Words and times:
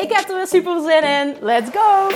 Ik 0.00 0.12
heb 0.12 0.28
er 0.28 0.34
weer 0.34 0.46
super 0.46 0.80
zin 0.80 1.02
in. 1.02 1.36
Let's 1.40 1.70
go! 1.70 2.08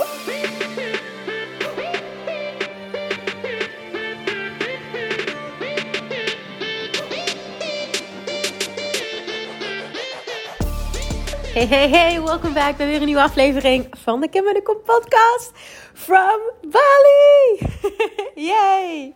Hey, 11.53 11.67
hey, 11.67 11.89
hey, 11.89 12.23
welkom 12.23 12.53
back 12.53 12.77
bij 12.77 12.87
weer 12.87 13.01
een 13.01 13.05
nieuwe 13.05 13.23
aflevering 13.23 13.87
van 13.91 14.21
de 14.21 14.29
Kim 14.29 14.47
en 14.47 14.55
de 14.55 14.63
Kom 14.63 14.77
podcast 14.85 15.51
from 15.93 16.41
Bali. 16.61 17.73
Yay! 18.49 19.15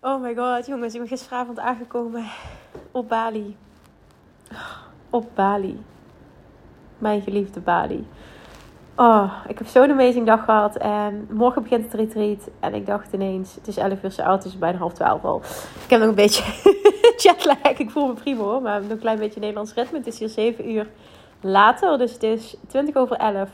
Oh 0.00 0.22
my 0.22 0.34
god, 0.34 0.66
jongens, 0.66 0.94
ik 0.94 1.00
ben 1.00 1.08
gisteravond 1.08 1.58
aangekomen 1.58 2.24
op 2.90 3.08
Bali. 3.08 3.56
Op 5.10 5.34
Bali. 5.34 5.78
Mijn 6.98 7.22
geliefde 7.22 7.60
Bali. 7.60 8.06
Oh, 8.96 9.32
ik 9.48 9.58
heb 9.58 9.66
zo'n 9.66 9.90
amazing 9.90 10.26
dag 10.26 10.44
gehad. 10.44 10.76
En 10.76 11.28
morgen 11.30 11.62
begint 11.62 11.84
het 11.84 11.94
retreat. 11.94 12.48
En 12.60 12.74
ik 12.74 12.86
dacht 12.86 13.12
ineens, 13.12 13.54
het 13.54 13.66
is 13.68 13.76
11 13.76 14.02
uur, 14.02 14.24
oud, 14.24 14.42
het 14.42 14.52
is 14.52 14.58
bijna 14.58 14.78
half 14.78 14.92
12 14.92 15.24
al. 15.24 15.40
Ik 15.84 15.90
heb 15.90 16.00
nog 16.00 16.08
een 16.08 16.14
beetje 16.14 16.42
jetlag. 17.22 17.78
Ik 17.78 17.90
voel 17.90 18.06
me 18.06 18.12
prima 18.12 18.42
hoor, 18.42 18.62
maar 18.62 18.80
nog 18.80 18.90
een 18.90 18.98
klein 18.98 19.18
beetje 19.18 19.40
Nederlands 19.40 19.74
ritme. 19.74 19.98
Het 19.98 20.06
is 20.06 20.18
hier 20.18 20.28
7 20.28 20.70
uur 20.70 20.86
later, 21.40 21.98
dus 21.98 22.12
het 22.12 22.22
is 22.22 22.56
20 22.68 22.96
over 22.96 23.16
11. 23.16 23.48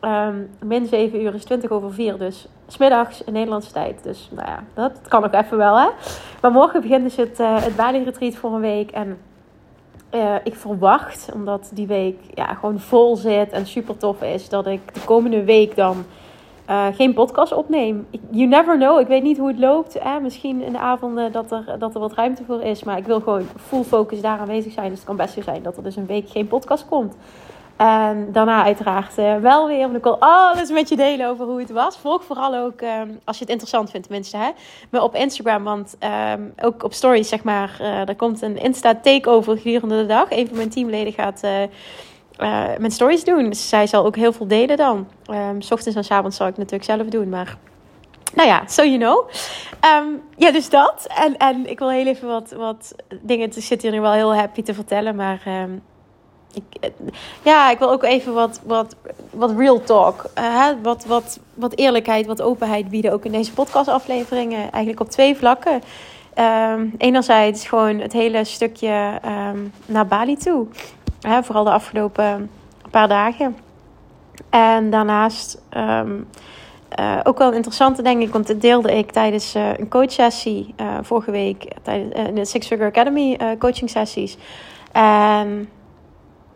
Um, 0.00 0.50
min 0.64 0.86
7 0.86 1.22
uur 1.22 1.34
is 1.34 1.44
20 1.44 1.70
over 1.70 1.92
4, 1.92 2.18
dus 2.18 2.48
smiddags 2.66 3.24
in 3.24 3.32
Nederlandse 3.32 3.72
tijd. 3.72 4.02
Dus 4.02 4.28
nou 4.32 4.48
ja, 4.48 4.64
dat 4.74 5.00
kan 5.08 5.24
ook 5.24 5.34
even 5.34 5.56
wel 5.56 5.78
hè. 5.78 5.88
Maar 6.40 6.52
morgen 6.52 6.80
begint 6.80 7.02
dus 7.02 7.16
het, 7.16 7.40
uh, 7.40 7.62
het 7.62 7.76
Bali 7.76 8.04
Retreat 8.04 8.34
voor 8.34 8.54
een 8.54 8.60
week. 8.60 8.90
En 8.90 9.18
uh, 10.16 10.34
ik 10.44 10.54
verwacht, 10.54 11.28
omdat 11.34 11.70
die 11.74 11.86
week 11.86 12.18
ja, 12.34 12.54
gewoon 12.54 12.80
vol 12.80 13.16
zit 13.16 13.52
en 13.52 13.66
super 13.66 13.96
tof 13.96 14.22
is, 14.22 14.48
dat 14.48 14.66
ik 14.66 14.94
de 14.94 15.04
komende 15.04 15.44
week 15.44 15.76
dan 15.76 16.04
uh, 16.70 16.86
geen 16.92 17.14
podcast 17.14 17.52
opneem. 17.52 18.06
You 18.30 18.46
never 18.46 18.76
know. 18.76 19.00
Ik 19.00 19.06
weet 19.06 19.22
niet 19.22 19.38
hoe 19.38 19.48
het 19.48 19.58
loopt. 19.58 19.96
Hè? 20.02 20.20
Misschien 20.20 20.62
in 20.62 20.72
de 20.72 20.78
avonden 20.78 21.32
dat 21.32 21.52
er, 21.52 21.76
dat 21.78 21.94
er 21.94 22.00
wat 22.00 22.12
ruimte 22.12 22.44
voor 22.44 22.62
is. 22.62 22.84
Maar 22.84 22.98
ik 22.98 23.06
wil 23.06 23.20
gewoon 23.20 23.46
full 23.56 23.82
focus 23.82 24.20
daar 24.20 24.38
aanwezig 24.38 24.72
zijn. 24.72 24.88
Dus 24.88 24.98
het 24.98 25.06
kan 25.06 25.16
best 25.16 25.34
zo 25.34 25.42
zijn 25.42 25.62
dat 25.62 25.76
er 25.76 25.82
dus 25.82 25.96
een 25.96 26.06
week 26.06 26.28
geen 26.28 26.46
podcast 26.46 26.86
komt. 26.88 27.16
En 27.76 28.32
daarna 28.32 28.64
uiteraard 28.64 29.18
uh, 29.18 29.36
wel 29.36 29.66
weer. 29.66 29.80
Want 29.80 29.96
ik 29.96 30.02
wil 30.02 30.16
alles 30.20 30.70
met 30.70 30.88
je 30.88 30.96
delen 30.96 31.28
over 31.28 31.46
hoe 31.46 31.58
het 31.58 31.70
was. 31.70 31.98
Volg 31.98 32.24
vooral 32.24 32.54
ook, 32.56 32.80
um, 32.80 33.20
als 33.24 33.36
je 33.36 33.42
het 33.42 33.52
interessant 33.52 33.90
vindt 33.90 34.06
tenminste, 34.06 34.36
hè, 34.36 34.50
me 34.90 35.02
op 35.02 35.14
Instagram. 35.14 35.64
Want 35.64 35.96
um, 36.34 36.52
ook 36.62 36.82
op 36.82 36.92
stories, 36.92 37.28
zeg 37.28 37.42
maar, 37.42 37.76
uh, 37.80 38.08
er 38.08 38.16
komt 38.16 38.42
een 38.42 38.58
Insta-takeover 38.58 39.56
gedurende 39.56 39.96
de 39.96 40.06
dag. 40.06 40.26
Een 40.30 40.46
van 40.46 40.56
mijn 40.56 40.68
teamleden 40.68 41.12
gaat 41.12 41.40
uh, 41.44 41.50
mijn 42.78 42.90
stories 42.90 43.24
doen. 43.24 43.48
Dus 43.48 43.68
zij 43.68 43.86
zal 43.86 44.04
ook 44.04 44.16
heel 44.16 44.32
veel 44.32 44.46
delen 44.46 44.76
dan. 44.76 45.08
Um, 45.30 45.58
ochtends 45.70 46.08
en 46.08 46.16
avonds 46.16 46.36
zal 46.36 46.46
ik 46.46 46.56
natuurlijk 46.56 46.84
zelf 46.84 47.06
doen, 47.06 47.28
maar... 47.28 47.56
Nou 48.34 48.48
ja, 48.48 48.62
so 48.66 48.82
you 48.82 48.98
know. 48.98 49.30
Ja, 50.36 50.50
dus 50.50 50.68
dat. 50.68 51.06
En, 51.14 51.36
en 51.36 51.70
ik 51.70 51.78
wil 51.78 51.90
heel 51.90 52.06
even 52.06 52.28
wat, 52.28 52.52
wat 52.56 52.94
dingen... 53.22 53.46
Ik 53.46 53.62
zit 53.62 53.82
hier 53.82 53.90
nu 53.90 54.00
wel 54.00 54.12
heel 54.12 54.34
happy 54.34 54.62
te 54.62 54.74
vertellen, 54.74 55.16
maar... 55.16 55.42
ik, 56.56 56.90
ja, 57.42 57.70
ik 57.70 57.78
wil 57.78 57.90
ook 57.90 58.02
even 58.02 58.34
wat, 58.34 58.60
wat, 58.64 58.96
wat 59.30 59.52
real 59.56 59.82
talk. 59.82 60.24
Uh, 60.38 60.68
wat, 60.82 61.04
wat, 61.04 61.38
wat 61.54 61.76
eerlijkheid, 61.76 62.26
wat 62.26 62.42
openheid 62.42 62.88
bieden. 62.88 63.12
Ook 63.12 63.24
in 63.24 63.32
deze 63.32 63.52
podcastafleveringen. 63.52 64.60
Eigenlijk 64.60 65.00
op 65.00 65.10
twee 65.10 65.36
vlakken. 65.36 65.82
Um, 66.38 66.94
enerzijds 66.98 67.66
gewoon 67.66 67.98
het 67.98 68.12
hele 68.12 68.44
stukje 68.44 69.20
um, 69.24 69.72
naar 69.86 70.06
Bali 70.06 70.36
toe. 70.36 70.66
Uh, 71.26 71.38
vooral 71.42 71.64
de 71.64 71.70
afgelopen 71.70 72.50
paar 72.90 73.08
dagen. 73.08 73.56
En 74.50 74.90
daarnaast 74.90 75.62
um, 75.76 76.28
uh, 77.00 77.20
ook 77.24 77.38
wel 77.38 77.52
interessant 77.52 78.04
denk 78.04 78.22
ik. 78.22 78.32
Want 78.32 78.46
dit 78.46 78.60
deelde 78.60 78.96
ik 78.96 79.10
tijdens 79.10 79.56
uh, 79.56 79.78
een 79.78 79.88
coachsessie 79.88 80.74
vorige 81.02 81.30
week. 81.30 81.68
Tijdens 81.82 82.28
in 82.28 82.34
de 82.34 82.44
Six 82.44 82.66
Figure 82.66 82.88
Academy 82.88 83.38
coaching 83.58 83.90
sessies. 83.90 84.36
En 84.92 85.68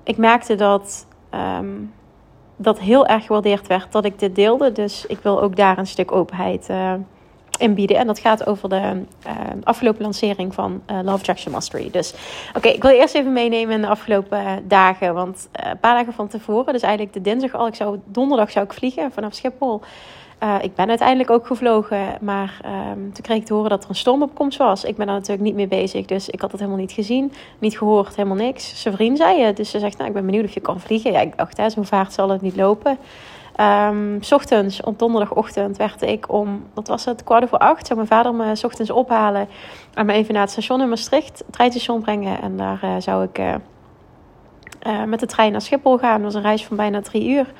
ik 0.03 0.17
merkte 0.17 0.55
dat 0.55 1.07
um, 1.35 1.93
dat 2.63 2.79
heel 2.79 3.07
erg 3.07 3.27
gewaardeerd 3.27 3.67
werd 3.67 3.93
dat 3.93 4.05
ik 4.05 4.19
dit 4.19 4.35
deelde. 4.35 4.73
Dus 4.73 5.07
ik 5.07 5.19
wil 5.19 5.43
ook 5.43 5.57
daar 5.57 5.79
een 5.79 5.87
stuk 5.87 6.13
openheid 6.13 6.69
uh, 6.71 6.93
in 7.59 7.75
bieden. 7.75 7.97
En 7.97 8.07
dat 8.07 8.19
gaat 8.19 8.47
over 8.47 8.69
de 8.69 9.03
uh, 9.27 9.33
afgelopen 9.63 10.03
lancering 10.03 10.55
van 10.55 10.83
uh, 10.91 10.97
Love 11.03 11.17
Attraction 11.17 11.53
Mastery. 11.53 11.91
Dus 11.91 12.15
oké, 12.57 12.69
ik 12.69 12.83
wil 12.83 12.91
eerst 12.91 13.15
even 13.15 13.33
meenemen 13.33 13.75
in 13.75 13.81
de 13.81 13.89
afgelopen 13.89 14.69
dagen. 14.69 15.15
Want 15.15 15.49
een 15.53 15.79
paar 15.79 15.95
dagen 15.95 16.13
van 16.13 16.29
tevoren, 16.29 16.73
dus 16.73 16.83
eigenlijk 16.83 17.15
de 17.15 17.21
dinsdag 17.21 17.55
al, 17.55 17.67
ik 17.67 17.75
zou, 17.75 18.01
donderdag 18.05 18.51
zou 18.51 18.65
ik 18.65 18.73
vliegen 18.73 19.13
vanaf 19.13 19.35
Schiphol. 19.35 19.81
Uh, 20.43 20.55
ik 20.63 20.75
ben 20.75 20.89
uiteindelijk 20.89 21.31
ook 21.31 21.47
gevlogen, 21.47 22.19
maar 22.21 22.61
um, 22.65 23.13
toen 23.13 23.23
kreeg 23.23 23.37
ik 23.37 23.45
te 23.45 23.55
horen 23.55 23.71
dat 23.71 23.83
er 23.83 23.89
een 23.89 23.95
stormopkomst 23.95 24.59
was. 24.59 24.85
Ik 24.85 24.97
ben 24.97 25.07
daar 25.07 25.15
natuurlijk 25.15 25.43
niet 25.43 25.55
mee 25.55 25.69
bezig, 25.69 26.07
dus 26.07 26.29
ik 26.29 26.41
had 26.41 26.51
het 26.51 26.61
helemaal 26.61 26.81
niet 26.81 26.93
gezien, 26.93 27.33
niet 27.59 27.79
gehoord, 27.79 28.17
helemaal 28.17 28.37
niks. 28.37 28.83
Zijn 28.83 28.95
vriend 28.95 29.17
zei 29.19 29.43
het, 29.43 29.57
dus 29.57 29.71
ze 29.71 29.79
zegt, 29.79 29.97
nou, 29.97 30.09
ik 30.09 30.15
ben 30.15 30.27
benieuwd 30.27 30.45
of 30.45 30.55
je 30.55 30.61
kan 30.61 30.81
vliegen. 30.81 31.13
Ja, 31.13 31.21
ik 31.21 31.37
dacht, 31.37 31.73
zo'n 31.73 31.85
vaart 31.85 32.13
zal 32.13 32.29
het 32.29 32.41
niet 32.41 32.57
lopen. 32.57 32.99
Um, 33.89 34.19
s 34.21 34.33
ochtends, 34.33 34.83
op 34.83 34.99
donderdagochtend, 34.99 35.77
werd 35.77 36.03
ik 36.03 36.33
om, 36.33 36.65
wat 36.75 36.89
was 36.89 37.05
het, 37.05 37.25
kwart 37.25 37.43
over 37.43 37.59
acht, 37.59 37.87
zou 37.87 37.99
mijn 37.99 38.11
vader 38.11 38.35
me 38.35 38.55
s 38.55 38.65
ochtends 38.65 38.91
ophalen 38.91 39.49
en 39.95 40.07
me 40.07 40.13
even 40.13 40.33
naar 40.33 40.43
het 40.43 40.51
station 40.51 40.81
in 40.81 40.89
Maastricht, 40.89 41.39
het 41.39 41.53
treinstation 41.53 42.01
brengen. 42.01 42.43
En 42.43 42.57
daar 42.57 42.81
uh, 42.85 42.95
zou 42.99 43.25
ik 43.25 43.39
uh, 43.39 43.55
met 45.05 45.21
de 45.21 45.27
trein 45.27 45.53
naar 45.53 45.61
Schiphol 45.61 45.99
gaan. 45.99 46.23
Dat 46.23 46.33
was 46.33 46.35
een 46.35 46.49
reis 46.49 46.65
van 46.65 46.77
bijna 46.77 47.01
drie 47.01 47.29
uur. 47.29 47.53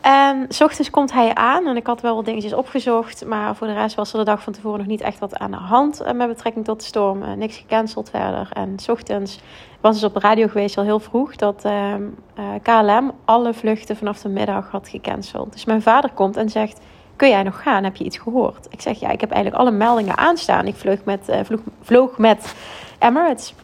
En 0.00 0.46
s 0.48 0.60
ochtends 0.60 0.90
komt 0.90 1.12
hij 1.12 1.34
aan 1.34 1.66
en 1.66 1.76
ik 1.76 1.86
had 1.86 2.00
wel 2.00 2.14
wat 2.14 2.24
dingetjes 2.24 2.52
opgezocht. 2.52 3.26
Maar 3.26 3.56
voor 3.56 3.66
de 3.66 3.72
rest 3.72 3.94
was 3.94 4.12
er 4.12 4.18
de 4.18 4.24
dag 4.24 4.42
van 4.42 4.52
tevoren 4.52 4.78
nog 4.78 4.86
niet 4.86 5.00
echt 5.00 5.18
wat 5.18 5.38
aan 5.38 5.50
de 5.50 5.56
hand 5.56 6.02
met 6.14 6.28
betrekking 6.28 6.64
tot 6.64 6.80
de 6.80 6.86
storm. 6.86 7.22
Uh, 7.22 7.32
niks 7.32 7.56
gecanceld 7.56 8.10
verder. 8.10 8.48
En 8.52 8.78
s 8.78 8.88
ochtends 8.88 9.40
was 9.80 9.94
dus 9.94 10.04
op 10.04 10.14
de 10.14 10.20
radio 10.20 10.48
geweest 10.48 10.78
al 10.78 10.84
heel 10.84 11.00
vroeg 11.00 11.36
dat 11.36 11.64
uh, 11.66 11.94
uh, 12.38 12.44
KLM 12.62 13.12
alle 13.24 13.54
vluchten 13.54 13.96
vanaf 13.96 14.20
de 14.20 14.28
middag 14.28 14.70
had 14.70 14.88
gecanceld. 14.88 15.52
Dus 15.52 15.64
mijn 15.64 15.82
vader 15.82 16.10
komt 16.10 16.36
en 16.36 16.48
zegt, 16.48 16.80
kun 17.16 17.28
jij 17.28 17.42
nog 17.42 17.62
gaan? 17.62 17.84
Heb 17.84 17.96
je 17.96 18.04
iets 18.04 18.18
gehoord? 18.18 18.66
Ik 18.70 18.80
zeg, 18.80 19.00
ja, 19.00 19.10
ik 19.10 19.20
heb 19.20 19.30
eigenlijk 19.30 19.62
alle 19.62 19.76
meldingen 19.76 20.18
aanstaan. 20.18 20.66
Ik 20.66 20.76
vloog 20.76 21.04
met, 21.04 21.20
vloog, 21.42 21.60
vloog 21.82 22.18
met 22.18 22.54
Emirates. 22.98 23.54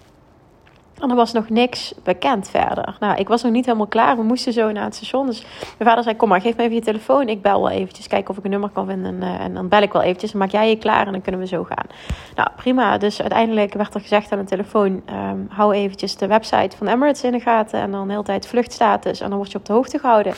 En 1.01 1.11
er 1.11 1.17
was 1.17 1.33
nog 1.33 1.49
niks 1.49 1.95
bekend 2.03 2.49
verder. 2.49 2.97
Nou, 3.01 3.17
ik 3.17 3.29
was 3.29 3.43
nog 3.43 3.53
niet 3.53 3.65
helemaal 3.65 3.87
klaar. 3.87 4.17
We 4.17 4.23
moesten 4.23 4.53
zo 4.53 4.73
naar 4.73 4.85
het 4.85 4.95
station. 4.95 5.27
Dus 5.27 5.41
mijn 5.79 5.89
vader 5.89 6.05
zei, 6.05 6.17
kom 6.17 6.29
maar, 6.29 6.41
geef 6.41 6.57
me 6.57 6.63
even 6.63 6.75
je 6.75 6.81
telefoon. 6.81 7.29
Ik 7.29 7.43
bel 7.43 7.63
wel 7.63 7.71
eventjes, 7.71 8.07
kijken 8.07 8.31
of 8.31 8.37
ik 8.37 8.45
een 8.45 8.51
nummer 8.51 8.71
kan 8.71 8.87
vinden. 8.87 9.23
En, 9.23 9.39
en 9.39 9.55
dan 9.55 9.69
bel 9.69 9.83
ik 9.83 9.93
wel 9.93 10.03
eventjes. 10.03 10.33
Maak 10.33 10.51
jij 10.51 10.69
je 10.69 10.79
klaar 10.79 11.07
en 11.07 11.13
dan 11.13 11.23
kunnen 11.23 11.41
we 11.41 11.47
zo 11.47 11.65
gaan. 11.65 11.87
Nou, 12.35 12.49
prima. 12.57 12.99
Dus 12.99 13.21
uiteindelijk 13.21 13.75
werd 13.75 13.95
er 13.95 14.01
gezegd 14.01 14.33
aan 14.33 14.39
de 14.39 14.45
telefoon... 14.45 15.03
Um, 15.11 15.47
hou 15.51 15.75
eventjes 15.75 16.17
de 16.17 16.27
website 16.27 16.77
van 16.77 16.87
Emirates 16.87 17.23
in 17.23 17.33
de 17.33 17.41
gaten. 17.41 17.81
En 17.81 17.91
dan 17.91 18.07
de 18.07 18.13
hele 18.13 18.25
tijd 18.25 18.47
vluchtstatus. 18.47 19.21
En 19.21 19.29
dan 19.29 19.39
word 19.39 19.53
je 19.53 19.59
op 19.59 19.67
de 19.67 19.73
hoogte 19.73 19.99
gehouden. 19.99 20.35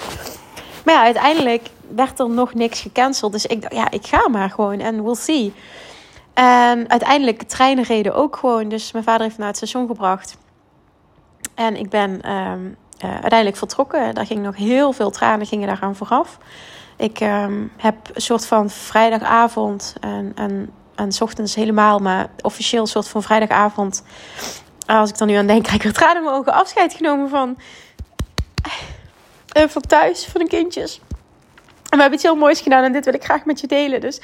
Maar 0.85 0.95
ja, 0.95 1.03
uiteindelijk 1.03 1.69
werd 1.95 2.19
er 2.19 2.31
nog 2.31 2.55
niks 2.55 2.81
gecanceld. 2.81 3.33
Dus 3.33 3.47
ik 3.47 3.63
dacht, 3.63 3.75
ja, 3.75 3.91
ik 3.91 4.07
ga 4.07 4.29
maar 4.29 4.51
gewoon 4.51 4.79
en 4.79 5.05
we'll 5.05 5.15
see. 5.15 5.53
En 6.35 6.91
uiteindelijk, 6.91 7.39
de 7.39 7.47
treinen 7.47 7.85
reden 7.85 8.15
ook 8.15 8.37
gewoon. 8.37 8.69
Dus 8.69 8.93
mijn 8.93 9.05
vader 9.05 9.23
heeft 9.23 9.37
me 9.37 9.41
naar 9.41 9.53
het 9.53 9.57
station 9.57 9.87
gebracht... 9.87 10.37
En 11.57 11.77
ik 11.77 11.91
ben 11.91 12.33
um, 12.33 12.77
uh, 13.05 13.11
uiteindelijk 13.11 13.57
vertrokken. 13.57 14.15
Daar 14.15 14.27
ging 14.27 14.43
nog 14.43 14.57
heel 14.57 14.93
veel 14.93 15.11
tranen 15.11 15.47
gingen 15.47 15.67
daar 15.67 15.81
aan 15.81 15.97
vooraf. 15.97 16.39
Ik 16.97 17.21
um, 17.21 17.73
heb 17.77 17.97
een 18.13 18.21
soort 18.21 18.47
van 18.47 18.71
vrijdagavond 18.71 19.95
en, 20.01 20.33
en, 20.35 20.71
en 20.95 21.11
ochtends 21.21 21.55
helemaal, 21.55 21.99
maar 21.99 22.29
officieel 22.41 22.81
een 22.81 22.87
soort 22.87 23.09
van 23.09 23.23
vrijdagavond. 23.23 24.03
Als 24.87 25.11
ik 25.11 25.17
er 25.17 25.27
nu 25.27 25.35
aan 25.35 25.47
denk, 25.47 25.63
krijg 25.63 25.79
ik 25.85 25.85
er 25.85 25.93
tranen 25.93 26.17
in 26.17 26.23
mijn 26.23 26.35
ogen 26.35 26.53
afscheid 26.53 26.95
genomen 26.95 27.29
van, 27.29 27.57
uh, 29.57 29.69
van 29.69 29.83
thuis, 29.83 30.27
van 30.27 30.41
de 30.41 30.49
kindjes. 30.49 31.01
We 31.97 32.03
hebben 32.03 32.19
iets 32.19 32.23
heel 32.23 32.37
moois 32.37 32.61
gedaan 32.61 32.85
en 32.85 32.93
dit 32.93 33.05
wil 33.05 33.15
ik 33.15 33.25
graag 33.25 33.45
met 33.45 33.61
je 33.61 33.67
delen. 33.67 34.01
Dus 34.01 34.21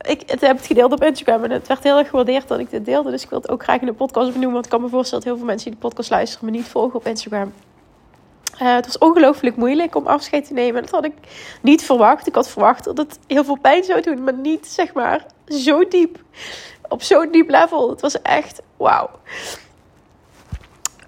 ik 0.00 0.22
het 0.30 0.40
heb 0.40 0.56
het 0.56 0.66
gedeeld 0.66 0.92
op 0.92 1.02
Instagram 1.02 1.44
en 1.44 1.50
het 1.50 1.68
werd 1.68 1.82
heel 1.82 1.98
erg 1.98 2.08
gewaardeerd 2.08 2.48
dat 2.48 2.58
ik 2.58 2.70
dit 2.70 2.84
deelde. 2.84 3.10
Dus 3.10 3.22
ik 3.22 3.30
wil 3.30 3.40
het 3.40 3.50
ook 3.50 3.62
graag 3.62 3.80
in 3.80 3.86
de 3.86 3.92
podcast 3.92 4.26
benoemen. 4.26 4.52
Want 4.52 4.64
ik 4.64 4.70
kan 4.70 4.80
me 4.80 4.88
voorstellen 4.88 5.24
dat 5.24 5.32
heel 5.32 5.42
veel 5.42 5.50
mensen 5.50 5.70
die 5.70 5.80
de 5.80 5.86
podcast 5.86 6.10
luisteren 6.10 6.44
me 6.44 6.50
niet 6.50 6.68
volgen 6.68 6.94
op 6.94 7.06
Instagram. 7.06 7.52
Uh, 8.62 8.74
het 8.74 8.86
was 8.86 8.98
ongelooflijk 8.98 9.56
moeilijk 9.56 9.94
om 9.94 10.06
afscheid 10.06 10.46
te 10.46 10.52
nemen. 10.52 10.82
Dat 10.82 10.90
had 10.90 11.04
ik 11.04 11.12
niet 11.60 11.84
verwacht. 11.84 12.26
Ik 12.26 12.34
had 12.34 12.48
verwacht 12.48 12.84
dat 12.84 12.96
het 12.96 13.18
heel 13.26 13.44
veel 13.44 13.58
pijn 13.58 13.84
zou 13.84 14.00
doen, 14.00 14.24
maar 14.24 14.34
niet 14.34 14.66
zeg 14.66 14.92
maar 14.92 15.26
zo 15.46 15.88
diep. 15.88 16.18
Op 16.88 17.02
zo'n 17.02 17.28
diep 17.30 17.50
level. 17.50 17.90
Het 17.90 18.00
was 18.00 18.22
echt 18.22 18.62
wauw. 18.76 19.10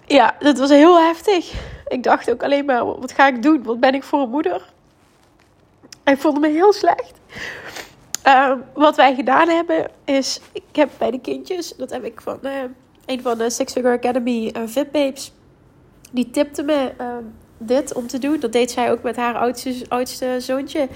Ja, 0.07 0.37
dat 0.39 0.59
was 0.59 0.71
heel 0.71 1.01
heftig. 1.01 1.53
Ik 1.89 2.03
dacht 2.03 2.31
ook 2.31 2.43
alleen 2.43 2.65
maar, 2.65 2.85
wat 2.85 3.13
ga 3.13 3.27
ik 3.27 3.43
doen? 3.43 3.63
Wat 3.63 3.81
ben 3.81 3.95
ik 3.95 4.03
voor 4.03 4.21
een 4.21 4.31
moeder? 4.31 4.73
Ik 6.05 6.19
voelde 6.19 6.41
me 6.41 6.49
heel 6.49 6.73
slecht. 6.73 7.13
Ehm, 8.23 8.59
wat 8.75 8.97
wij 8.97 9.15
gedaan 9.15 9.49
hebben 9.49 9.91
is, 10.05 10.41
ik 10.53 10.63
heb 10.73 10.91
bij 10.99 11.11
de 11.11 11.21
kindjes, 11.21 11.75
dat 11.77 11.91
heb 11.91 12.05
ik 12.05 12.21
van 12.21 12.39
uh, 12.43 12.53
een 13.07 13.23
van 13.23 13.39
de 13.39 13.51
Six 13.51 13.73
Figure 13.73 13.95
Academy 13.95 14.53
uh, 14.57 14.63
VIP 14.67 14.93
babes, 14.93 15.33
die 16.11 16.31
tipte 16.31 16.63
me 16.63 16.93
ehm, 16.97 17.25
dit 17.59 17.95
om 17.95 18.07
te 18.07 18.19
doen. 18.19 18.41
Dat 18.41 18.53
deed 18.53 18.71
zij 18.71 18.91
ook 18.91 19.03
met 19.03 19.17
haar 19.17 19.35
oudste, 19.35 19.75
oudste 19.89 20.37
zoontje. 20.39 20.89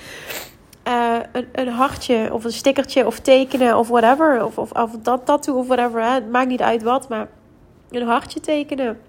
Uh, 0.89 1.17
een, 1.33 1.49
een, 1.53 1.69
hartje 1.69 2.29
of 2.33 2.45
een 2.45 2.53
stickertje 2.53 3.07
of 3.07 3.19
tekenen 3.19 3.79
of 3.79 3.89
whatever. 3.89 4.45
Of, 4.45 4.59
of, 4.59 4.73
of 4.73 4.91
dat 5.03 5.27
tattoo 5.27 5.59
of 5.59 5.67
whatever. 5.67 6.13
Het 6.13 6.31
maakt 6.31 6.49
niet 6.49 6.63
uit 6.63 6.83
wat, 6.83 7.09
maar 7.09 7.29
een 7.91 8.07
hartje 8.07 8.41
tekenen. 8.41 9.01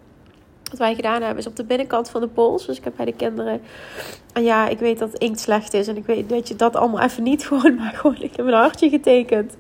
Wat 0.70 0.80
wij 0.80 0.96
gedaan 0.96 1.22
hebben 1.22 1.38
is 1.38 1.48
op 1.48 1.56
de 1.56 1.64
binnenkant 1.64 2.10
van 2.10 2.22
de 2.22 2.28
pols. 2.28 2.66
Dus 2.66 2.78
ik 2.78 2.84
heb 2.84 2.94
bij 2.96 3.06
de 3.06 3.14
kinderen. 3.14 3.62
En 4.34 4.44
ja, 4.44 4.68
ik 4.68 4.80
weet 4.80 5.00
dat 5.00 5.14
inkt 5.14 5.40
slecht 5.40 5.74
is. 5.74 5.88
En 5.88 5.98
ik 5.98 6.06
weet 6.06 6.30
dat 6.30 6.48
je 6.48 6.56
dat 6.56 6.76
allemaal 6.76 7.02
even 7.02 7.24
niet 7.24 7.46
gewoon. 7.48 7.76
Maar 7.76 7.94
gewoon, 7.94 8.22
ik 8.22 8.36
heb 8.36 8.46
een 8.46 8.54
hartje 8.54 8.90
getekend. 8.90 9.58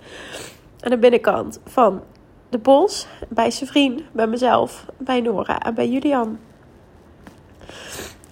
Aan 0.80 0.90
de 0.90 0.98
binnenkant 0.98 1.60
van 1.66 2.02
de 2.50 2.60
pols. 2.60 3.08
Bij 3.30 3.52
zijn 3.52 3.70
vriend, 3.70 4.02
bij 4.12 4.28
mezelf, 4.28 4.86
bij 4.98 5.22
Nora 5.22 5.60
en 5.60 5.74
bij 5.74 5.90
Julian. 5.90 6.40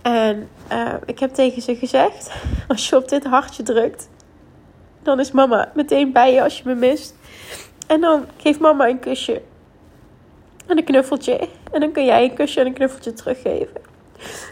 En 0.01 0.49
uh, 0.71 0.93
ik 1.05 1.19
heb 1.19 1.33
tegen 1.33 1.61
ze 1.61 1.75
gezegd: 1.75 2.31
als 2.67 2.89
je 2.89 2.95
op 2.95 3.09
dit 3.09 3.23
hartje 3.23 3.63
drukt, 3.63 4.09
dan 5.03 5.19
is 5.19 5.31
mama 5.31 5.71
meteen 5.75 6.11
bij 6.11 6.33
je 6.33 6.43
als 6.43 6.57
je 6.57 6.63
me 6.65 6.75
mist. 6.75 7.15
En 7.87 8.01
dan 8.01 8.25
geeft 8.37 8.59
mama 8.59 8.87
een 8.87 8.99
kusje 8.99 9.41
en 10.67 10.77
een 10.77 10.83
knuffeltje. 10.83 11.49
En 11.71 11.79
dan 11.79 11.91
kun 11.91 12.05
jij 12.05 12.23
een 12.23 12.33
kusje 12.33 12.59
en 12.59 12.65
een 12.65 12.73
knuffeltje 12.73 13.13
teruggeven. 13.13 13.81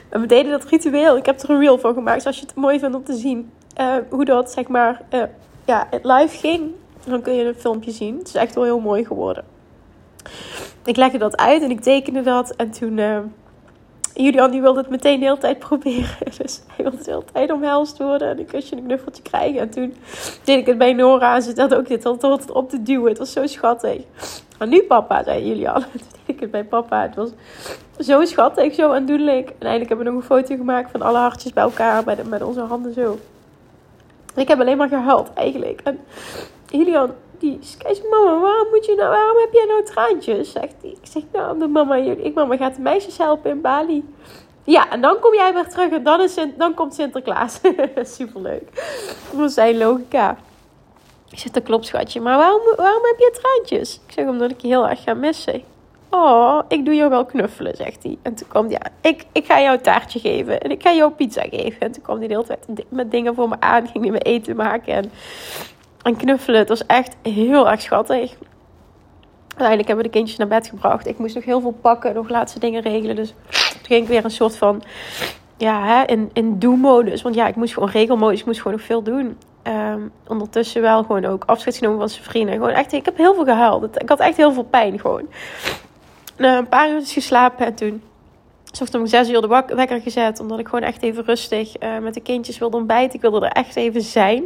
En 0.10 0.22
we 0.22 0.28
deden 0.28 0.52
dat 0.52 0.66
ritueel. 0.66 1.18
Ik 1.18 1.26
heb 1.26 1.42
er 1.42 1.50
een 1.50 1.60
reel 1.60 1.78
van 1.78 1.94
gemaakt. 1.94 2.26
Als 2.26 2.40
je 2.40 2.46
het 2.46 2.56
mooi 2.56 2.80
vindt 2.80 2.96
om 2.96 3.04
te 3.04 3.14
zien 3.14 3.52
uh, 3.80 3.96
hoe 4.10 4.26
dat 4.26 4.52
zeg 4.52 4.68
maar 4.68 5.02
uh, 5.14 5.24
ja, 5.66 5.88
live 6.02 6.38
ging, 6.38 6.72
dan 7.06 7.22
kun 7.22 7.34
je 7.34 7.44
een 7.44 7.56
filmpje 7.56 7.92
zien. 7.92 8.18
Het 8.18 8.28
is 8.28 8.36
echt 8.36 8.56
wel 8.56 8.64
heel 8.64 8.80
mooi 8.80 9.06
geworden. 9.06 9.44
Ik 10.86 10.96
legde 10.96 11.18
dat 11.18 11.38
uit 11.38 11.62
en 11.62 11.70
ik 11.70 11.82
tekende 11.82 12.22
dat. 12.22 12.56
En 12.56 12.72
toen 12.72 12.98
uh, 12.98 13.20
Julian 14.16 14.52
die 14.52 14.62
wilde 14.62 14.80
het 14.80 14.90
meteen 14.90 15.20
de 15.20 15.26
hele 15.26 15.38
tijd 15.38 15.60
proberen. 15.60 16.18
Dus 16.42 16.62
hij 16.68 16.86
wilde 16.86 17.04
de 17.04 17.12
hele 17.12 17.24
tijd 17.34 17.52
omhelst 17.52 17.98
worden 17.98 18.30
en 18.30 18.40
een 18.40 18.46
kusje 18.46 18.72
en 18.72 18.78
een 18.78 18.84
knuffeltje 18.84 19.24
krijgen. 19.24 19.60
En 19.60 19.70
toen 19.70 19.96
deed 20.44 20.60
ik 20.60 20.66
het 20.66 20.78
bij 20.78 20.94
Nora 20.94 21.36
en 21.36 21.42
ze 21.42 21.54
had 21.56 21.76
ook 21.76 21.88
dit 21.88 22.02
tot 22.02 22.52
op 22.52 22.70
te 22.70 22.84
duwen. 22.84 23.10
Het 23.10 23.18
was 23.18 23.32
zo 23.32 23.48
schattig. 23.48 24.02
Maar 24.58 24.68
nu 24.68 24.84
papa, 24.84 25.24
zei 25.24 25.48
Julian. 25.48 25.82
Toen 25.92 26.02
deed 26.26 26.36
ik 26.36 26.40
het 26.40 26.52
bij 26.52 26.64
papa. 26.64 27.02
Het 27.02 27.16
was 27.16 27.30
zo 28.00 28.26
schattig, 28.26 28.74
zo 28.74 28.92
aandoenlijk. 28.92 29.50
En 29.50 29.56
eindelijk 29.60 29.90
hebben 29.90 30.06
we 30.06 30.12
nog 30.12 30.22
een 30.22 30.28
foto 30.28 30.56
gemaakt 30.56 30.92
van 30.92 31.02
alle 31.02 31.18
hartjes 31.18 31.54
bij 31.54 31.64
elkaar 31.64 32.04
met, 32.06 32.30
met 32.30 32.44
onze 32.44 32.62
handen 32.62 32.94
zo. 32.94 33.20
En 34.36 34.42
ik 34.42 34.48
heb 34.48 34.60
alleen 34.60 34.78
maar 34.78 34.88
gehuild 34.88 35.34
eigenlijk. 35.34 35.82
En 35.84 36.00
Julian 36.70 37.12
die 37.40 37.60
zei, 37.62 38.02
mama, 38.10 38.40
waarom, 38.40 38.68
moet 38.70 38.86
je 38.86 38.96
nou, 38.96 39.10
waarom 39.10 39.38
heb 39.38 39.54
jij 39.54 39.66
nou 39.66 39.84
traantjes? 39.84 40.52
Zegt 40.52 40.76
hij. 40.82 40.90
Ik 40.90 40.98
zeg, 41.12 41.24
nou, 41.32 41.60
de 41.60 41.68
mama, 41.68 41.96
ik, 41.96 42.34
mama 42.34 42.58
gaat 42.58 42.76
de 42.76 42.82
meisjes 42.82 43.18
helpen 43.18 43.52
in 43.52 43.62
Bali. 43.62 44.14
Ja, 44.64 44.90
en 44.90 45.02
dan 45.02 45.20
kom 45.20 45.34
jij 45.34 45.54
weer 45.54 45.70
terug 45.70 45.92
en 45.92 46.04
dan, 46.04 46.22
is, 46.22 46.36
dan 46.58 46.74
komt 46.74 46.94
Sinterklaas. 46.94 47.60
Superleuk. 48.18 48.70
Dat 49.32 49.52
zijn 49.52 49.78
logica. 49.78 50.38
Ik 51.30 51.40
zeg, 51.40 51.52
dat 51.52 51.64
klopt 51.64 51.86
schatje, 51.86 52.22
maar 52.22 52.38
waarom, 52.38 52.62
waarom 52.76 53.04
heb 53.04 53.18
je 53.18 53.40
traantjes? 53.42 54.02
Ik 54.08 54.14
zeg, 54.14 54.28
omdat 54.28 54.52
ik 54.52 54.62
je 54.62 54.68
heel 54.68 54.90
erg 54.90 55.04
ga 55.04 55.14
missen. 55.14 55.64
Oh, 56.10 56.60
ik 56.68 56.86
doe 56.86 56.96
jou 56.96 57.10
wel 57.10 57.26
knuffelen, 57.26 57.76
zegt 57.76 58.04
hij. 58.04 58.18
En 58.22 58.36
toen 58.36 58.48
kwam 58.48 58.64
hij, 58.66 58.72
ja, 58.72 59.10
ik, 59.10 59.26
ik 59.32 59.46
ga 59.46 59.62
jou 59.62 59.76
een 59.76 59.82
taartje 59.82 60.20
geven. 60.20 60.62
En 60.62 60.72
ik 60.72 60.82
ga 60.82 60.94
jou 60.94 61.12
pizza 61.12 61.42
geven. 61.42 61.80
En 61.80 61.92
toen 61.92 62.04
kwam 62.04 62.18
hij 62.18 62.28
de 62.28 62.34
hele 62.34 62.46
tijd 62.46 62.84
met 62.90 63.12
dingen 63.12 63.36
voor 63.36 63.50
me 63.50 63.56
aan. 63.60 63.88
Ging 63.88 64.04
hij 64.04 64.14
me 64.14 64.20
eten 64.20 64.56
maken. 64.56 64.94
En 64.94 65.12
en 66.06 66.16
knuffelen. 66.16 66.60
Het 66.60 66.70
was 66.70 66.86
echt 66.86 67.16
heel 67.22 67.70
erg 67.70 67.82
schattig. 67.82 68.36
Uiteindelijk 69.48 69.88
hebben 69.88 70.06
we 70.06 70.12
de 70.12 70.18
kindjes 70.18 70.38
naar 70.38 70.48
bed 70.48 70.68
gebracht. 70.68 71.08
Ik 71.08 71.18
moest 71.18 71.36
nog 71.36 71.46
heel 71.46 71.62
veel 71.62 71.78
pakken, 71.82 72.14
nog 72.14 72.30
laatste 72.30 72.60
dingen 72.60 72.82
regelen. 72.82 73.16
Dus 73.16 73.34
toen 73.50 73.86
ging 73.86 74.02
ik 74.02 74.08
weer 74.08 74.24
een 74.24 74.32
soort 74.32 74.58
van, 74.58 74.84
ja, 75.58 75.86
hè, 75.86 76.04
in, 76.04 76.30
in 76.34 76.60
do-modus. 76.60 77.22
Want 77.22 77.36
ja, 77.36 77.48
ik 77.48 77.56
moest 77.56 77.74
gewoon 77.74 77.90
regelmodus, 77.90 78.40
ik 78.40 78.46
moest 78.46 78.62
gewoon 78.62 78.78
nog 78.78 78.86
veel 78.86 79.04
doen. 79.04 79.38
Ehm, 79.62 80.00
ondertussen 80.28 80.82
wel 80.82 81.04
gewoon 81.04 81.26
ook 81.26 81.44
afscheid 81.46 81.78
genomen 81.78 82.00
van 82.00 82.10
zijn 82.10 82.24
vrienden. 82.24 82.54
Gewoon 82.56 82.70
echt, 82.70 82.94
ik 82.94 83.06
heb 83.06 83.18
heel 83.18 83.34
veel 83.34 83.46
gehuild. 83.46 84.02
Ik 84.02 84.10
had 84.10 84.20
echt 84.20 84.38
heel 84.38 84.54
veel 84.54 84.64
pijn 84.64 85.00
gewoon. 85.00 85.28
Na 86.38 86.58
een 86.58 86.68
paar 86.68 86.90
uur 86.90 87.02
geslapen 87.06 87.66
en 87.66 87.76
toen 87.76 88.04
ochtends 88.82 89.04
om 89.04 89.20
zes 89.20 89.30
uur 89.30 89.42
de 89.42 89.64
wekker 89.76 90.02
gezet. 90.02 90.40
Omdat 90.40 90.60
ik 90.60 90.68
gewoon 90.68 90.86
echt 90.86 91.04
even 91.04 91.24
rustig 91.26 91.82
uh, 91.84 91.98
met 91.98 92.14
de 92.14 92.22
kindjes 92.22 92.58
wilde 92.58 92.78
ontbijten. 92.78 93.16
Ik 93.16 93.22
wilde 93.22 93.46
er 93.46 93.52
echt 93.52 93.76
even 93.76 94.02
zijn. 94.02 94.44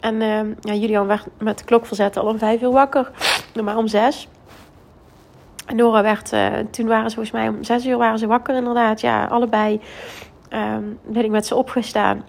En 0.00 0.14
uh, 0.14 0.40
ja, 0.60 0.72
Julian 0.74 1.06
werd 1.06 1.26
met 1.38 1.58
de 1.58 1.64
klok 1.64 1.86
verzet 1.86 2.16
al 2.16 2.26
om 2.26 2.38
vijf 2.38 2.62
uur 2.62 2.70
wakker. 2.70 3.10
Maar 3.62 3.76
om 3.76 3.86
zes. 3.86 4.28
En 5.66 5.76
Nora 5.76 6.02
werd, 6.02 6.32
uh, 6.32 6.46
toen 6.70 6.86
waren 6.86 7.10
ze 7.10 7.14
volgens 7.14 7.34
mij 7.34 7.48
om 7.48 7.64
zes 7.64 7.86
uur 7.86 7.96
waren 7.96 8.18
ze 8.18 8.26
wakker 8.26 8.56
inderdaad. 8.56 9.00
Ja, 9.00 9.24
allebei 9.24 9.80
um, 10.50 10.98
ben 11.04 11.24
ik 11.24 11.30
met 11.30 11.46
ze 11.46 11.54
opgestaan. 11.54 12.24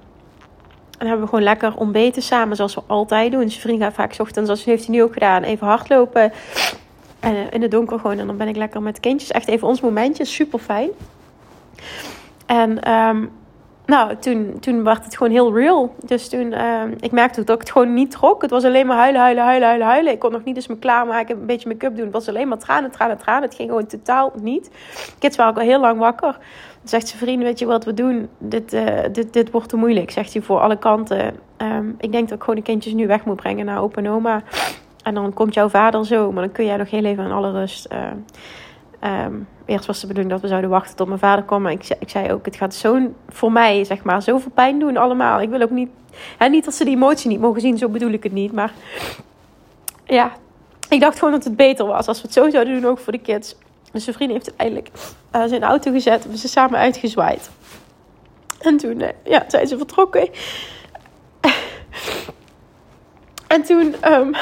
En 0.97 1.07
hebben 1.07 1.23
we 1.23 1.29
gewoon 1.29 1.43
lekker 1.43 1.75
ontbeten 1.75 2.21
samen, 2.21 2.55
zoals 2.55 2.75
we 2.75 2.81
altijd 2.87 3.31
doen. 3.31 3.49
Zijn 3.49 3.61
vriend 3.61 3.81
gaat 3.81 3.93
vaak 3.93 4.15
ochtends, 4.19 4.49
zoals 4.49 4.63
heeft 4.63 4.85
hij 4.85 4.95
nu 4.95 5.03
ook 5.03 5.13
gedaan, 5.13 5.43
even 5.43 5.67
hardlopen. 5.67 6.31
En 7.19 7.33
uh, 7.33 7.39
in 7.49 7.61
het 7.61 7.71
donker 7.71 7.99
gewoon. 7.99 8.19
En 8.19 8.27
dan 8.27 8.37
ben 8.37 8.47
ik 8.47 8.55
lekker 8.55 8.81
met 8.81 8.95
de 8.95 9.01
kindjes. 9.01 9.31
Echt 9.31 9.47
even 9.47 9.67
ons 9.67 9.81
momentje, 9.81 10.25
super 10.25 10.59
fijn. 10.59 10.89
En 12.45 12.91
um, 12.91 13.31
nou, 13.87 14.15
toen, 14.15 14.57
toen 14.59 14.83
werd 14.83 15.03
het 15.03 15.17
gewoon 15.17 15.31
heel 15.31 15.55
real. 15.55 15.95
Dus 16.05 16.29
toen, 16.29 16.51
uh, 16.51 16.81
ik 16.99 17.11
merkte 17.11 17.43
dat 17.43 17.55
ik 17.55 17.61
het 17.61 17.71
gewoon 17.71 17.93
niet 17.93 18.11
trok. 18.11 18.41
Het 18.41 18.51
was 18.51 18.63
alleen 18.63 18.87
maar 18.87 18.97
huilen, 18.97 19.21
huilen, 19.21 19.43
huilen, 19.43 19.67
huilen, 19.67 19.87
huilen. 19.87 20.13
Ik 20.13 20.19
kon 20.19 20.31
nog 20.31 20.43
niet 20.43 20.55
eens 20.55 20.67
me 20.67 20.77
klaarmaken, 20.77 21.39
een 21.39 21.45
beetje 21.45 21.69
make-up 21.69 21.95
doen. 21.95 22.03
Het 22.05 22.13
was 22.13 22.27
alleen 22.27 22.47
maar 22.47 22.57
tranen, 22.57 22.91
tranen, 22.91 23.17
tranen. 23.17 23.43
Het 23.43 23.55
ging 23.55 23.69
gewoon 23.69 23.85
totaal 23.85 24.33
niet. 24.41 24.71
Kids 25.19 25.37
waren 25.37 25.51
ook 25.51 25.59
al 25.59 25.65
heel 25.65 25.79
lang 25.79 25.99
wakker. 25.99 26.31
Dan 26.31 26.89
zegt 26.89 27.07
zijn 27.07 27.19
vriend, 27.19 27.43
weet 27.43 27.59
je 27.59 27.65
wat 27.65 27.85
we 27.85 27.93
doen? 27.93 28.29
Dit, 28.37 28.73
uh, 28.73 28.83
dit, 29.11 29.33
dit 29.33 29.51
wordt 29.51 29.69
te 29.69 29.77
moeilijk, 29.77 30.11
zegt 30.11 30.33
hij 30.33 30.41
voor 30.41 30.59
alle 30.59 30.77
kanten. 30.77 31.35
Um, 31.57 31.95
ik 31.99 32.11
denk 32.11 32.29
dat 32.29 32.37
ik 32.37 32.43
gewoon 32.43 32.59
de 32.59 32.65
kindjes 32.65 32.93
nu 32.93 33.07
weg 33.07 33.25
moet 33.25 33.35
brengen 33.35 33.65
naar 33.65 33.81
opa 33.81 34.01
en 34.01 34.09
oma. 34.09 34.43
En 35.03 35.13
dan 35.13 35.33
komt 35.33 35.53
jouw 35.53 35.69
vader 35.69 36.05
zo, 36.05 36.31
maar 36.31 36.43
dan 36.43 36.51
kun 36.51 36.65
jij 36.65 36.77
nog 36.77 36.89
heel 36.89 37.03
even 37.03 37.23
in 37.23 37.31
alle 37.31 37.51
rust... 37.51 37.93
Uh, 37.93 37.99
Um, 39.03 39.47
eerst 39.65 39.85
was 39.85 39.99
de 39.99 40.07
bedoeling 40.07 40.33
dat 40.33 40.41
we 40.41 40.47
zouden 40.47 40.69
wachten 40.69 40.95
tot 40.95 41.07
mijn 41.07 41.19
vader 41.19 41.45
kwam. 41.45 41.61
Maar 41.61 41.71
ik, 41.71 41.83
zei, 41.83 41.99
ik 41.99 42.09
zei 42.09 42.31
ook, 42.31 42.45
het 42.45 42.55
gaat 42.55 42.73
zo 42.73 43.11
voor 43.29 43.51
mij, 43.51 43.83
zeg 43.83 44.03
maar, 44.03 44.21
zoveel 44.21 44.51
pijn 44.51 44.79
doen 44.79 44.97
allemaal. 44.97 45.41
Ik 45.41 45.49
wil 45.49 45.61
ook 45.61 45.69
niet, 45.69 45.89
hè, 46.37 46.47
niet 46.47 46.65
dat 46.65 46.73
ze 46.73 46.83
die 46.83 46.95
emotie 46.95 47.29
niet 47.29 47.39
mogen 47.39 47.61
zien, 47.61 47.77
zo 47.77 47.89
bedoel 47.89 48.11
ik 48.11 48.23
het 48.23 48.31
niet. 48.31 48.51
Maar 48.51 48.73
ja, 50.05 50.31
ik 50.89 50.99
dacht 50.99 51.17
gewoon 51.19 51.33
dat 51.33 51.43
het 51.43 51.55
beter 51.55 51.85
was 51.85 52.07
als 52.07 52.17
we 52.17 52.23
het 52.23 52.33
zo 52.33 52.49
zouden 52.49 52.81
doen, 52.81 52.91
ook 52.91 52.99
voor 52.99 53.13
de 53.13 53.19
kids. 53.19 53.55
Dus 53.91 54.03
zijn 54.03 54.15
vriend 54.15 54.31
heeft 54.31 54.47
uiteindelijk 54.47 54.89
uh, 55.35 55.43
zijn 55.45 55.63
auto 55.63 55.91
gezet. 55.91 56.25
We 56.25 56.37
zijn 56.37 56.51
samen 56.51 56.79
uitgezwaaid. 56.79 57.49
En 58.59 58.77
toen 58.77 58.99
uh, 58.99 59.07
ja, 59.23 59.43
zijn 59.47 59.67
ze 59.67 59.77
vertrokken. 59.77 60.29
en 63.47 63.63
toen 63.63 63.95
um, 64.11 64.35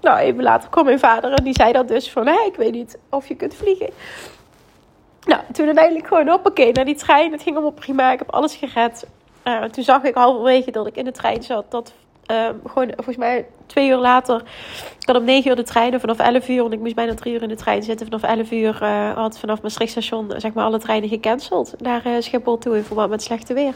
nou, 0.00 0.18
even 0.18 0.42
later 0.42 0.68
kwam 0.68 0.84
mijn 0.84 0.98
vader 0.98 1.32
en 1.32 1.44
die 1.44 1.54
zei 1.54 1.72
dat 1.72 1.88
dus 1.88 2.10
van... 2.10 2.26
Hé, 2.26 2.44
ik 2.46 2.56
weet 2.56 2.72
niet 2.72 2.98
of 3.10 3.28
je 3.28 3.34
kunt 3.34 3.54
vliegen. 3.54 3.90
Nou, 5.24 5.42
toen 5.52 5.66
uiteindelijk 5.66 6.06
gewoon 6.06 6.28
hoppakee 6.28 6.72
naar 6.72 6.84
die 6.84 6.94
trein. 6.94 7.32
Het 7.32 7.42
ging 7.42 7.56
allemaal 7.56 7.74
prima, 7.74 8.12
ik 8.12 8.18
heb 8.18 8.30
alles 8.30 8.56
gered. 8.56 9.06
Uh, 9.44 9.62
toen 9.62 9.84
zag 9.84 10.02
ik 10.02 10.14
halverwege 10.14 10.70
dat 10.70 10.86
ik 10.86 10.96
in 10.96 11.04
de 11.04 11.12
trein 11.12 11.42
zat. 11.42 11.70
Dat 11.70 11.92
uh, 12.30 12.48
gewoon 12.66 12.90
volgens 12.94 13.16
mij 13.16 13.46
twee 13.66 13.88
uur 13.88 13.96
later... 13.96 14.42
Ik 15.06 15.16
om 15.16 15.24
negen 15.24 15.50
uur 15.50 15.56
de 15.56 15.62
trein 15.62 16.00
vanaf 16.00 16.18
11 16.18 16.48
uur... 16.48 16.60
want 16.60 16.72
ik 16.72 16.80
moest 16.80 16.94
bijna 16.94 17.14
drie 17.14 17.34
uur 17.34 17.42
in 17.42 17.48
de 17.48 17.56
trein 17.56 17.82
zitten. 17.82 18.06
Vanaf 18.06 18.22
11 18.22 18.50
uur 18.50 18.78
uh, 18.82 19.12
had 19.12 19.38
vanaf 19.38 19.62
Maastricht 19.62 19.90
station 19.90 20.32
zeg 20.36 20.52
maar 20.52 20.64
alle 20.64 20.78
treinen 20.78 21.08
gecanceld. 21.08 21.74
Naar 21.78 22.02
Schiphol 22.18 22.58
toe 22.58 22.76
in 22.76 22.84
verband 22.84 23.10
met 23.10 23.22
slechte 23.22 23.54
weer. 23.54 23.74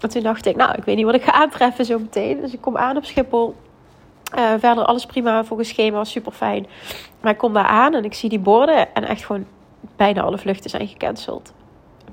En 0.00 0.08
toen 0.08 0.22
dacht 0.22 0.46
ik, 0.46 0.56
nou, 0.56 0.74
ik 0.74 0.84
weet 0.84 0.96
niet 0.96 1.04
wat 1.04 1.14
ik 1.14 1.22
ga 1.22 1.32
aantreffen 1.32 1.84
zo 1.84 1.98
meteen. 1.98 2.40
Dus 2.40 2.52
ik 2.52 2.60
kom 2.60 2.76
aan 2.76 2.96
op 2.96 3.04
Schiphol... 3.04 3.54
Uh, 4.38 4.50
verder 4.58 4.84
alles 4.84 5.06
prima 5.06 5.44
volgens 5.44 5.68
schema, 5.68 6.04
super 6.04 6.32
fijn. 6.32 6.66
Maar 7.20 7.32
ik 7.32 7.38
kom 7.38 7.52
daar 7.52 7.66
aan 7.66 7.94
en 7.94 8.04
ik 8.04 8.14
zie 8.14 8.28
die 8.28 8.38
borden 8.38 8.94
en 8.94 9.04
echt 9.04 9.24
gewoon 9.24 9.46
bijna 9.96 10.22
alle 10.22 10.38
vluchten 10.38 10.70
zijn 10.70 10.88
gecanceld. 10.88 11.52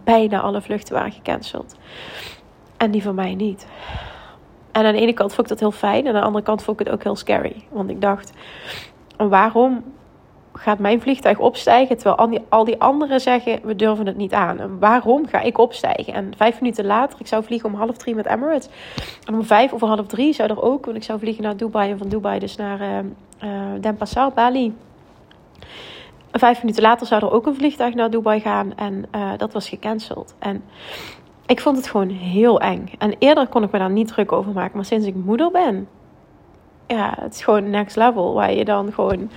Bijna 0.04 0.42
alle 0.42 0.62
vluchten 0.62 0.94
waren 0.94 1.12
gecanceld. 1.12 1.76
En 2.78 2.92
die 2.92 3.04
van 3.04 3.16
mij 3.16 3.36
niet. 3.36 3.68
En 4.72 4.86
aan 4.86 4.94
de 4.94 5.02
ene 5.02 5.14
kant 5.14 5.34
vond 5.34 5.52
ik 5.52 5.58
dat 5.58 5.60
heel 5.60 5.80
fijn 5.80 6.06
en 6.06 6.08
aan 6.08 6.20
de 6.20 6.28
andere 6.28 6.44
kant 6.44 6.64
vond 6.64 6.80
ik 6.80 6.86
het 6.86 6.96
ook 6.96 7.04
heel 7.04 7.16
scary. 7.16 7.64
Want 7.70 7.90
ik 7.90 8.02
dacht, 8.02 8.34
waarom 9.18 9.84
gaat 10.58 10.80
mijn 10.80 11.02
vliegtuig 11.02 11.40
opstijgen 11.40 11.96
terwijl 11.96 12.18
al 12.18 12.30
die, 12.30 12.42
al 12.50 12.64
die 12.64 12.82
anderen 12.82 13.20
zeggen 13.20 13.60
we 13.64 13.76
durven 13.76 14.06
het 14.06 14.18
niet 14.18 14.34
aan? 14.34 14.60
En 14.60 14.80
waarom 14.80 15.28
ga 15.28 15.42
ik 15.42 15.58
opstijgen? 15.58 16.14
En 16.14 16.34
vijf 16.38 16.62
minuten 16.62 16.86
later, 16.86 17.20
ik 17.20 17.28
zou 17.28 17.44
vliegen 17.44 17.70
om 17.70 17.76
half 17.76 17.98
drie 17.98 18.16
met 18.16 18.26
Emirates. 18.26 18.70
En 19.26 19.34
om 19.34 19.44
vijf 19.44 19.74
of 19.74 19.82
half 19.82 20.08
drie 20.08 20.34
zou 20.34 20.50
er 20.50 20.62
ook, 20.62 20.86
want 20.86 20.98
ik 20.98 21.04
zou 21.04 21.20
vliegen 21.20 21.44
naar 21.44 21.58
Dubai 21.58 21.92
en 21.92 21.98
van 21.98 22.08
Dubai 22.08 22.40
dus 22.40 22.56
naar 22.56 22.82
uh, 22.82 22.88
uh, 23.44 23.82
Denpasar, 23.82 24.32
Bali. 24.34 24.76
Vijf 26.32 26.62
minuten 26.62 26.84
later 26.84 27.08
zou 27.08 27.26
er 27.26 27.32
ook 27.32 27.46
een 27.46 27.56
vliegtuig 27.56 27.94
naar 27.94 28.10
Dubai 28.10 28.40
gaan 28.40 28.76
en 28.76 29.06
uh, 29.16 29.32
dat 29.38 29.54
was 29.54 29.70
gecanceld. 29.70 30.36
En 30.40 30.64
ik 31.46 31.60
vond 31.60 31.78
het 31.78 31.88
gewoon 31.88 32.10
heel 32.10 32.60
eng. 32.60 32.92
En 32.98 33.16
eerder 33.20 33.48
kon 33.48 33.64
ik 33.64 33.72
me 33.72 33.80
daar 33.80 33.90
niet 33.90 34.08
druk 34.08 34.32
over 34.32 34.52
maken, 34.52 34.76
maar 34.76 34.86
sinds 34.86 35.06
ik 35.06 35.16
moeder 35.16 35.52
ben, 35.52 35.88
ja, 36.88 37.14
het 37.20 37.34
is 37.34 37.44
gewoon 37.44 37.70
next 37.70 37.96
level. 37.96 38.34
Waar 38.34 38.54
je 38.54 38.66
dan 38.66 38.94
gewoon 38.94 39.30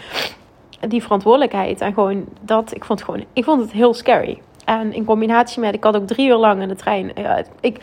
die 0.89 1.03
verantwoordelijkheid 1.03 1.81
en 1.81 1.93
gewoon 1.93 2.25
dat, 2.41 2.75
ik 2.75 2.85
vond 2.85 2.99
het 2.99 3.09
gewoon, 3.09 3.27
ik 3.33 3.45
vond 3.45 3.61
het 3.61 3.73
heel 3.73 3.95
scary. 3.95 4.41
En 4.65 4.93
in 4.93 5.05
combinatie 5.05 5.61
met, 5.61 5.75
ik 5.75 5.85
had 5.85 5.97
ook 5.97 6.07
drie 6.07 6.29
uur 6.29 6.37
lang 6.37 6.63
in 6.63 6.69
de 6.69 6.77
trein, 6.77 7.13
ja, 7.15 7.45
ik, 7.61 7.81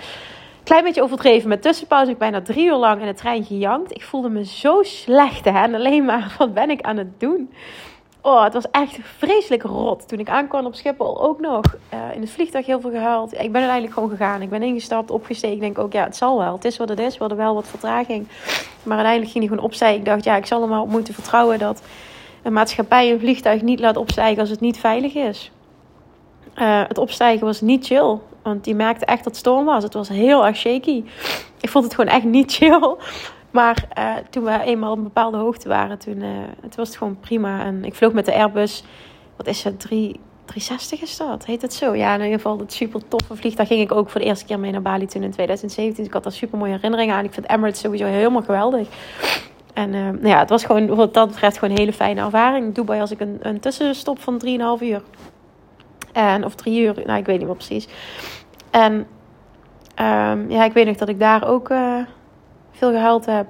klein 0.63 0.83
beetje 0.83 1.03
overdreven 1.03 1.49
met 1.49 1.61
tussenpauze, 1.61 2.11
ik 2.11 2.17
bijna 2.17 2.41
drie 2.41 2.65
uur 2.65 2.75
lang 2.75 3.01
in 3.01 3.07
de 3.07 3.13
trein 3.13 3.43
gejankt. 3.43 3.91
Ik 3.95 4.03
voelde 4.03 4.29
me 4.29 4.45
zo 4.45 4.83
slecht 4.83 5.45
hè, 5.45 5.63
en 5.63 5.75
alleen 5.75 6.05
maar, 6.05 6.35
wat 6.37 6.53
ben 6.53 6.69
ik 6.69 6.81
aan 6.81 6.97
het 6.97 7.19
doen? 7.19 7.49
Oh, 8.21 8.43
het 8.43 8.53
was 8.53 8.71
echt 8.71 8.99
vreselijk 9.17 9.63
rot. 9.63 10.07
Toen 10.07 10.19
ik 10.19 10.29
aankwam 10.29 10.65
op 10.65 10.75
Schiphol 10.75 11.21
ook 11.21 11.39
nog. 11.39 11.63
Uh, 11.93 11.99
in 12.15 12.21
het 12.21 12.29
vliegtuig 12.29 12.65
heel 12.65 12.81
veel 12.81 12.91
gehaald. 12.91 13.33
Ik 13.33 13.51
ben 13.51 13.61
uiteindelijk 13.61 13.93
gewoon 13.93 14.09
gegaan. 14.09 14.41
Ik 14.41 14.49
ben 14.49 14.63
ingestapt, 14.63 15.11
opgestegen. 15.11 15.55
Ik 15.55 15.61
denk 15.61 15.77
ook, 15.77 15.93
ja, 15.93 16.03
het 16.03 16.15
zal 16.15 16.37
wel. 16.37 16.53
Het 16.53 16.65
is 16.65 16.77
wat 16.77 16.89
het 16.89 16.99
is. 16.99 17.13
We 17.13 17.19
hadden 17.19 17.37
wel 17.37 17.53
wat 17.53 17.67
vertraging. 17.67 18.27
Maar 18.83 18.97
uiteindelijk 18.97 19.31
ging 19.31 19.43
hij 19.43 19.53
gewoon 19.53 19.69
opstijgen. 19.69 19.99
Ik 19.99 20.05
dacht, 20.05 20.23
ja, 20.23 20.35
ik 20.35 20.45
zal 20.45 20.61
er 20.61 20.67
maar 20.67 20.81
op 20.81 20.89
moeten 20.89 21.13
vertrouwen 21.13 21.59
dat 21.59 21.81
een 22.43 22.53
maatschappij 22.53 23.11
een 23.11 23.19
vliegtuig 23.19 23.61
niet 23.61 23.79
laat 23.79 23.97
opstijgen 23.97 24.39
als 24.39 24.49
het 24.49 24.59
niet 24.59 24.77
veilig 24.77 25.15
is. 25.15 25.51
Uh, 26.55 26.81
het 26.87 26.97
opstijgen 26.97 27.45
was 27.45 27.61
niet 27.61 27.85
chill. 27.85 28.17
Want 28.41 28.63
die 28.63 28.75
merkte 28.75 29.05
echt 29.05 29.23
dat 29.23 29.25
het 29.25 29.35
storm 29.35 29.65
was. 29.65 29.83
Het 29.83 29.93
was 29.93 30.09
heel 30.09 30.45
erg 30.45 30.55
shaky. 30.55 31.03
Ik 31.61 31.69
vond 31.69 31.83
het 31.83 31.95
gewoon 31.95 32.11
echt 32.11 32.23
niet 32.23 32.53
chill. 32.53 32.95
Maar 33.51 33.87
uh, 33.97 34.15
toen 34.29 34.43
we 34.43 34.61
eenmaal 34.63 34.91
op 34.91 34.97
een 34.97 35.03
bepaalde 35.03 35.37
hoogte 35.37 35.67
waren, 35.67 35.97
toen, 35.97 36.17
uh, 36.17 36.27
het 36.61 36.75
was 36.75 36.87
het 36.87 36.97
gewoon 36.97 37.19
prima. 37.19 37.63
En 37.63 37.85
ik 37.85 37.95
vloog 37.95 38.13
met 38.13 38.25
de 38.25 38.33
Airbus, 38.33 38.83
wat 39.35 39.47
is 39.47 39.63
het, 39.63 39.79
3, 39.79 40.19
360 40.45 41.01
is 41.01 41.17
dat? 41.17 41.45
Heet 41.45 41.61
het 41.61 41.73
zo? 41.73 41.95
Ja, 41.95 42.13
in 42.13 42.21
ieder 42.21 42.35
geval 42.35 42.57
het 42.59 42.73
super 42.73 43.07
toffe 43.07 43.35
vliegtuig. 43.35 43.55
Daar 43.55 43.77
ging 43.77 43.91
ik 43.91 43.97
ook 43.97 44.09
voor 44.09 44.21
de 44.21 44.27
eerste 44.27 44.45
keer 44.45 44.59
mee 44.59 44.71
naar 44.71 44.81
Bali 44.81 45.05
toen 45.05 45.23
in 45.23 45.31
2017. 45.31 45.95
Dus 45.95 46.05
ik 46.05 46.13
had 46.13 46.23
daar 46.23 46.31
super 46.31 46.57
mooie 46.57 46.71
herinneringen 46.71 47.15
aan. 47.15 47.25
Ik 47.25 47.33
vind 47.33 47.49
Emirates 47.49 47.79
sowieso 47.79 48.05
helemaal 48.05 48.41
geweldig. 48.41 48.87
En 49.77 49.93
uh, 49.93 50.01
nou 50.01 50.27
ja, 50.27 50.39
het 50.39 50.49
was 50.49 50.63
gewoon, 50.63 50.95
wat 50.95 51.13
dat 51.13 51.27
betreft, 51.27 51.57
gewoon 51.57 51.73
een 51.73 51.79
hele 51.79 51.93
fijne 51.93 52.21
ervaring. 52.21 52.75
Dubai 52.75 53.01
als 53.01 53.11
ik 53.11 53.19
een, 53.19 53.37
een 53.41 53.59
tussenstop 53.59 54.19
van 54.19 54.41
3,5 54.79 54.83
uur. 54.83 55.01
En, 56.13 56.45
of 56.45 56.55
drie 56.55 56.81
uur, 56.81 57.01
nou 57.05 57.19
ik 57.19 57.25
weet 57.25 57.37
niet 57.37 57.47
meer 57.47 57.55
precies. 57.55 57.87
En 58.71 58.93
um, 58.93 60.49
ja, 60.49 60.63
ik 60.63 60.73
weet 60.73 60.85
nog 60.85 60.95
dat 60.95 61.09
ik 61.09 61.19
daar 61.19 61.47
ook 61.47 61.67
veel 62.71 62.91
gehuild 62.91 63.25
heb. 63.25 63.47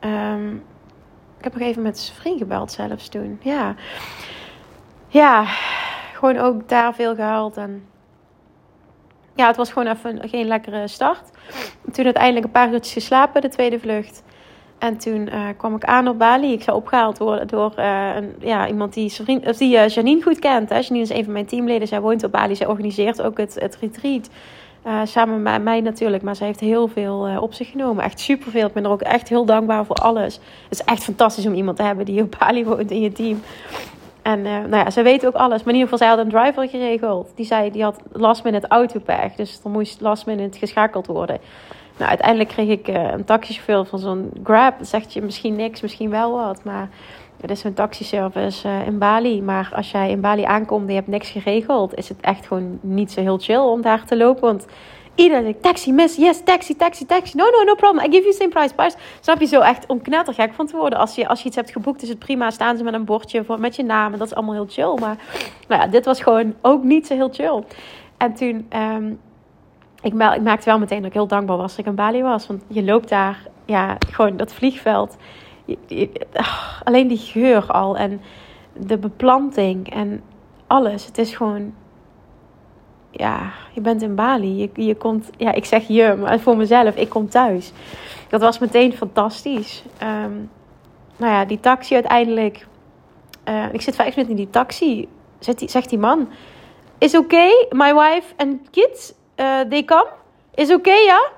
Um, 0.00 0.62
ik 1.38 1.44
heb 1.44 1.52
nog 1.52 1.68
even 1.68 1.82
met 1.82 1.98
zijn 1.98 2.18
vriend 2.18 2.38
gebeld 2.38 2.72
zelfs 2.72 3.08
toen. 3.08 3.38
Ja. 3.42 3.74
Ja, 5.08 5.44
gewoon 6.12 6.38
ook 6.38 6.68
daar 6.68 6.94
veel 6.94 7.14
gehuild. 7.14 7.56
En 7.56 7.86
ja, 9.34 9.46
het 9.46 9.56
was 9.56 9.72
gewoon 9.72 9.92
even 9.92 10.28
geen 10.28 10.46
lekkere 10.46 10.88
start. 10.88 11.30
Toen 11.92 12.04
uiteindelijk 12.04 12.44
een 12.44 12.52
paar 12.52 12.72
uurtjes 12.72 12.92
geslapen, 12.92 13.40
de 13.40 13.48
tweede 13.48 13.78
vlucht. 13.78 14.22
En 14.80 14.98
toen 14.98 15.28
uh, 15.32 15.44
kwam 15.56 15.74
ik 15.74 15.84
aan 15.84 16.08
op 16.08 16.18
Bali. 16.18 16.52
Ik 16.52 16.62
zou 16.62 16.76
opgehaald 16.76 17.18
worden 17.18 17.48
door 17.48 17.72
uh, 17.78 18.14
een, 18.16 18.34
ja, 18.38 18.68
iemand 18.68 18.94
die, 18.94 19.12
vriend, 19.12 19.46
of 19.46 19.56
die 19.56 19.76
uh, 19.76 19.88
Janine 19.88 20.22
goed 20.22 20.38
kent. 20.38 20.68
Hè. 20.68 20.78
Janine 20.78 21.00
is 21.00 21.10
een 21.10 21.24
van 21.24 21.32
mijn 21.32 21.46
teamleden. 21.46 21.88
Zij 21.88 22.00
woont 22.00 22.24
op 22.24 22.32
Bali. 22.32 22.54
Zij 22.56 22.66
organiseert 22.66 23.22
ook 23.22 23.38
het, 23.38 23.56
het 23.58 23.76
retreat. 23.80 24.30
Samen 25.04 25.42
met 25.42 25.62
mij 25.62 25.80
natuurlijk, 25.80 26.22
maar 26.22 26.36
ze 26.36 26.44
heeft 26.44 26.60
heel 26.60 26.88
veel 26.88 27.38
op 27.40 27.54
zich 27.54 27.70
genomen. 27.70 28.04
Echt 28.04 28.20
superveel. 28.20 28.66
Ik 28.66 28.72
ben 28.72 28.84
er 28.84 28.90
ook 28.90 29.00
echt 29.00 29.28
heel 29.28 29.44
dankbaar 29.44 29.84
voor 29.84 29.96
alles. 29.96 30.34
Het 30.34 30.78
is 30.78 30.84
echt 30.84 31.04
fantastisch 31.04 31.46
om 31.46 31.54
iemand 31.54 31.76
te 31.76 31.82
hebben 31.82 32.04
die 32.04 32.22
op 32.22 32.36
Bali 32.38 32.64
woont 32.64 32.90
in 32.90 33.00
je 33.00 33.12
team. 33.12 33.42
En 34.22 34.42
nou 34.42 34.76
ja, 34.76 34.90
ze 34.90 35.02
weet 35.02 35.26
ook 35.26 35.34
alles. 35.34 35.62
Maar 35.62 35.74
in 35.74 35.80
ieder 35.80 35.88
geval, 35.88 35.98
zij 35.98 36.08
had 36.08 36.18
een 36.18 36.30
driver 36.30 36.68
geregeld. 36.68 37.32
Die 37.34 37.46
zei, 37.46 37.70
die 37.70 37.82
had 37.82 38.00
last 38.12 38.44
minute 38.44 38.68
autopech. 38.68 39.34
Dus 39.34 39.60
er 39.64 39.70
moest 39.70 40.00
last 40.00 40.26
minute 40.26 40.58
geschakeld 40.58 41.06
worden. 41.06 41.38
Nou, 42.00 42.12
uiteindelijk 42.12 42.48
kreeg 42.48 42.68
ik 42.68 42.88
een 42.88 43.24
taxichauffeur 43.24 43.84
van 43.84 43.98
zo'n 43.98 44.30
Grab. 44.44 44.76
Dan 44.76 44.86
zegt 44.86 45.12
je 45.12 45.22
misschien 45.22 45.56
niks, 45.56 45.80
misschien 45.80 46.10
wel 46.10 46.32
wat. 46.32 46.64
Maar 46.64 46.88
het 47.40 47.50
is 47.50 47.64
een 47.64 47.74
taxiservice 47.74 48.68
uh, 48.68 48.86
in 48.86 48.98
Bali. 48.98 49.42
Maar 49.42 49.70
als 49.74 49.90
jij 49.90 50.10
in 50.10 50.20
Bali 50.20 50.42
aankomt 50.42 50.82
en 50.82 50.88
je 50.88 50.94
hebt 50.94 51.08
niks 51.08 51.30
geregeld, 51.30 51.94
is 51.94 52.08
het 52.08 52.20
echt 52.20 52.46
gewoon 52.46 52.78
niet 52.82 53.12
zo 53.12 53.20
heel 53.20 53.38
chill 53.38 53.56
om 53.58 53.82
daar 53.82 54.04
te 54.04 54.16
lopen. 54.16 54.42
Want 54.42 54.66
iedereen 55.14 55.44
zegt 55.44 55.62
taxi, 55.62 55.92
miss, 55.92 56.16
yes, 56.16 56.42
taxi, 56.44 56.76
taxi, 56.76 57.06
taxi. 57.06 57.36
No, 57.36 57.44
no, 57.44 57.62
no 57.64 57.74
problem. 57.74 58.04
I 58.04 58.10
give 58.10 58.22
you 58.22 58.32
same 58.32 58.48
price, 58.48 58.74
price. 58.74 58.96
Snap 59.20 59.40
je 59.40 59.46
zo 59.46 59.60
echt 59.60 59.86
om 59.86 60.02
knettergek 60.02 60.54
van 60.54 60.66
te 60.66 60.76
worden. 60.76 60.98
Als 60.98 61.14
je, 61.14 61.28
als 61.28 61.40
je 61.40 61.46
iets 61.46 61.56
hebt 61.56 61.70
geboekt, 61.70 62.02
is 62.02 62.08
het 62.08 62.18
prima. 62.18 62.50
Staan 62.50 62.76
ze 62.76 62.84
met 62.84 62.94
een 62.94 63.04
bordje 63.04 63.44
voor, 63.44 63.60
met 63.60 63.76
je 63.76 63.84
naam 63.84 64.12
en 64.12 64.18
dat 64.18 64.28
is 64.28 64.34
allemaal 64.34 64.54
heel 64.54 64.68
chill. 64.68 64.94
Maar 65.00 65.16
nou 65.68 65.80
ja, 65.80 65.86
dit 65.86 66.04
was 66.04 66.20
gewoon 66.20 66.54
ook 66.60 66.82
niet 66.82 67.06
zo 67.06 67.14
heel 67.14 67.30
chill. 67.32 67.62
En 68.16 68.34
toen, 68.34 68.66
um, 68.76 69.20
ik, 70.00 70.12
ik 70.12 70.42
maakte 70.42 70.64
wel 70.64 70.78
meteen 70.78 70.98
dat 70.98 71.06
ik 71.06 71.12
heel 71.12 71.26
dankbaar 71.26 71.56
was 71.56 71.70
dat 71.70 71.78
ik 71.78 71.86
in 71.86 71.94
Bali 71.94 72.22
was. 72.22 72.46
Want 72.46 72.62
je 72.66 72.84
loopt 72.84 73.08
daar, 73.08 73.46
ja, 73.64 73.96
gewoon 74.10 74.36
dat 74.36 74.52
vliegveld 74.52 75.16
alleen 76.84 77.08
die 77.08 77.18
geur 77.18 77.66
al 77.66 77.96
en 77.96 78.20
de 78.72 78.98
beplanting 78.98 79.92
en 79.92 80.22
alles. 80.66 81.06
Het 81.06 81.18
is 81.18 81.34
gewoon, 81.34 81.74
ja, 83.10 83.52
je 83.72 83.80
bent 83.80 84.02
in 84.02 84.14
Bali. 84.14 84.56
Je, 84.56 84.84
je 84.86 84.94
komt, 84.94 85.30
ja, 85.36 85.52
ik 85.52 85.64
zeg 85.64 85.88
je, 85.88 86.16
maar 86.20 86.40
voor 86.40 86.56
mezelf, 86.56 86.96
ik 86.96 87.08
kom 87.08 87.28
thuis. 87.28 87.72
Dat 88.28 88.40
was 88.40 88.58
meteen 88.58 88.92
fantastisch. 88.92 89.84
Um, 90.02 90.50
nou 91.16 91.32
ja, 91.32 91.44
die 91.44 91.60
taxi 91.60 91.94
uiteindelijk. 91.94 92.66
Uh, 93.48 93.72
ik 93.72 93.80
zit 93.80 93.94
vijf 93.94 94.16
minuten 94.16 94.36
in 94.36 94.42
die 94.44 94.50
taxi. 94.50 95.08
Zegt 95.38 95.58
die, 95.58 95.68
zegt 95.68 95.88
die 95.88 95.98
man: 95.98 96.28
Is 96.98 97.16
okay, 97.16 97.66
my 97.70 97.94
wife 97.94 98.34
and 98.36 98.70
kids, 98.70 99.14
uh, 99.40 99.60
they 99.60 99.84
come? 99.84 100.08
Is 100.54 100.70
okay, 100.70 101.04
ja? 101.04 101.30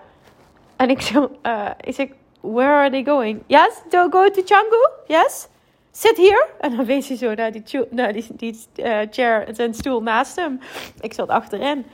En 0.76 0.90
ik 0.90 1.00
zo, 1.00 1.30
uh, 1.42 1.68
ik 1.80 1.94
zeg, 1.94 2.09
where 2.40 2.73
are 2.73 2.90
they 2.90 3.04
going? 3.04 3.42
Yes, 3.47 3.82
to 3.88 4.09
go 4.11 4.30
to 4.30 4.42
Canggu? 4.42 4.90
Yes? 5.06 5.49
Sit 5.90 6.16
here. 6.16 6.47
En 6.61 6.76
dan 6.76 6.85
wees 6.85 7.09
hij 7.09 7.16
zo 7.16 7.35
naar 7.35 7.52
die, 7.52 7.62
die, 7.64 8.32
die 8.37 8.56
uh, 8.76 8.99
chair, 9.11 9.49
zijn 9.52 9.75
stoel 9.75 10.02
naast 10.02 10.37
hem. 10.37 10.61
Ik 11.00 11.12
zat 11.12 11.28
achterin. 11.28 11.87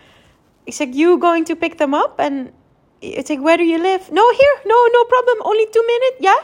Ik 0.64 0.72
zeg, 0.72 0.88
you 0.90 1.20
going 1.20 1.46
to 1.46 1.54
pick 1.54 1.74
them 1.74 1.94
up? 1.94 2.12
En 2.16 2.50
ik 2.98 3.26
zeg, 3.26 3.38
where 3.38 3.56
do 3.56 3.62
you 3.62 3.80
live? 3.80 4.12
No, 4.12 4.22
here. 4.22 4.58
No, 4.64 4.74
no 4.92 5.04
problem. 5.04 5.46
Only 5.46 5.66
two 5.70 5.82
minutes. 5.82 6.16
Ja? 6.18 6.30
Yeah? 6.30 6.42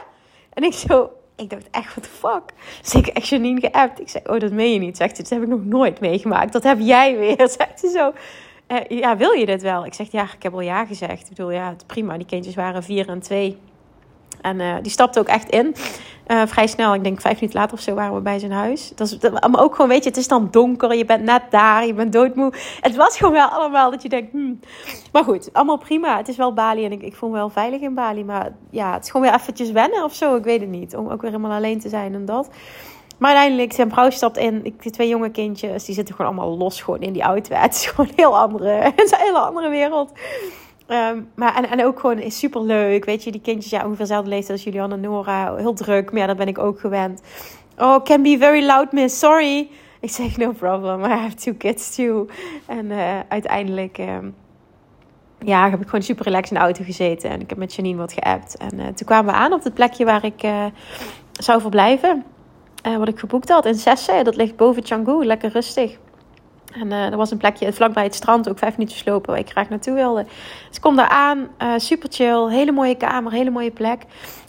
En 0.53 0.63
ik 0.63 0.73
zo, 0.73 1.11
ik 1.35 1.49
dacht 1.49 1.67
echt, 1.71 1.95
what 1.95 2.03
the 2.03 2.09
fuck? 2.09 2.43
Dus 2.81 2.93
ik 2.93 3.07
echt 3.07 3.27
Janine 3.27 3.59
geappt. 3.59 3.99
Ik 3.99 4.09
zeg, 4.09 4.27
oh, 4.27 4.39
dat 4.39 4.51
meen 4.51 4.73
je 4.73 4.79
niet. 4.79 4.97
Zegt 4.97 5.15
ze, 5.15 5.21
dat 5.21 5.31
heb 5.31 5.41
ik 5.41 5.47
nog 5.47 5.65
nooit 5.65 5.99
meegemaakt. 5.99 6.53
Dat 6.53 6.63
heb 6.63 6.77
jij 6.79 7.17
weer. 7.17 7.49
Zegt 7.57 7.79
ze 7.79 7.89
zo. 7.89 8.13
Uh, 8.67 8.99
ja, 8.99 9.17
wil 9.17 9.31
je 9.31 9.45
dit 9.45 9.61
wel? 9.61 9.85
Ik 9.85 9.93
zeg, 9.93 10.11
ja, 10.11 10.23
ik 10.23 10.43
heb 10.43 10.53
al 10.53 10.61
ja 10.61 10.85
gezegd. 10.85 11.21
Ik 11.21 11.35
bedoel, 11.35 11.51
ja, 11.51 11.69
het 11.69 11.87
prima. 11.87 12.17
Die 12.17 12.25
kindjes 12.25 12.55
waren 12.55 12.83
vier 12.83 13.09
en 13.09 13.19
twee. 13.19 13.57
En 14.41 14.59
uh, 14.59 14.75
die 14.81 14.91
stapte 14.91 15.19
ook 15.19 15.27
echt 15.27 15.49
in. 15.49 15.75
Uh, 16.27 16.41
vrij 16.45 16.67
snel, 16.67 16.93
ik 16.93 17.03
denk 17.03 17.21
vijf 17.21 17.35
minuten 17.35 17.59
later 17.59 17.77
of 17.77 17.83
zo 17.83 17.93
waren 17.93 18.15
we 18.15 18.21
bij 18.21 18.39
zijn 18.39 18.51
huis. 18.51 18.91
Dat 18.95 19.07
is, 19.07 19.29
maar 19.31 19.61
ook 19.61 19.75
gewoon, 19.75 19.89
weet 19.89 20.03
je, 20.03 20.09
het 20.09 20.17
is 20.17 20.27
dan 20.27 20.47
donker. 20.51 20.95
Je 20.95 21.05
bent 21.05 21.23
net 21.23 21.41
daar, 21.49 21.85
je 21.85 21.93
bent 21.93 22.13
doodmoe. 22.13 22.53
Het 22.81 22.95
was 22.95 23.17
gewoon 23.17 23.33
wel 23.33 23.47
allemaal 23.47 23.91
dat 23.91 24.01
je 24.01 24.09
denkt, 24.09 24.31
hmm. 24.31 24.59
Maar 25.11 25.23
goed, 25.23 25.49
allemaal 25.53 25.77
prima. 25.77 26.17
Het 26.17 26.27
is 26.27 26.37
wel 26.37 26.53
Bali 26.53 26.85
en 26.85 26.91
ik, 26.91 27.01
ik 27.01 27.15
voel 27.15 27.29
me 27.29 27.35
wel 27.35 27.49
veilig 27.49 27.81
in 27.81 27.93
Bali. 27.93 28.23
Maar 28.23 28.51
ja, 28.69 28.93
het 28.93 29.03
is 29.03 29.11
gewoon 29.11 29.25
weer 29.25 29.39
eventjes 29.39 29.71
wennen 29.71 30.03
of 30.03 30.13
zo. 30.13 30.35
Ik 30.35 30.43
weet 30.43 30.59
het 30.59 30.69
niet. 30.69 30.95
Om 30.95 31.09
ook 31.09 31.21
weer 31.21 31.31
helemaal 31.31 31.57
alleen 31.57 31.79
te 31.79 31.89
zijn 31.89 32.13
en 32.13 32.25
dat. 32.25 32.49
Maar 33.17 33.29
uiteindelijk, 33.29 33.73
zijn 33.73 33.89
vrouw 33.89 34.09
stapt 34.09 34.37
in. 34.37 34.61
Die 34.61 34.91
twee 34.91 35.07
jonge 35.07 35.29
kindjes, 35.29 35.85
die 35.85 35.95
zitten 35.95 36.15
gewoon 36.15 36.31
allemaal 36.31 36.57
los 36.57 36.81
gewoon 36.81 37.01
in 37.01 37.13
die 37.13 37.21
auto. 37.21 37.55
Het 37.55 37.73
is 37.73 37.85
gewoon 37.85 38.07
een 38.07 38.15
heel 38.15 38.37
andere, 38.37 38.69
het 38.95 39.01
is 39.01 39.11
een 39.11 39.17
hele 39.17 39.39
andere 39.39 39.69
wereld. 39.69 40.11
Um, 40.87 41.29
maar, 41.35 41.55
en, 41.55 41.69
en 41.69 41.85
ook 41.85 41.99
gewoon 41.99 42.19
is 42.19 42.39
super 42.39 42.61
leuk. 42.61 43.05
Weet 43.05 43.23
je, 43.23 43.31
die 43.31 43.41
kindjes, 43.41 43.71
ja, 43.71 43.77
ongeveer 43.83 43.97
dezelfde 43.97 44.29
leeftijd 44.29 44.51
als 44.51 44.63
Julian 44.63 44.91
en 44.91 44.99
Nora. 44.99 45.55
Heel 45.55 45.73
druk, 45.73 46.11
maar 46.11 46.21
ja, 46.21 46.27
dat 46.27 46.37
ben 46.37 46.47
ik 46.47 46.57
ook 46.57 46.79
gewend. 46.79 47.21
Oh, 47.77 48.03
can 48.03 48.21
be 48.21 48.37
very 48.39 48.65
loud, 48.65 48.91
miss. 48.91 49.19
Sorry. 49.19 49.69
Ik 49.99 50.09
zeg, 50.09 50.37
no 50.37 50.51
problem. 50.51 51.03
I 51.03 51.07
have 51.07 51.35
two 51.35 51.53
kids 51.53 51.95
too. 51.95 52.27
En 52.65 52.85
uh, 52.85 53.19
uiteindelijk, 53.29 53.97
um, 53.97 54.35
ja, 55.39 55.69
heb 55.69 55.81
ik 55.81 55.85
gewoon 55.85 56.03
super 56.03 56.25
relaxed 56.25 56.51
in 56.51 56.57
de 56.57 56.63
auto 56.63 56.83
gezeten. 56.83 57.29
En 57.29 57.41
ik 57.41 57.49
heb 57.49 57.57
met 57.57 57.73
Janine 57.73 57.97
wat 57.97 58.13
geappt. 58.13 58.57
En 58.57 58.79
uh, 58.79 58.85
toen 58.85 59.07
kwamen 59.07 59.33
we 59.33 59.39
aan 59.39 59.53
op 59.53 59.63
het 59.63 59.73
plekje 59.73 60.05
waar 60.05 60.25
ik 60.25 60.43
uh, 60.43 60.65
zou 61.31 61.61
verblijven. 61.61 62.23
Wat 62.97 63.07
ik 63.07 63.19
geboekt 63.19 63.49
had 63.49 63.65
in 63.65 63.75
Sesse. 63.75 64.19
Dat 64.23 64.35
ligt 64.35 64.55
boven 64.55 64.83
Canggu, 64.83 65.25
lekker 65.25 65.51
rustig. 65.51 65.97
En 66.79 66.87
uh, 66.87 67.11
er 67.11 67.17
was 67.17 67.31
een 67.31 67.37
plekje 67.37 67.73
vlakbij 67.73 68.03
het 68.03 68.15
strand, 68.15 68.49
ook 68.49 68.57
vijf 68.57 68.77
minuten 68.77 68.97
slopen, 68.97 69.31
waar 69.31 69.39
ik 69.39 69.49
graag 69.49 69.69
naartoe 69.69 69.93
wilde. 69.93 70.23
Dus 70.67 70.75
ik 70.75 70.81
kom 70.81 70.95
daar 70.95 71.09
aan, 71.09 71.47
uh, 71.61 71.73
super 71.77 72.09
chill, 72.11 72.47
hele 72.49 72.71
mooie 72.71 72.95
kamer, 72.95 73.31
hele 73.31 73.49
mooie 73.49 73.71
plek. 73.71 74.01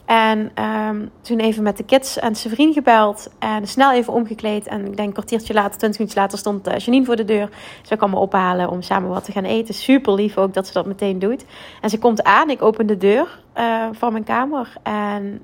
En 0.05 0.51
um, 0.63 1.11
toen 1.21 1.39
even 1.39 1.63
met 1.63 1.77
de 1.77 1.83
kids 1.83 2.19
en 2.19 2.35
zijn 2.35 2.73
gebeld. 2.73 3.29
En 3.39 3.67
snel 3.67 3.91
even 3.91 4.13
omgekleed. 4.13 4.67
En 4.67 4.79
ik 4.79 4.95
denk 4.95 5.07
een 5.07 5.13
kwartiertje 5.13 5.53
later, 5.53 5.77
twintig 5.77 5.99
minuten 5.99 6.21
later, 6.21 6.37
stond 6.37 6.69
Janine 6.77 7.05
voor 7.05 7.15
de 7.15 7.25
deur. 7.25 7.49
Ze 7.81 7.95
kwam 7.95 8.09
me 8.09 8.17
ophalen 8.17 8.69
om 8.69 8.81
samen 8.81 9.09
wat 9.09 9.25
te 9.25 9.31
gaan 9.31 9.43
eten. 9.43 9.73
Super 9.73 10.13
lief 10.13 10.37
ook 10.37 10.53
dat 10.53 10.67
ze 10.67 10.73
dat 10.73 10.85
meteen 10.85 11.19
doet. 11.19 11.45
En 11.81 11.89
ze 11.89 11.99
komt 11.99 12.23
aan, 12.23 12.49
ik 12.49 12.61
open 12.61 12.87
de 12.87 12.97
deur 12.97 13.39
van 13.91 14.11
mijn 14.11 14.23
kamer. 14.23 14.73
En 14.83 15.41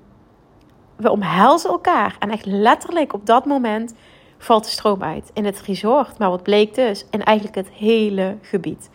we 1.03 1.11
omhelzen 1.11 1.69
elkaar. 1.69 2.15
En 2.19 2.29
echt 2.29 2.45
letterlijk 2.45 3.13
op 3.13 3.25
dat 3.25 3.45
moment 3.45 3.93
valt 4.37 4.63
de 4.63 4.69
stroom 4.69 5.03
uit 5.03 5.31
in 5.33 5.45
het 5.45 5.61
resort. 5.61 6.17
Maar 6.17 6.29
wat 6.29 6.43
bleek 6.43 6.75
dus? 6.75 7.05
In 7.09 7.23
eigenlijk 7.23 7.57
het 7.57 7.69
hele 7.69 8.37
gebied. 8.41 8.89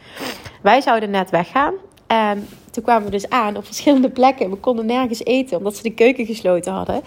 Wij 0.63 0.81
zouden 0.81 1.11
net 1.11 1.31
weggaan. 1.31 1.75
En 2.07 2.49
toen 2.71 2.83
kwamen 2.83 3.05
we 3.05 3.11
dus 3.11 3.29
aan 3.29 3.57
op 3.57 3.65
verschillende 3.65 4.11
plekken. 4.11 4.51
We 4.51 4.57
konden 4.57 4.87
nergens 4.87 5.25
eten 5.25 5.57
omdat 5.57 5.77
ze 5.77 5.83
de 5.83 5.95
keuken 5.95 6.27
gesloten 6.27 6.73
hadden. 6.73 7.03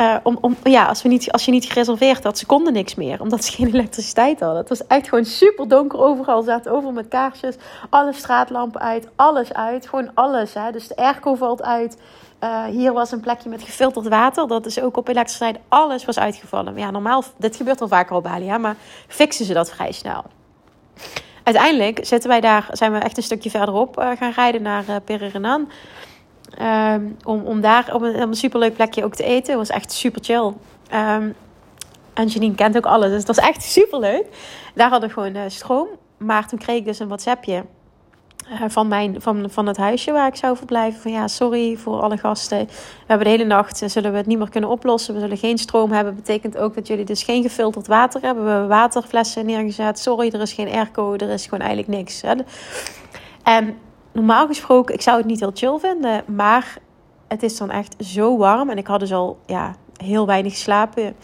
Uh, 0.00 0.16
om, 0.22 0.38
om, 0.40 0.56
ja, 0.62 0.86
als, 0.86 1.02
we 1.02 1.08
niet, 1.08 1.32
als 1.32 1.44
je 1.44 1.50
niet 1.50 1.64
gereserveerd 1.64 2.24
had, 2.24 2.38
ze 2.38 2.46
konden 2.46 2.72
niks 2.72 2.94
meer. 2.94 3.20
Omdat 3.20 3.44
ze 3.44 3.52
geen 3.52 3.66
elektriciteit 3.66 4.40
hadden. 4.40 4.58
Het 4.58 4.68
was 4.68 4.86
echt 4.86 5.08
gewoon 5.08 5.24
super 5.24 5.68
donker 5.68 5.98
overal. 5.98 6.42
Ze 6.42 6.48
zaten 6.48 6.72
overal 6.72 6.92
met 6.92 7.08
kaarsjes. 7.08 7.56
Alle 7.90 8.12
straatlampen 8.12 8.80
uit. 8.80 9.08
Alles 9.16 9.52
uit. 9.52 9.88
Gewoon 9.88 10.10
alles. 10.14 10.54
Hè. 10.54 10.72
Dus 10.72 10.88
de 10.88 10.96
airco 10.96 11.34
valt 11.34 11.62
uit. 11.62 11.98
Uh, 12.44 12.64
hier 12.64 12.92
was 12.92 13.12
een 13.12 13.20
plekje 13.20 13.48
met 13.48 13.62
gefilterd 13.62 14.08
water. 14.08 14.48
Dat 14.48 14.66
is 14.66 14.80
ook 14.80 14.96
op 14.96 15.08
elektriciteit. 15.08 15.58
Alles 15.68 16.04
was 16.04 16.18
uitgevallen. 16.18 16.76
Ja, 16.76 16.90
normaal, 16.90 17.22
dit 17.36 17.56
gebeurt 17.56 17.80
al 17.80 17.88
vaker 17.88 18.16
op 18.16 18.22
Bali. 18.22 18.44
Ja, 18.44 18.58
maar 18.58 18.76
fixen 19.08 19.44
ze 19.44 19.52
dat 19.52 19.70
vrij 19.70 19.92
snel. 19.92 20.24
Uiteindelijk 21.42 22.06
zitten 22.06 22.28
wij 22.28 22.40
daar, 22.40 22.68
zijn 22.70 22.92
we 22.92 22.98
echt 22.98 23.16
een 23.16 23.22
stukje 23.22 23.50
verderop 23.50 23.98
uh, 23.98 24.10
gaan 24.18 24.32
rijden 24.32 24.62
naar 24.62 24.84
uh, 24.88 24.96
Pererenan. 25.04 25.70
Um, 26.60 27.16
om, 27.24 27.44
om 27.44 27.60
daar 27.60 27.94
op 27.94 28.02
een, 28.02 28.22
op 28.22 28.34
superleuk 28.34 28.74
plekje 28.74 29.04
ook 29.04 29.14
te 29.14 29.24
eten. 29.24 29.58
Het 29.58 29.68
was 29.68 29.76
echt 29.76 29.92
super 29.92 30.24
chill. 30.24 30.52
Um, 30.92 31.34
en 32.14 32.26
Janine 32.26 32.54
kent 32.54 32.76
ook 32.76 32.86
alles, 32.86 33.08
dus 33.08 33.18
het 33.18 33.36
was 33.36 33.38
echt 33.38 33.62
super 33.62 33.98
leuk. 33.98 34.24
Daar 34.74 34.90
hadden 34.90 35.08
we 35.08 35.14
gewoon 35.14 35.50
stroom. 35.50 35.88
Maar 36.16 36.48
toen 36.48 36.58
kreeg 36.58 36.76
ik 36.76 36.84
dus 36.84 36.98
een 36.98 37.06
WhatsAppje 37.06 37.64
van, 38.68 38.88
mijn, 38.88 39.20
van, 39.20 39.50
van 39.50 39.66
het 39.66 39.76
huisje 39.76 40.12
waar 40.12 40.26
ik 40.26 40.36
zou 40.36 40.56
verblijven. 40.56 41.00
Van 41.00 41.10
ja, 41.10 41.28
sorry 41.28 41.76
voor 41.76 42.00
alle 42.00 42.16
gasten. 42.16 42.66
We 42.66 43.04
hebben 43.06 43.26
de 43.26 43.32
hele 43.32 43.44
nacht, 43.44 43.82
uh, 43.82 43.88
zullen 43.88 44.10
we 44.10 44.16
het 44.16 44.26
niet 44.26 44.38
meer 44.38 44.50
kunnen 44.50 44.70
oplossen. 44.70 45.14
We 45.14 45.20
zullen 45.20 45.36
geen 45.36 45.58
stroom 45.58 45.92
hebben. 45.92 46.14
Betekent 46.14 46.56
ook 46.56 46.74
dat 46.74 46.86
jullie 46.86 47.04
dus 47.04 47.22
geen 47.22 47.42
gefilterd 47.42 47.86
water 47.86 48.20
hebben. 48.20 48.44
We 48.44 48.50
hebben 48.50 48.68
waterflessen 48.68 49.46
neergezet. 49.46 49.98
Sorry, 49.98 50.30
er 50.32 50.40
is 50.40 50.52
geen 50.52 50.68
airco. 50.68 51.14
Er 51.14 51.30
is 51.30 51.44
gewoon 51.44 51.66
eigenlijk 51.66 51.98
niks. 51.98 52.22
Hè. 52.22 52.34
En 53.42 53.76
normaal 54.12 54.46
gesproken, 54.46 54.94
ik 54.94 55.02
zou 55.02 55.16
het 55.16 55.26
niet 55.26 55.40
heel 55.40 55.52
chill 55.54 55.78
vinden. 55.78 56.24
Maar 56.26 56.78
het 57.28 57.42
is 57.42 57.56
dan 57.56 57.70
echt 57.70 57.96
zo 57.98 58.36
warm. 58.36 58.70
En 58.70 58.78
ik 58.78 58.86
had 58.86 59.00
dus 59.00 59.12
al 59.12 59.38
ja, 59.46 59.74
heel 59.96 60.26
weinig 60.26 60.52
geslapen. 60.52 61.16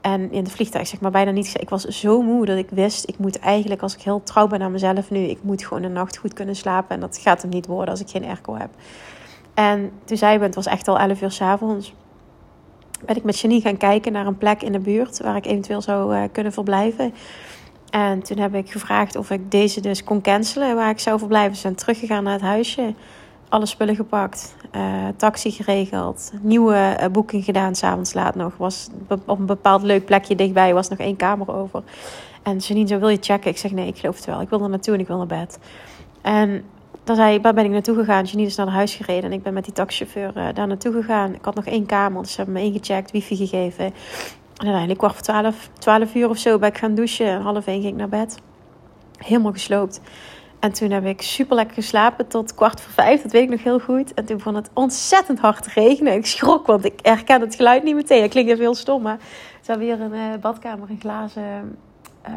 En 0.00 0.32
in 0.32 0.44
de 0.44 0.50
vliegtuig 0.50 0.86
zeg 0.86 1.00
maar 1.00 1.10
bijna 1.10 1.30
niet. 1.30 1.54
Ik 1.60 1.68
was 1.68 1.84
zo 1.84 2.22
moe 2.22 2.46
dat 2.46 2.58
ik 2.58 2.70
wist, 2.70 3.08
ik 3.08 3.18
moet 3.18 3.38
eigenlijk 3.38 3.82
als 3.82 3.94
ik 3.94 4.02
heel 4.02 4.22
trouw 4.22 4.46
ben 4.46 4.62
aan 4.62 4.72
mezelf 4.72 5.10
nu, 5.10 5.18
ik 5.18 5.42
moet 5.42 5.64
gewoon 5.64 5.82
een 5.82 5.92
nacht 5.92 6.16
goed 6.16 6.32
kunnen 6.32 6.56
slapen. 6.56 6.94
En 6.94 7.00
dat 7.00 7.18
gaat 7.18 7.42
hem 7.42 7.50
niet 7.50 7.66
worden 7.66 7.90
als 7.90 8.00
ik 8.00 8.10
geen 8.10 8.24
airco 8.24 8.56
heb. 8.56 8.70
En 9.54 9.90
toen 10.04 10.16
zei 10.16 10.34
ik, 10.34 10.40
het 10.42 10.54
was 10.54 10.66
echt 10.66 10.88
al 10.88 10.98
11 10.98 11.22
uur 11.22 11.30
s'avonds. 11.30 11.94
Ben 13.04 13.16
ik 13.16 13.24
met 13.24 13.38
Janine 13.38 13.60
gaan 13.60 13.76
kijken 13.76 14.12
naar 14.12 14.26
een 14.26 14.38
plek 14.38 14.62
in 14.62 14.72
de 14.72 14.78
buurt 14.78 15.20
waar 15.20 15.36
ik 15.36 15.46
eventueel 15.46 15.82
zou 15.82 16.16
uh, 16.16 16.22
kunnen 16.32 16.52
verblijven. 16.52 17.14
En 17.90 18.22
toen 18.22 18.38
heb 18.38 18.54
ik 18.54 18.70
gevraagd 18.70 19.16
of 19.16 19.30
ik 19.30 19.50
deze 19.50 19.80
dus 19.80 20.04
kon 20.04 20.20
cancelen 20.20 20.74
waar 20.74 20.90
ik 20.90 20.98
zou 20.98 21.18
verblijven. 21.18 21.54
Ze 21.54 21.60
zijn 21.60 21.74
teruggegaan 21.74 22.24
naar 22.24 22.32
het 22.32 22.42
huisje 22.42 22.94
alle 23.50 23.66
spullen 23.66 23.96
gepakt, 23.96 24.54
uh, 24.76 24.82
taxi 25.16 25.50
geregeld, 25.50 26.32
nieuwe 26.40 26.96
uh, 27.00 27.06
boeking 27.06 27.44
gedaan, 27.44 27.74
s'avonds 27.74 28.14
laat 28.14 28.34
nog. 28.34 28.56
Was 28.56 28.88
op 29.08 29.38
een 29.38 29.46
bepaald 29.46 29.82
leuk 29.82 30.04
plekje 30.04 30.34
dichtbij, 30.34 30.74
was 30.74 30.88
nog 30.88 30.98
één 30.98 31.16
kamer 31.16 31.54
over. 31.54 31.82
En 32.42 32.56
Janine 32.56 32.88
zo, 32.88 32.98
wil 32.98 33.08
je 33.08 33.18
checken? 33.20 33.50
Ik 33.50 33.58
zeg, 33.58 33.70
nee, 33.70 33.86
ik 33.86 33.98
geloof 33.98 34.16
het 34.16 34.24
wel. 34.24 34.40
Ik 34.40 34.48
wil 34.48 34.62
er 34.62 34.68
naartoe 34.68 34.94
en 34.94 35.00
ik 35.00 35.06
wil 35.06 35.16
naar 35.16 35.26
bed. 35.26 35.58
En 36.22 36.64
dan 37.04 37.16
zei 37.16 37.40
waar 37.40 37.54
ben 37.54 37.64
ik 37.64 37.70
naartoe 37.70 37.96
gegaan? 37.96 38.24
Janine 38.24 38.48
is 38.48 38.56
naar 38.56 38.68
huis 38.68 38.94
gereden 38.94 39.24
en 39.24 39.32
ik 39.32 39.42
ben 39.42 39.52
met 39.52 39.64
die 39.64 39.72
taxichauffeur 39.72 40.32
uh, 40.36 40.54
daar 40.54 40.66
naartoe 40.66 40.92
gegaan. 40.92 41.34
Ik 41.34 41.44
had 41.44 41.54
nog 41.54 41.66
één 41.66 41.86
kamer, 41.86 42.22
dus 42.22 42.30
ze 42.30 42.36
hebben 42.36 42.54
me 42.54 42.62
ingecheckt, 42.62 43.10
wifi 43.10 43.36
gegeven. 43.36 43.84
En 43.84 43.92
uiteindelijk 44.56 44.98
kwart 44.98 45.14
voor 45.14 45.22
twaalf, 45.22 45.70
twaalf 45.78 46.14
uur 46.14 46.28
of 46.28 46.38
zo 46.38 46.58
ben 46.58 46.68
ik 46.68 46.78
gaan 46.78 46.94
douchen. 46.94 47.26
En 47.26 47.40
half 47.40 47.66
één 47.66 47.80
ging 47.80 47.92
ik 47.92 47.98
naar 47.98 48.08
bed. 48.08 48.38
Helemaal 49.16 49.52
gesloopt. 49.52 50.00
En 50.60 50.72
toen 50.72 50.90
heb 50.90 51.04
ik 51.04 51.22
super 51.22 51.56
lekker 51.56 51.74
geslapen 51.74 52.26
tot 52.26 52.54
kwart 52.54 52.80
voor 52.80 52.92
vijf. 52.92 53.22
Dat 53.22 53.32
weet 53.32 53.42
ik 53.42 53.50
nog 53.50 53.62
heel 53.62 53.80
goed. 53.80 54.14
En 54.14 54.24
toen 54.24 54.36
begon 54.36 54.54
het 54.54 54.70
ontzettend 54.74 55.38
hard 55.38 55.62
te 55.62 55.70
regenen. 55.74 56.12
Ik 56.14 56.26
schrok, 56.26 56.66
want 56.66 56.84
ik 56.84 56.98
herken 57.02 57.40
het 57.40 57.54
geluid 57.54 57.82
niet 57.82 57.94
meteen. 57.94 58.22
Het 58.22 58.30
klinkt 58.30 58.50
even 58.50 58.62
heel 58.62 58.74
stom, 58.74 59.02
maar 59.02 59.18
het 59.58 59.66
was 59.66 59.76
weer 59.76 60.00
een 60.00 60.12
uh, 60.12 60.36
badkamer, 60.40 60.90
een 60.90 61.00
glazen 61.00 61.78
uh, 62.28 62.34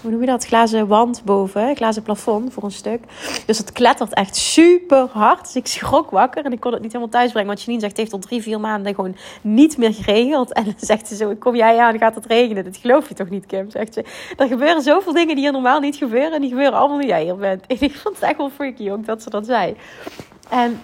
hoe 0.00 0.10
noem 0.10 0.20
je 0.20 0.26
dat? 0.26 0.46
Glazen 0.46 0.86
wand 0.86 1.22
boven, 1.24 1.76
glazen 1.76 2.02
plafond 2.02 2.52
voor 2.52 2.62
een 2.62 2.70
stuk. 2.70 3.00
Dus 3.46 3.58
het 3.58 3.72
klettert 3.72 4.14
echt 4.14 4.36
super 4.36 5.08
hard. 5.12 5.44
Dus 5.44 5.56
ik 5.56 5.66
schrok 5.66 6.10
wakker 6.10 6.44
en 6.44 6.52
ik 6.52 6.60
kon 6.60 6.72
het 6.72 6.82
niet 6.82 6.92
helemaal 6.92 7.12
thuis 7.12 7.30
brengen. 7.30 7.48
Want 7.48 7.62
Janine 7.62 7.80
zegt, 7.80 7.96
heeft 7.96 8.12
al 8.12 8.18
drie, 8.18 8.42
vier 8.42 8.60
maanden 8.60 8.94
gewoon 8.94 9.16
niet 9.40 9.76
meer 9.76 9.94
geregeld. 9.94 10.52
En 10.52 10.64
dan 10.64 10.74
zegt 10.76 11.08
ze 11.08 11.16
zo, 11.16 11.34
kom 11.34 11.56
jij 11.56 11.78
aan, 11.78 11.98
gaat 11.98 12.14
het 12.14 12.26
regenen. 12.26 12.64
Dat 12.64 12.76
geloof 12.76 13.08
je 13.08 13.14
toch 13.14 13.30
niet, 13.30 13.46
Kim? 13.46 13.70
Zegt 13.70 13.94
ze, 13.94 14.04
er 14.36 14.46
gebeuren 14.46 14.82
zoveel 14.82 15.12
dingen 15.12 15.34
die 15.34 15.44
hier 15.44 15.52
normaal 15.52 15.80
niet 15.80 15.96
gebeuren. 15.96 16.32
En 16.32 16.40
die 16.40 16.50
gebeuren 16.50 16.78
allemaal 16.78 16.98
nu 16.98 17.06
jij 17.06 17.22
hier 17.22 17.36
bent. 17.36 17.66
En 17.66 17.76
ik 17.88 17.94
vond 17.94 18.14
het 18.14 18.24
echt 18.24 18.36
wel 18.36 18.50
freaky 18.50 18.90
ook 18.90 19.06
dat 19.06 19.22
ze 19.22 19.30
dat 19.30 19.46
zei. 19.46 19.76
En 20.48 20.80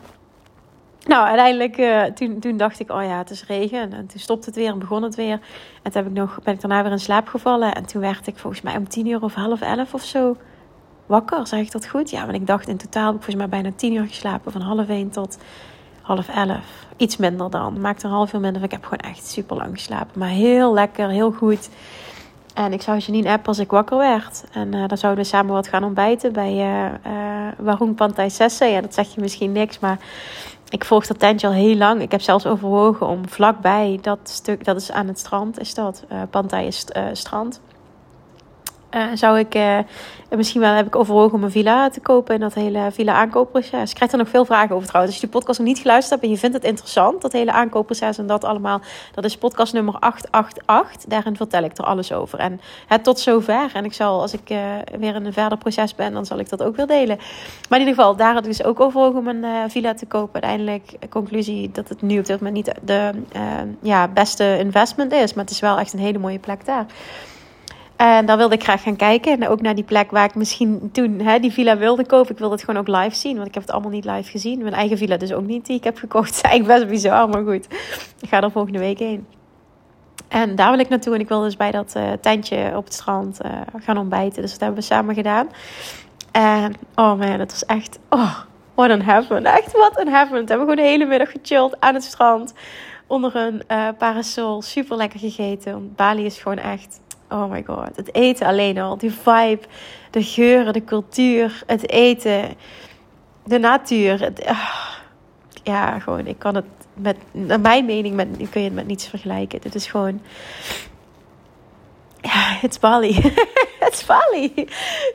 nou, 1.09 1.27
uiteindelijk, 1.27 1.79
uh, 1.79 2.03
toen, 2.05 2.41
toen 2.41 2.57
dacht 2.57 2.81
ik, 2.81 2.91
oh 2.91 3.03
ja, 3.03 3.19
het 3.19 3.31
is 3.31 3.47
regen. 3.47 3.93
En 3.93 4.07
toen 4.07 4.21
stopte 4.21 4.47
het 4.47 4.59
weer 4.59 4.71
en 4.71 4.79
begon 4.79 5.03
het 5.03 5.15
weer. 5.15 5.41
En 5.83 5.93
toen 5.93 6.03
heb 6.03 6.07
ik 6.07 6.13
nog, 6.13 6.41
ben 6.43 6.55
ik 6.55 6.61
daarna 6.61 6.83
weer 6.83 6.93
in 6.93 6.99
slaap 6.99 7.29
gevallen. 7.29 7.75
En 7.75 7.87
toen 7.87 8.01
werd 8.01 8.27
ik 8.27 8.39
volgens 8.39 8.63
mij 8.63 8.77
om 8.77 8.89
tien 8.89 9.07
uur 9.07 9.23
of 9.23 9.35
half 9.35 9.61
elf 9.61 9.95
of 9.95 10.03
zo 10.03 10.37
wakker. 11.07 11.47
Zeg 11.47 11.61
ik 11.61 11.73
dat 11.73 11.87
goed? 11.87 12.11
Ja, 12.11 12.21
want 12.21 12.35
ik 12.35 12.47
dacht 12.47 12.69
in 12.69 12.77
totaal 12.77 13.07
heb 13.07 13.15
ik 13.15 13.23
volgens 13.23 13.49
mij 13.49 13.61
bijna 13.61 13.77
tien 13.77 13.95
uur 13.95 14.07
geslapen. 14.07 14.53
Van 14.53 14.61
half 14.61 14.89
één 14.89 15.11
tot 15.11 15.39
half 16.03 16.29
elf. 16.29 16.87
Iets 16.97 17.17
minder 17.17 17.51
dan. 17.51 17.81
Maakte 17.81 18.07
een 18.07 18.13
half 18.13 18.33
uur 18.33 18.41
minder. 18.41 18.63
Ik 18.63 18.71
heb 18.71 18.85
gewoon 18.85 19.13
echt 19.13 19.27
super 19.27 19.57
lang 19.57 19.71
geslapen. 19.73 20.19
Maar 20.19 20.29
heel 20.29 20.73
lekker, 20.73 21.09
heel 21.09 21.33
goed. 21.33 21.69
En 22.55 22.73
ik 22.73 22.83
zou 22.83 22.99
Janine 22.99 23.31
appen 23.31 23.47
als 23.47 23.59
ik 23.59 23.71
wakker 23.71 23.99
werd. 23.99 24.45
En 24.53 24.75
uh, 24.75 24.89
dan 24.89 24.99
zouden 24.99 25.23
we 25.23 25.29
samen 25.29 25.53
wat 25.53 25.69
gaan 25.69 25.85
ontbijten 25.85 26.33
bij 26.33 26.53
uh, 26.53 27.13
uh, 27.13 27.49
Warung 27.59 27.95
Pantai 27.95 28.31
Sesse. 28.31 28.65
Ja, 28.65 28.81
dat 28.81 28.95
zeg 28.95 29.15
je 29.15 29.21
misschien 29.21 29.53
niks, 29.53 29.79
maar 29.79 29.99
ik 30.71 30.85
volg 30.85 31.07
dat 31.07 31.19
tentje 31.19 31.47
al 31.47 31.53
heel 31.53 31.77
lang. 31.77 32.03
Ik 32.03 32.11
heb 32.11 32.21
zelfs 32.21 32.47
overwogen 32.47 33.07
om 33.07 33.29
vlakbij 33.29 33.99
dat 34.03 34.19
stuk, 34.23 34.65
dat 34.65 34.77
is 34.77 34.93
aan 34.93 35.07
het 35.07 35.19
strand, 35.19 35.61
is 35.61 35.75
dat. 35.75 36.05
Uh, 36.13 36.23
Pantai 36.31 36.67
is 36.67 36.87
uh, 36.97 37.05
strand. 37.13 37.61
Uh, 38.95 39.05
zou 39.15 39.39
ik, 39.39 39.55
uh, 39.55 39.79
misschien 40.37 40.61
wel 40.61 40.73
heb 40.73 40.87
ik 40.87 40.97
overwogen 40.97 41.35
om 41.35 41.45
een 41.45 41.51
villa 41.51 41.91
te 41.91 42.01
kopen 42.01 42.35
in 42.35 42.41
dat 42.41 42.55
hele 42.55 42.89
villa 42.93 43.13
aankoopproces. 43.13 43.91
Ik 43.91 43.97
krijg 43.97 44.13
er 44.13 44.19
nog 44.19 44.29
veel 44.29 44.45
vragen 44.45 44.75
over 44.75 44.89
trouwens. 44.89 45.15
Als 45.15 45.23
je 45.23 45.31
de 45.31 45.39
podcast 45.39 45.59
nog 45.59 45.69
niet 45.69 45.79
geluisterd 45.79 46.11
hebt 46.11 46.23
en 46.23 46.31
je 46.31 46.39
vindt 46.39 46.57
het 46.57 46.65
interessant, 46.65 47.23
dat 47.23 47.33
hele 47.33 47.53
aankoopproces 47.53 48.19
en 48.19 48.27
dat 48.27 48.45
allemaal, 48.45 48.81
dat 49.15 49.25
is 49.25 49.37
podcast 49.37 49.73
nummer 49.73 49.95
888. 49.95 51.05
Daarin 51.09 51.37
vertel 51.37 51.63
ik 51.63 51.79
er 51.79 51.85
alles 51.85 52.13
over. 52.13 52.39
En 52.39 52.61
tot 53.03 53.21
zover. 53.21 53.71
En 53.73 53.85
ik 53.85 53.93
zal, 53.93 54.21
als 54.21 54.33
ik 54.33 54.51
uh, 54.51 54.59
weer 54.99 55.15
in 55.15 55.25
een 55.25 55.33
verder 55.33 55.59
proces 55.59 55.95
ben, 55.95 56.13
dan 56.13 56.27
zal 56.27 56.39
ik 56.39 56.49
dat 56.49 56.63
ook 56.63 56.77
weer 56.77 56.87
delen. 56.87 57.17
Maar 57.69 57.79
in 57.79 57.87
ieder 57.87 57.95
geval, 57.95 58.17
daar 58.17 58.33
had 58.35 58.45
ik 58.45 58.51
dus 58.51 58.65
ook 58.65 58.81
overwogen 58.81 59.19
om 59.19 59.29
een 59.29 59.71
villa 59.71 59.95
te 59.95 60.07
kopen. 60.07 60.43
Uiteindelijk, 60.43 60.93
conclusie 61.11 61.71
dat 61.71 61.89
het 61.89 62.03
nu 62.03 62.19
op 62.19 62.27
dit 62.27 62.41
moment 62.41 62.55
niet 62.57 62.75
de 62.85 63.11
ja, 63.83 64.09
beste 64.09 64.59
investment 64.59 65.13
is. 65.13 65.35
Maar 65.35 65.45
het 65.45 65.53
is 65.53 65.61
wel 65.61 65.79
echt 65.79 65.93
een 65.93 65.99
hele 65.99 66.19
mooie 66.19 66.39
plek 66.39 66.65
daar. 66.65 66.87
En 67.99 68.27
daar 68.27 68.37
wilde 68.37 68.55
ik 68.55 68.63
graag 68.63 68.83
gaan 68.83 68.97
kijken. 68.97 69.33
En 69.33 69.49
ook 69.49 69.61
naar 69.61 69.75
die 69.75 69.85
plek 69.85 70.11
waar 70.11 70.25
ik 70.25 70.35
misschien 70.35 70.91
toen 70.93 71.21
hè, 71.21 71.39
die 71.39 71.53
villa 71.53 71.77
wilde 71.77 72.07
kopen. 72.07 72.31
Ik 72.31 72.39
wilde 72.39 72.55
het 72.55 72.65
gewoon 72.65 72.81
ook 72.81 72.97
live 72.97 73.17
zien. 73.17 73.35
Want 73.37 73.49
ik 73.49 73.55
heb 73.55 73.63
het 73.63 73.73
allemaal 73.73 73.91
niet 73.91 74.05
live 74.05 74.31
gezien. 74.31 74.59
Mijn 74.63 74.75
eigen 74.75 74.99
villa 74.99 75.17
dus 75.17 75.33
ook 75.33 75.47
niet 75.47 75.67
die 75.67 75.77
ik 75.77 75.85
heb 75.85 75.99
gekocht. 75.99 76.29
Het 76.37 76.37
is 76.37 76.43
eigenlijk 76.51 76.81
best 76.81 76.91
bizar, 76.93 77.29
maar 77.29 77.45
goed. 77.45 77.67
Ik 78.21 78.29
ga 78.29 78.43
er 78.43 78.51
volgende 78.51 78.79
week 78.79 78.99
heen. 78.99 79.27
En 80.29 80.55
daar 80.55 80.71
wil 80.71 80.81
ik 80.81 80.89
naartoe. 80.89 81.15
En 81.15 81.21
ik 81.21 81.29
wil 81.29 81.41
dus 81.41 81.57
bij 81.57 81.71
dat 81.71 81.95
uh, 81.97 82.13
tentje 82.21 82.73
op 82.77 82.85
het 82.85 82.95
strand 82.95 83.41
uh, 83.45 83.53
gaan 83.77 83.99
ontbijten. 83.99 84.43
Dus 84.43 84.51
dat 84.51 84.61
hebben 84.61 84.79
we 84.79 84.85
samen 84.85 85.15
gedaan. 85.15 85.49
En 86.33 86.75
oh 86.95 87.19
man, 87.19 87.39
dat 87.39 87.51
was 87.51 87.65
echt... 87.65 87.99
Oh, 88.09 88.39
what 88.75 88.91
een 88.91 89.03
heaven. 89.03 89.45
Echt 89.45 89.73
wat 89.73 90.01
een 90.01 90.09
heaven. 90.09 90.33
We 90.33 90.39
hebben 90.39 90.59
gewoon 90.59 90.77
de 90.77 90.83
hele 90.83 91.05
middag 91.05 91.31
gechilled 91.31 91.77
aan 91.81 91.95
het 91.95 92.05
strand. 92.05 92.55
Onder 93.07 93.37
een 93.37 93.63
uh, 93.69 93.89
parasol. 93.99 94.63
Super 94.63 94.97
lekker 94.97 95.21
gegeten. 95.21 95.93
Bali 95.97 96.25
is 96.25 96.39
gewoon 96.39 96.59
echt 96.59 97.01
Oh 97.29 97.51
my 97.51 97.63
god. 97.67 97.97
Het 97.97 98.15
eten 98.15 98.47
alleen 98.47 98.79
al. 98.79 98.99
Die 98.99 99.13
vibe. 99.13 99.61
De 100.11 100.23
geuren, 100.23 100.73
de 100.73 100.85
cultuur. 100.85 101.63
Het 101.67 101.91
eten. 101.91 102.55
De 103.45 103.59
natuur. 103.59 104.33
Uh, 104.49 104.69
ja, 105.63 105.99
gewoon. 105.99 106.27
Ik 106.27 106.39
kan 106.39 106.55
het 106.55 106.65
met. 106.95 107.17
Naar 107.31 107.61
mijn 107.61 107.85
mening 107.85 108.15
met, 108.15 108.29
kun 108.37 108.61
je 108.61 108.67
het 108.67 108.75
met 108.75 108.87
niets 108.87 109.07
vergelijken. 109.07 109.61
Het 109.63 109.75
is 109.75 109.87
gewoon. 109.87 110.21
Ja, 112.21 112.59
it's 112.63 112.79
Bali. 112.79 113.35
That's 113.81 114.05
Bali. 114.05 114.69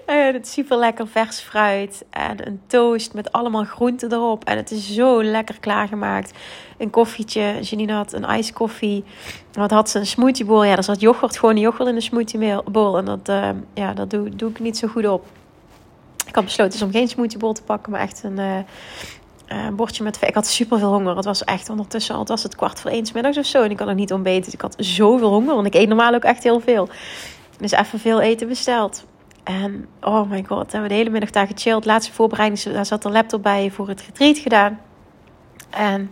En 0.06 0.34
het 0.34 0.46
is 0.46 0.52
super 0.52 0.78
lekker 0.78 1.08
vers 1.08 1.39
fruit. 1.39 2.06
En 2.10 2.48
een 2.48 2.62
toast 2.68 3.13
met 3.13 3.32
allemaal 3.32 3.63
groenten 3.63 4.12
erop. 4.12 4.44
En 4.44 4.58
het 4.58 4.72
is 4.72 4.94
zo 4.94 5.24
lekker 5.24 5.60
klaargemaakt. 5.60 6.32
Een 6.78 6.89
koffietje. 6.89 7.60
Janine 7.62 7.94
had 7.94 8.13
een 8.13 8.30
iced 8.30 8.54
koffie. 8.54 9.04
Wat 9.52 9.72
had 9.72 9.89
ze? 9.89 10.00
Een 10.00 10.06
smoothiebol. 10.06 10.63
Ja, 10.63 10.76
er 10.78 10.84
zat 10.84 11.00
yoghurt, 11.00 11.38
gewoon 11.38 11.58
yoghurt 11.58 11.89
in 11.89 11.96
de 11.96 12.02
smoothiebol. 12.02 12.98
En 12.98 13.06
dat, 13.06 13.30
uh, 13.30 13.50
ja, 13.74 13.94
dat 13.94 14.10
doe, 14.10 14.30
doe 14.36 14.50
ik 14.50 14.60
niet 14.60 14.78
zo 14.78 14.88
goed 14.88 15.08
op. 15.08 15.26
Ik 16.28 16.36
had 16.36 16.44
besloten 16.44 16.72
dus 16.72 16.82
om 16.82 16.92
geen 16.92 17.08
smoothiebol 17.08 17.54
te 17.54 17.63
pakken, 17.63 17.92
maar 17.92 18.02
echt 18.02 18.24
een, 18.24 18.39
uh, 18.39 18.58
uh, 19.54 19.68
bordje 19.76 20.04
met... 20.04 20.22
Ik 20.22 20.34
had 20.34 20.48
super 20.48 20.80
veel 20.80 20.92
honger. 20.92 21.16
Het 21.16 21.26
was 21.26 21.44
echt 21.44 21.70
ondertussen, 21.70 22.16
al 22.16 22.26
was 22.26 22.44
het 22.44 22.56
kwart 22.56 22.80
voor 22.80 22.92
één 22.92 23.06
middags 23.13 23.38
of 23.38 23.46
zo. 23.46 23.63
En 23.63 23.72
ik 23.72 23.80
had 23.80 23.88
nog 23.88 23.98
niet 23.98 24.13
ontbeten. 24.13 24.44
Dus 24.44 24.54
ik 24.54 24.62
had 24.62 24.76
zoveel 24.78 25.30
honger, 25.30 25.56
want 25.56 25.68
ik 25.68 25.74
eet 25.74 25.88
normaal 25.88 26.13
ook 26.13 26.24
echt 26.24 26.44
heel 26.44 26.60
veel. 26.60 26.89
Dus 27.58 27.72
even 27.72 28.00
veel 28.00 28.22
eten 28.22 28.48
besteld. 28.48 29.06
En 29.44 29.88
oh 30.02 30.30
my 30.30 30.44
god, 30.48 30.72
hebben 30.72 30.82
we 30.82 30.88
de 30.88 30.94
hele 30.94 31.10
middag 31.10 31.30
daar 31.30 31.48
gechilled. 31.48 31.86
Laatste 31.86 32.13
voorbereiding, 32.13 32.62
daar 32.62 32.86
zat 32.86 33.04
de 33.04 33.10
laptop 33.10 33.44
bij 33.44 33.72
voor 33.72 33.88
het 33.88 34.02
retreat 34.02 34.38
gedaan. 34.38 34.80
En 35.70 36.12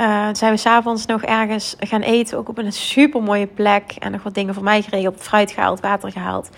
uh, 0.00 0.28
zijn 0.32 0.52
we 0.52 0.58
s'avonds 0.58 1.06
nog 1.06 1.22
ergens 1.22 1.76
gaan 1.78 2.00
eten, 2.00 2.38
ook 2.38 2.48
op 2.48 2.58
een 2.58 2.72
super 2.72 3.22
mooie 3.22 3.46
plek. 3.46 3.94
En 3.98 4.12
nog 4.12 4.22
wat 4.22 4.34
dingen 4.34 4.54
voor 4.54 4.62
mij 4.62 4.82
geregeld, 4.82 5.16
fruit 5.20 5.50
gehaald, 5.50 5.80
water 5.80 6.12
gehaald. 6.12 6.50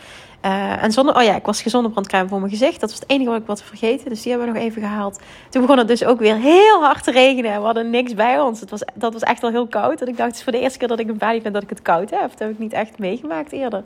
Uh, 0.45 0.83
en 0.83 0.93
zonder, 0.93 1.17
oh 1.17 1.23
ja, 1.23 1.35
ik 1.37 1.47
was 1.47 1.63
gezondebrandcrème 1.63 2.29
voor 2.29 2.39
mijn 2.39 2.51
gezicht. 2.51 2.81
Dat 2.81 2.91
was 2.91 2.99
het 2.99 3.11
enige 3.11 3.31
wat 3.31 3.41
ik 3.41 3.47
wat 3.47 3.63
vergeten. 3.63 4.09
Dus 4.09 4.23
die 4.23 4.33
hebben 4.33 4.53
we 4.53 4.59
nog 4.59 4.63
even 4.63 4.83
gehaald. 4.83 5.21
Toen 5.49 5.61
begon 5.61 5.79
het 5.79 5.89
dus 5.89 6.05
ook 6.05 6.19
weer 6.19 6.37
heel 6.37 6.83
hard 6.83 7.05
te 7.05 7.11
regenen. 7.11 7.59
We 7.59 7.65
hadden 7.65 7.91
niks 7.91 8.15
bij 8.15 8.41
ons. 8.41 8.61
Het 8.61 8.71
was, 8.71 8.83
dat 8.95 9.13
was 9.13 9.23
echt 9.23 9.43
al 9.43 9.51
heel 9.51 9.67
koud. 9.67 10.01
En 10.01 10.09
ik 10.09 10.17
dacht, 10.17 10.29
het 10.29 10.37
is 10.37 10.43
voor 10.43 10.53
de 10.53 10.61
eerste 10.61 10.79
keer 10.79 10.89
dat 10.89 10.99
ik 10.99 11.09
een 11.09 11.19
Bali 11.19 11.41
vind 11.41 11.55
dat 11.55 11.63
ik 11.63 11.69
het 11.69 11.83
koud 11.83 12.11
heb. 12.11 12.31
Dat 12.31 12.39
heb 12.39 12.51
ik 12.51 12.59
niet 12.59 12.73
echt 12.73 12.99
meegemaakt 12.99 13.53
eerder. 13.53 13.83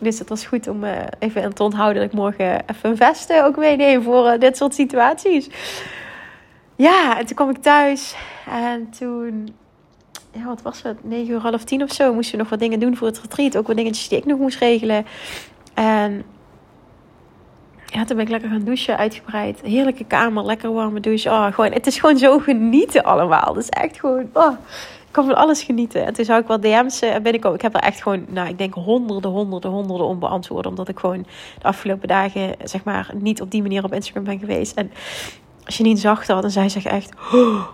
Dus 0.00 0.18
het 0.18 0.28
was 0.28 0.46
goed 0.46 0.68
om 0.68 0.84
uh, 0.84 0.92
even 1.18 1.54
te 1.54 1.62
onthouden 1.62 2.02
dat 2.02 2.10
ik 2.10 2.18
morgen 2.18 2.62
even 2.66 2.90
een 2.90 2.96
vest 2.96 3.32
ook 3.32 3.56
meeneem 3.56 4.02
voor 4.02 4.38
dit 4.38 4.56
soort 4.56 4.74
situaties. 4.74 5.48
Ja, 6.76 7.18
en 7.18 7.26
toen 7.26 7.36
kwam 7.36 7.50
ik 7.50 7.62
thuis. 7.62 8.14
En 8.50 8.90
toen 8.90 9.54
ja, 10.32 10.44
wat 10.44 10.62
was 10.62 10.82
het? 10.82 11.04
9 11.04 11.32
uur, 11.32 11.40
half 11.40 11.64
tien 11.64 11.82
of 11.82 11.92
zo. 11.92 12.14
Moesten 12.14 12.32
we 12.32 12.38
nog 12.38 12.50
wat 12.50 12.58
dingen 12.58 12.80
doen 12.80 12.96
voor 12.96 13.06
het 13.06 13.20
retreat. 13.20 13.56
Ook 13.56 13.66
wat 13.66 13.76
dingetjes 13.76 14.08
die 14.08 14.18
ik 14.18 14.24
nog 14.24 14.38
moest 14.38 14.58
regelen. 14.58 15.06
En 15.74 16.24
ja, 17.86 18.04
toen 18.04 18.16
ben 18.16 18.24
ik 18.24 18.30
lekker 18.30 18.50
gaan 18.50 18.64
douchen, 18.64 18.96
uitgebreid. 18.96 19.60
Heerlijke 19.62 20.04
kamer, 20.04 20.44
lekker 20.44 20.72
warme 20.72 21.00
douche. 21.00 21.30
Oh, 21.30 21.46
gewoon, 21.52 21.72
het 21.72 21.86
is 21.86 21.98
gewoon 21.98 22.18
zo 22.18 22.38
genieten 22.38 23.04
allemaal. 23.04 23.54
Het 23.54 23.62
is 23.62 23.68
echt 23.68 24.00
gewoon, 24.00 24.30
oh, 24.32 24.52
ik 25.06 25.14
kan 25.14 25.26
van 25.26 25.36
alles 25.36 25.62
genieten. 25.62 26.06
En 26.06 26.12
toen 26.12 26.24
zou 26.24 26.40
ik 26.40 26.46
wel 26.46 26.60
DM's 26.60 27.02
uh, 27.02 27.16
binnenkomen. 27.16 27.56
Ik 27.56 27.62
heb 27.62 27.74
er 27.74 27.80
echt 27.80 28.02
gewoon, 28.02 28.24
nou, 28.28 28.48
ik 28.48 28.58
denk 28.58 28.74
honderden, 28.74 29.30
honderden, 29.30 29.70
honderden 29.70 30.06
onbeantwoord. 30.06 30.66
Omdat 30.66 30.88
ik 30.88 30.98
gewoon 30.98 31.26
de 31.58 31.66
afgelopen 31.66 32.08
dagen, 32.08 32.54
zeg 32.64 32.84
maar, 32.84 33.10
niet 33.14 33.40
op 33.40 33.50
die 33.50 33.62
manier 33.62 33.84
op 33.84 33.92
Instagram 33.92 34.24
ben 34.24 34.38
geweest. 34.38 34.76
En 34.76 34.90
als 35.64 35.76
je 35.76 35.82
niet 35.82 36.00
zag 36.00 36.26
dat, 36.26 36.42
dan 36.42 36.50
zei 36.50 36.68
ze 36.68 36.88
echt... 36.88 37.12
Oh, 37.32 37.68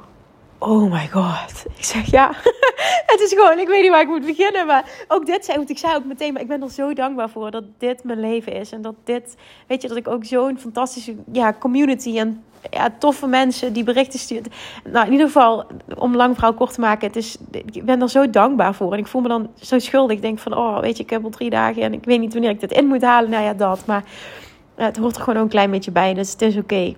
oh 0.67 0.93
my 0.93 1.09
god. 1.09 1.65
Ik 1.77 1.85
zeg 1.85 2.11
ja, 2.11 2.33
het 3.13 3.21
is 3.21 3.33
gewoon, 3.33 3.59
ik 3.59 3.69
weet 3.69 3.83
niet 3.83 3.91
waar 3.91 4.01
ik 4.01 4.09
moet 4.09 4.27
beginnen. 4.27 4.67
Maar 4.67 5.05
ook 5.09 5.27
dit 5.27 5.45
zei, 5.45 5.57
want 5.57 5.71
ik 5.71 5.79
zei 5.79 5.97
ook 5.97 6.05
meteen, 6.05 6.33
maar 6.33 6.43
ik 6.43 6.49
ben 6.49 6.63
er 6.63 6.71
zo 6.71 6.93
dankbaar 6.93 7.31
voor 7.31 7.51
dat 7.51 7.65
dit 7.79 8.05
mijn 8.05 8.21
leven 8.21 8.53
is. 8.53 8.73
En 8.73 8.83
dat 8.83 8.95
dit, 9.05 9.37
weet 9.67 9.83
je, 9.83 9.89
dat 9.89 9.97
ik 9.97 10.09
ook 10.09 10.25
zo'n 10.25 10.59
fantastische 10.59 11.15
ja, 11.33 11.53
community 11.59 12.19
en 12.19 12.45
ja, 12.71 12.91
toffe 12.99 13.27
mensen 13.27 13.73
die 13.73 13.85
berichten 13.85 14.19
sturen. 14.19 14.53
Nou, 14.93 15.07
in 15.07 15.13
ieder 15.13 15.27
geval, 15.27 15.67
om 15.99 16.17
lang 16.17 16.35
verhaal 16.35 16.55
kort 16.55 16.75
te 16.75 16.81
maken, 16.81 17.07
het 17.07 17.17
is, 17.17 17.37
ik 17.51 17.85
ben 17.85 18.03
er 18.03 18.11
zo 18.11 18.31
dankbaar 18.31 18.75
voor. 18.75 18.93
En 18.93 18.99
ik 18.99 19.07
voel 19.07 19.21
me 19.21 19.29
dan 19.29 19.51
zo 19.61 19.79
schuldig. 19.79 20.17
Ik 20.17 20.23
denk 20.23 20.39
van, 20.39 20.57
oh, 20.57 20.81
weet 20.81 20.97
je, 20.97 21.03
ik 21.03 21.11
heb 21.11 21.25
al 21.25 21.31
drie 21.31 21.51
dagen 21.51 21.83
en 21.83 21.93
ik 21.93 22.05
weet 22.05 22.21
niet 22.21 22.33
wanneer 22.33 22.51
ik 22.51 22.61
dit 22.61 22.73
in 22.73 22.87
moet 22.87 23.03
halen. 23.03 23.31
Nou 23.31 23.45
ja, 23.45 23.55
dat. 23.55 23.87
Maar 23.87 24.05
het 24.75 24.97
hoort 24.97 25.17
er 25.17 25.23
gewoon 25.23 25.39
ook 25.39 25.45
een 25.45 25.51
klein 25.51 25.71
beetje 25.71 25.91
bij, 25.91 26.15
dus 26.15 26.33
het 26.33 26.43
is 26.43 26.57
oké. 26.57 26.95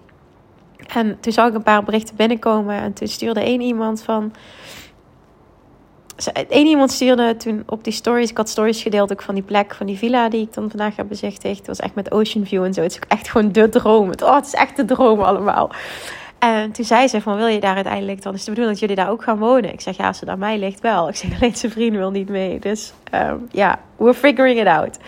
En 0.95 1.21
toen 1.21 1.33
zag 1.33 1.49
ik 1.49 1.55
een 1.55 1.63
paar 1.63 1.83
berichten 1.83 2.17
binnenkomen. 2.17 2.75
En 2.75 2.93
toen 2.93 3.09
stuurde 3.09 3.41
één 3.41 3.61
iemand 3.61 4.03
van. 4.03 4.33
Eén 6.49 6.67
iemand 6.67 6.93
stuurde 6.93 7.37
toen 7.37 7.63
op 7.67 7.85
die 7.85 7.93
stories. 7.93 8.31
Ik 8.31 8.37
had 8.37 8.49
stories 8.49 8.83
gedeeld 8.83 9.13
ook 9.13 9.23
van 9.23 9.35
die 9.35 9.45
plek, 9.45 9.75
van 9.75 9.87
die 9.87 9.99
villa 9.99 10.29
die 10.29 10.41
ik 10.41 10.55
dan 10.55 10.69
vandaag 10.71 10.97
heb 10.97 11.09
bezichtigd. 11.09 11.59
Het 11.59 11.67
was 11.67 11.81
echt 11.81 11.95
met 11.95 12.13
ocean 12.13 12.47
view 12.47 12.65
en 12.65 12.75
zo. 12.75 12.83
Het 12.83 12.91
is 12.91 12.97
ook 12.97 13.05
echt 13.09 13.29
gewoon 13.29 13.53
de 13.53 13.69
droom. 13.69 14.09
Het, 14.09 14.23
oh, 14.23 14.35
het 14.35 14.47
is 14.47 14.55
echt 14.55 14.77
de 14.77 14.85
droom 14.85 15.21
allemaal. 15.21 15.71
En 16.39 16.73
toen 16.73 16.85
zei 16.85 17.09
ze 17.09 17.21
van, 17.21 17.37
wil 17.37 17.47
je 17.47 17.61
daar 17.61 17.75
uiteindelijk 17.75 18.23
dan? 18.23 18.35
Is 18.35 18.45
de 18.45 18.51
bedoeling 18.51 18.79
dat 18.79 18.89
jullie 18.89 19.05
daar 19.05 19.13
ook 19.13 19.23
gaan 19.23 19.39
wonen? 19.39 19.73
Ik 19.73 19.81
zeg, 19.81 19.97
ja, 19.97 20.07
als 20.07 20.21
het 20.21 20.39
mij 20.39 20.59
ligt 20.59 20.81
wel. 20.81 21.09
Ik 21.09 21.17
zeg, 21.17 21.35
alleen 21.35 21.57
zijn 21.57 21.73
vriend 21.73 21.97
wil 21.97 22.11
niet 22.11 22.29
mee. 22.29 22.59
Dus 22.59 22.93
um, 23.15 23.49
ja, 23.51 23.79
we're 23.97 24.15
figuring 24.15 24.61
it 24.61 24.67
out. 24.67 24.99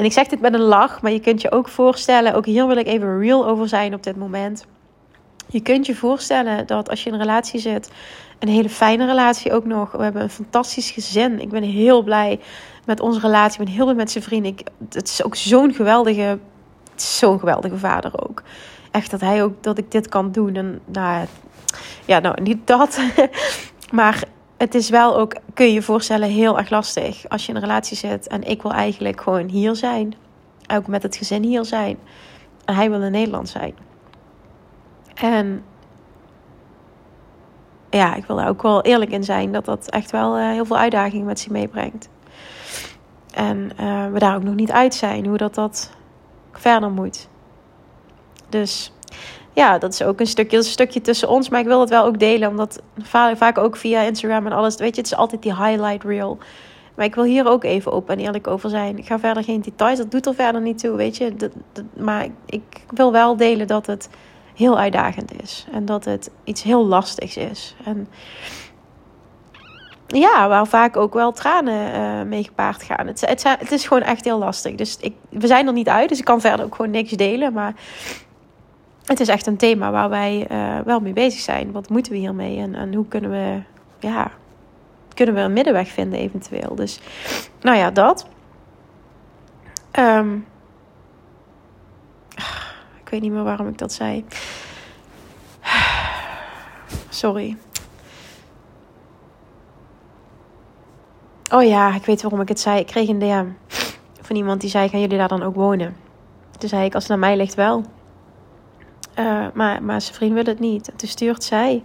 En 0.00 0.06
ik 0.06 0.12
zeg 0.12 0.26
dit 0.26 0.40
met 0.40 0.54
een 0.54 0.60
lach, 0.60 1.02
maar 1.02 1.12
je 1.12 1.20
kunt 1.20 1.40
je 1.40 1.52
ook 1.52 1.68
voorstellen, 1.68 2.34
ook 2.34 2.46
hier 2.46 2.66
wil 2.66 2.76
ik 2.76 2.86
even 2.86 3.18
real 3.18 3.46
over 3.46 3.68
zijn 3.68 3.94
op 3.94 4.02
dit 4.02 4.16
moment. 4.16 4.66
Je 5.46 5.60
kunt 5.60 5.86
je 5.86 5.94
voorstellen 5.94 6.66
dat 6.66 6.90
als 6.90 7.02
je 7.02 7.08
in 7.08 7.14
een 7.14 7.20
relatie 7.20 7.60
zit, 7.60 7.90
een 8.38 8.48
hele 8.48 8.68
fijne 8.68 9.06
relatie 9.06 9.52
ook 9.52 9.64
nog. 9.64 9.92
We 9.92 10.02
hebben 10.02 10.22
een 10.22 10.30
fantastisch 10.30 10.90
gezin. 10.90 11.40
Ik 11.40 11.48
ben 11.48 11.62
heel 11.62 12.02
blij 12.02 12.40
met 12.86 13.00
onze 13.00 13.20
relatie. 13.20 13.60
Ik 13.60 13.66
ben 13.66 13.74
heel 13.74 13.84
blij 13.84 13.96
met 13.96 14.10
zijn 14.10 14.24
vriend. 14.24 14.46
Ik, 14.46 14.62
het 14.88 15.08
is 15.08 15.24
ook 15.24 15.36
zo'n 15.36 15.74
geweldige, 15.74 16.38
zo'n 16.94 17.38
geweldige 17.38 17.78
vader 17.78 18.28
ook. 18.28 18.42
Echt 18.90 19.10
dat 19.10 19.20
hij 19.20 19.42
ook, 19.42 19.62
dat 19.62 19.78
ik 19.78 19.90
dit 19.90 20.08
kan 20.08 20.32
doen. 20.32 20.54
En 20.54 20.80
nou, 20.84 21.26
ja, 22.04 22.18
nou 22.18 22.42
niet 22.42 22.66
dat. 22.66 23.00
maar 23.92 24.22
het 24.60 24.74
is 24.74 24.90
wel 24.90 25.16
ook, 25.16 25.36
kun 25.54 25.66
je 25.66 25.72
je 25.72 25.82
voorstellen, 25.82 26.28
heel 26.28 26.58
erg 26.58 26.70
lastig 26.70 27.28
als 27.28 27.42
je 27.42 27.48
in 27.48 27.56
een 27.56 27.62
relatie 27.62 27.96
zit. 27.96 28.28
En 28.28 28.42
ik 28.42 28.62
wil 28.62 28.72
eigenlijk 28.72 29.20
gewoon 29.20 29.48
hier 29.48 29.76
zijn. 29.76 30.14
Ook 30.72 30.86
met 30.86 31.02
het 31.02 31.16
gezin 31.16 31.42
hier 31.42 31.64
zijn. 31.64 31.98
En 32.64 32.74
hij 32.74 32.90
wil 32.90 33.02
in 33.02 33.12
Nederland 33.12 33.48
zijn. 33.48 33.74
En 35.14 35.64
ja, 37.90 38.14
ik 38.14 38.24
wil 38.24 38.36
daar 38.36 38.48
ook 38.48 38.62
wel 38.62 38.82
eerlijk 38.82 39.10
in 39.10 39.24
zijn 39.24 39.52
dat 39.52 39.64
dat 39.64 39.90
echt 39.90 40.10
wel 40.10 40.38
uh, 40.38 40.50
heel 40.50 40.64
veel 40.64 40.78
uitdagingen 40.78 41.26
met 41.26 41.40
zich 41.40 41.50
meebrengt. 41.50 42.08
En 43.34 43.70
uh, 43.80 44.06
we 44.12 44.18
daar 44.18 44.36
ook 44.36 44.42
nog 44.42 44.54
niet 44.54 44.72
uit 44.72 44.94
zijn 44.94 45.26
hoe 45.26 45.36
dat, 45.36 45.54
dat 45.54 45.90
verder 46.52 46.90
moet. 46.90 47.28
Dus 48.48 48.92
ja, 49.60 49.78
dat 49.78 49.92
is 49.92 50.02
ook 50.02 50.20
een 50.20 50.26
stukje, 50.26 50.56
een 50.56 50.62
stukje 50.62 51.00
tussen 51.00 51.28
ons. 51.28 51.48
Maar 51.48 51.60
ik 51.60 51.66
wil 51.66 51.80
het 51.80 51.90
wel 51.90 52.04
ook 52.04 52.18
delen, 52.18 52.48
omdat 52.48 52.82
vaak 53.36 53.58
ook 53.58 53.76
via 53.76 54.00
Instagram 54.00 54.46
en 54.46 54.52
alles. 54.52 54.76
Weet 54.76 54.94
je, 54.94 55.00
het 55.00 55.10
is 55.10 55.18
altijd 55.18 55.42
die 55.42 55.54
highlight 55.54 56.04
reel. 56.04 56.38
Maar 56.94 57.06
ik 57.06 57.14
wil 57.14 57.24
hier 57.24 57.46
ook 57.46 57.64
even 57.64 57.92
open 57.92 58.18
en 58.18 58.24
eerlijk 58.24 58.46
over 58.46 58.70
zijn. 58.70 58.98
Ik 58.98 59.06
ga 59.06 59.18
verder 59.18 59.44
geen 59.44 59.60
details, 59.60 59.98
dat 59.98 60.10
doet 60.10 60.26
er 60.26 60.34
verder 60.34 60.60
niet 60.60 60.78
toe, 60.78 60.96
weet 60.96 61.16
je. 61.16 61.34
Dat, 61.34 61.52
dat, 61.72 61.84
maar 61.96 62.26
ik 62.46 62.62
wil 62.90 63.12
wel 63.12 63.36
delen 63.36 63.66
dat 63.66 63.86
het 63.86 64.08
heel 64.54 64.78
uitdagend 64.78 65.42
is. 65.42 65.66
En 65.72 65.84
dat 65.84 66.04
het 66.04 66.30
iets 66.44 66.62
heel 66.62 66.86
lastigs 66.86 67.36
is. 67.36 67.76
En 67.84 68.08
ja, 70.06 70.48
waar 70.48 70.66
vaak 70.66 70.96
ook 70.96 71.14
wel 71.14 71.32
tranen 71.32 71.94
uh, 71.94 72.28
mee 72.28 72.44
gepaard 72.44 72.82
gaan. 72.82 73.06
Het, 73.06 73.20
het, 73.20 73.42
het, 73.42 73.72
is 73.72 73.86
gewoon 73.86 74.02
echt 74.02 74.24
heel 74.24 74.38
lastig. 74.38 74.74
Dus 74.74 74.96
ik, 75.00 75.14
we 75.28 75.46
zijn 75.46 75.66
er 75.66 75.72
niet 75.72 75.88
uit, 75.88 76.08
dus 76.08 76.18
ik 76.18 76.24
kan 76.24 76.40
verder 76.40 76.64
ook 76.64 76.74
gewoon 76.74 76.90
niks 76.90 77.10
delen. 77.10 77.52
Maar 77.52 77.74
het 79.10 79.20
is 79.20 79.28
echt 79.28 79.46
een 79.46 79.56
thema 79.56 79.90
waar 79.90 80.08
wij 80.08 80.46
uh, 80.50 80.78
wel 80.84 81.00
mee 81.00 81.12
bezig 81.12 81.40
zijn. 81.40 81.72
Wat 81.72 81.88
moeten 81.88 82.12
we 82.12 82.18
hiermee 82.18 82.58
en, 82.58 82.74
en 82.74 82.94
hoe 82.94 83.08
kunnen 83.08 83.30
we, 83.30 83.60
ja, 83.98 84.30
kunnen 85.14 85.34
we 85.34 85.40
een 85.40 85.52
middenweg 85.52 85.88
vinden 85.88 86.18
eventueel. 86.18 86.74
Dus 86.74 87.00
nou 87.60 87.76
ja, 87.76 87.90
dat. 87.90 88.26
Um, 89.98 90.46
ik 93.02 93.08
weet 93.10 93.20
niet 93.20 93.32
meer 93.32 93.42
waarom 93.42 93.68
ik 93.68 93.78
dat 93.78 93.92
zei. 93.92 94.24
Sorry. 97.08 97.56
Oh 101.52 101.62
ja, 101.62 101.94
ik 101.94 102.04
weet 102.04 102.22
waarom 102.22 102.40
ik 102.40 102.48
het 102.48 102.60
zei. 102.60 102.78
Ik 102.78 102.86
kreeg 102.86 103.08
een 103.08 103.18
DM 103.18 103.46
van 104.20 104.36
iemand 104.36 104.60
die 104.60 104.70
zei: 104.70 104.88
Gaan 104.88 105.00
jullie 105.00 105.18
daar 105.18 105.28
dan 105.28 105.42
ook 105.42 105.54
wonen? 105.54 105.96
Toen 106.58 106.68
zei 106.68 106.84
ik: 106.84 106.94
Als 106.94 107.02
het 107.02 107.12
naar 107.12 107.28
mij 107.28 107.36
ligt, 107.36 107.54
wel. 107.54 107.84
Uh, 109.18 109.46
maar, 109.54 109.82
maar 109.82 110.00
zijn 110.00 110.14
vriend 110.14 110.32
wil 110.32 110.44
het 110.44 110.58
niet. 110.58 110.90
En 110.90 110.96
toen 110.96 111.08
stuurt 111.08 111.44
zij. 111.44 111.82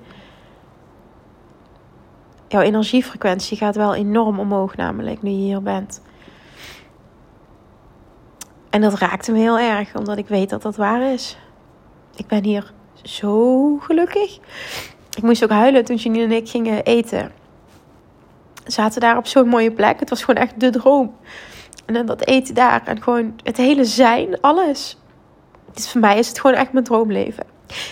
Jouw 2.47 2.61
energiefrequentie 2.61 3.57
gaat 3.57 3.75
wel 3.75 3.95
enorm 3.95 4.39
omhoog, 4.39 4.75
namelijk 4.75 5.21
nu 5.21 5.29
je 5.29 5.35
hier 5.35 5.61
bent. 5.61 6.01
En 8.69 8.81
dat 8.81 8.93
raakte 8.93 9.31
me 9.31 9.38
heel 9.38 9.59
erg, 9.59 9.95
omdat 9.95 10.17
ik 10.17 10.27
weet 10.27 10.49
dat 10.49 10.61
dat 10.61 10.75
waar 10.75 11.01
is. 11.01 11.38
Ik 12.15 12.27
ben 12.27 12.43
hier 12.43 12.73
zo 13.03 13.77
gelukkig. 13.77 14.39
Ik 15.15 15.23
moest 15.23 15.43
ook 15.43 15.49
huilen 15.49 15.85
toen 15.85 15.95
Janine 15.95 16.23
en 16.23 16.31
ik 16.31 16.49
gingen 16.49 16.83
eten. 16.83 17.31
We 18.63 18.71
zaten 18.71 19.01
daar 19.01 19.17
op 19.17 19.27
zo'n 19.27 19.47
mooie 19.47 19.71
plek. 19.71 19.99
Het 19.99 20.09
was 20.09 20.23
gewoon 20.23 20.41
echt 20.41 20.59
de 20.59 20.69
droom. 20.69 21.15
En 21.85 21.93
dan 21.93 22.05
dat 22.05 22.25
eten 22.25 22.55
daar 22.55 22.81
en 22.85 23.03
gewoon 23.03 23.35
het 23.43 23.57
hele 23.57 23.85
zijn, 23.85 24.41
alles. 24.41 24.97
Dus 25.75 25.91
voor 25.91 26.01
mij 26.01 26.17
is 26.17 26.27
het 26.27 26.39
gewoon 26.39 26.55
echt 26.55 26.71
mijn 26.71 26.85
droomleven. 26.85 27.45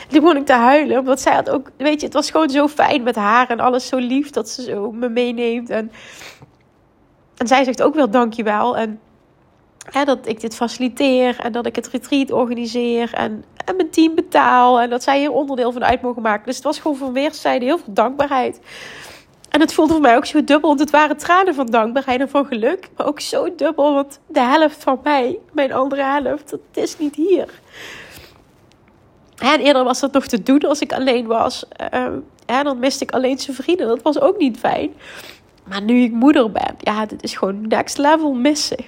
toen 0.08 0.22
begon 0.22 0.38
ik 0.38 0.46
te 0.46 0.54
huilen, 0.54 1.00
omdat 1.00 1.22
zij 1.22 1.34
had 1.34 1.50
ook, 1.50 1.72
weet 1.78 2.00
je, 2.00 2.06
het 2.06 2.16
was 2.16 2.32
gewoon 2.32 2.50
zo 2.50 2.68
fijn 2.68 3.04
met 3.04 3.16
haar 3.16 3.50
en 3.50 3.60
alles 3.60 3.88
zo 3.88 3.98
lief 3.98 4.30
dat 4.30 4.50
ze 4.50 4.62
zo 4.64 4.92
me 4.92 5.10
meeneemt. 5.10 5.70
En, 5.70 5.92
en 7.38 7.48
zij 7.48 7.64
zegt 7.64 7.82
ook 7.82 7.96
wel 7.96 8.10
dankjewel. 8.10 8.78
En 8.78 9.00
Hè, 9.92 10.04
dat 10.04 10.28
ik 10.28 10.42
dit 10.42 10.56
faciliteer 10.56 11.40
en 11.40 11.52
dat 11.52 11.66
ik 11.66 11.76
het 11.76 11.88
retreat 11.88 12.32
organiseer 12.32 13.14
en, 13.14 13.44
en 13.66 13.76
mijn 13.76 13.90
team 13.90 14.16
betaal. 14.16 14.82
En 14.82 14.90
dat 14.90 15.04
zij 15.04 15.20
hier 15.20 15.32
onderdeel 15.32 15.72
van 15.72 15.84
uit 15.84 16.02
mogen 16.02 16.22
maken. 16.22 16.46
Dus 16.46 16.56
het 16.56 16.64
was 16.64 16.80
gewoon 16.80 16.98
van 16.98 17.14
weerszijden 17.14 17.68
heel 17.68 17.78
veel 17.78 17.94
dankbaarheid. 17.94 18.60
En 19.54 19.60
het 19.60 19.74
voelde 19.74 19.94
voor 19.94 20.02
mij 20.02 20.16
ook 20.16 20.26
zo 20.26 20.44
dubbel, 20.44 20.70
want 20.70 20.80
het 20.80 20.90
waren 20.90 21.18
tranen 21.18 21.56
van 21.56 21.66
dankbaarheid 21.66 22.20
en 22.20 22.30
van 22.30 22.46
geluk. 22.46 22.90
Maar 22.98 23.08
ook 23.08 23.20
zo 23.20 23.56
dubbel, 23.56 23.94
want 23.94 24.20
de 24.28 24.40
helft 24.40 24.84
van 24.84 25.00
mij, 25.04 25.40
mijn 25.52 25.74
andere 25.74 26.04
helft, 26.04 26.50
dat 26.50 26.60
is 26.74 26.98
niet 26.98 27.16
hier. 27.16 27.50
En 29.38 29.60
eerder 29.60 29.84
was 29.84 30.00
dat 30.00 30.12
nog 30.12 30.26
te 30.26 30.44
doen 30.44 30.60
als 30.60 30.80
ik 30.80 30.94
alleen 30.94 31.26
was. 31.26 31.66
Uh, 31.94 32.64
dan 32.64 32.80
miste 32.80 33.04
ik 33.04 33.12
alleen 33.12 33.40
zijn 33.40 33.56
vrienden. 33.56 33.88
Dat 33.88 34.02
was 34.02 34.20
ook 34.20 34.38
niet 34.38 34.60
fijn. 34.60 34.94
Maar 35.64 35.82
nu 35.82 36.02
ik 36.02 36.12
moeder 36.12 36.52
ben, 36.52 36.76
ja, 36.78 37.06
dit 37.06 37.24
is 37.24 37.36
gewoon 37.36 37.68
next 37.68 37.98
level 37.98 38.34
missen. 38.34 38.86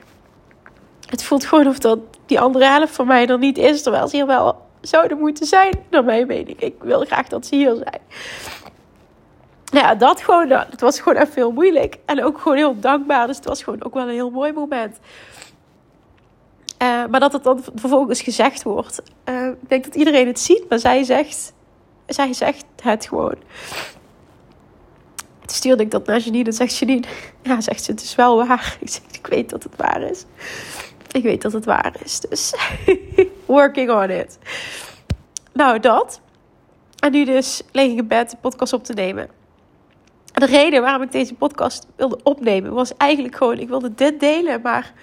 Het 1.05 1.23
voelt 1.23 1.45
gewoon 1.45 1.67
of 1.67 1.79
dat 1.79 1.99
die 2.25 2.39
andere 2.39 2.65
helft 2.65 2.95
van 2.95 3.07
mij 3.07 3.27
er 3.27 3.37
niet 3.37 3.57
is, 3.57 3.81
terwijl 3.81 4.07
ze 4.07 4.15
hier 4.15 4.27
wel 4.27 4.61
zouden 4.81 5.19
moeten 5.19 5.45
zijn, 5.45 5.73
naar 5.89 6.03
mijn 6.03 6.27
mening. 6.27 6.59
Ik 6.59 6.75
wil 6.79 7.05
graag 7.05 7.27
dat 7.27 7.45
ze 7.45 7.55
hier 7.55 7.75
zijn. 7.75 8.01
Nou 9.75 9.87
ja, 9.87 9.95
dat 9.95 10.21
gewoon, 10.21 10.47
nou, 10.47 10.65
het 10.69 10.81
was 10.81 10.99
gewoon 10.99 11.21
even 11.21 11.33
heel 11.33 11.51
moeilijk. 11.51 11.97
En 12.05 12.23
ook 12.23 12.39
gewoon 12.39 12.57
heel 12.57 12.79
dankbaar. 12.79 13.27
Dus 13.27 13.35
het 13.35 13.45
was 13.45 13.63
gewoon 13.63 13.83
ook 13.83 13.93
wel 13.93 14.03
een 14.03 14.13
heel 14.13 14.29
mooi 14.29 14.53
moment. 14.53 14.97
Uh, 16.81 17.05
maar 17.05 17.19
dat 17.19 17.33
het 17.33 17.43
dan 17.43 17.63
vervolgens 17.75 18.21
gezegd 18.21 18.63
wordt. 18.63 19.01
Uh, 19.29 19.47
ik 19.47 19.69
denk 19.69 19.83
dat 19.83 19.95
iedereen 19.95 20.27
het 20.27 20.39
ziet, 20.39 20.69
maar 20.69 20.79
zij 20.79 21.03
zegt, 21.03 21.53
zij 22.07 22.33
zegt 22.33 22.65
het 22.81 23.07
gewoon. 23.07 23.35
Toen 25.39 25.55
stuurde 25.55 25.83
ik 25.83 25.91
dat 25.91 26.05
naar 26.05 26.19
Janine 26.19 26.45
en 26.45 26.53
zegt 26.53 26.77
Janine... 26.77 27.07
Ja, 27.43 27.61
zegt 27.61 27.83
ze, 27.83 27.91
het 27.91 28.01
is 28.01 28.15
wel 28.15 28.47
waar. 28.47 28.77
Ik 29.19 29.27
weet 29.27 29.49
dat 29.49 29.63
het 29.63 29.75
waar 29.75 30.01
is. 30.01 30.25
Ik 31.11 31.23
weet 31.23 31.41
dat 31.41 31.53
het 31.53 31.65
waar 31.65 31.95
is, 32.03 32.19
dus... 32.19 32.53
Working 33.45 33.91
on 33.91 34.09
it. 34.09 34.37
Nou, 35.53 35.79
dat. 35.79 36.21
En 36.99 37.11
nu 37.11 37.25
dus 37.25 37.61
leeg 37.71 37.91
in 37.91 38.07
bed 38.07 38.29
de 38.29 38.37
podcast 38.41 38.73
op 38.73 38.83
te 38.83 38.93
nemen. 38.93 39.43
De 40.35 40.45
reden 40.45 40.81
waarom 40.81 41.01
ik 41.01 41.11
deze 41.11 41.33
podcast 41.33 41.87
wilde 41.95 42.19
opnemen 42.23 42.73
was 42.73 42.97
eigenlijk 42.97 43.35
gewoon, 43.35 43.59
ik 43.59 43.67
wilde 43.67 43.93
dit 43.93 44.19
delen, 44.19 44.61
maar 44.61 44.93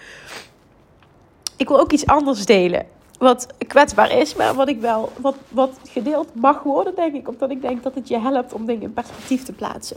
ik 1.56 1.68
wil 1.68 1.80
ook 1.80 1.92
iets 1.92 2.06
anders 2.06 2.46
delen. 2.46 2.86
Wat 3.18 3.46
kwetsbaar 3.66 4.10
is, 4.18 4.34
maar 4.34 4.54
wat 4.54 4.68
ik 4.68 4.80
wel, 4.80 5.12
wat, 5.16 5.36
wat 5.48 5.78
gedeeld 5.88 6.34
mag 6.34 6.62
worden, 6.62 6.94
denk 6.94 7.14
ik. 7.14 7.28
Omdat 7.28 7.50
ik 7.50 7.62
denk 7.62 7.82
dat 7.82 7.94
het 7.94 8.08
je 8.08 8.18
helpt 8.18 8.52
om 8.52 8.66
dingen 8.66 8.82
in 8.82 8.92
perspectief 8.92 9.42
te 9.42 9.52
plaatsen. 9.52 9.96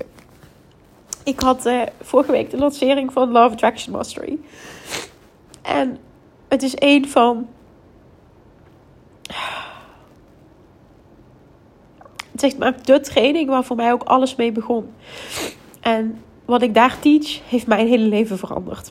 Ik 1.24 1.39
had 1.39 1.65
uh, 1.65 1.82
vorige 2.02 2.32
week 2.32 2.50
de 2.50 2.58
lancering 2.58 3.13
van 3.13 3.32
Love 3.32 3.54
Attraction 3.54 3.95
Mastery. 3.95 4.39
En 5.62 5.98
het 6.48 6.63
is 6.63 6.74
een 6.76 7.08
van 7.08 7.48
echt 12.43 12.58
maar 12.58 12.84
de 12.84 13.00
training 13.00 13.50
waar 13.50 13.63
voor 13.63 13.76
mij 13.76 13.91
ook 13.91 14.04
alles 14.04 14.36
mee 14.36 14.52
begon. 14.52 14.93
En 15.82 16.21
wat 16.45 16.62
ik 16.62 16.74
daar 16.74 17.00
teach, 17.00 17.39
heeft 17.50 17.67
mijn 17.67 17.88
hele 17.88 18.08
leven 18.08 18.38
veranderd. 18.38 18.89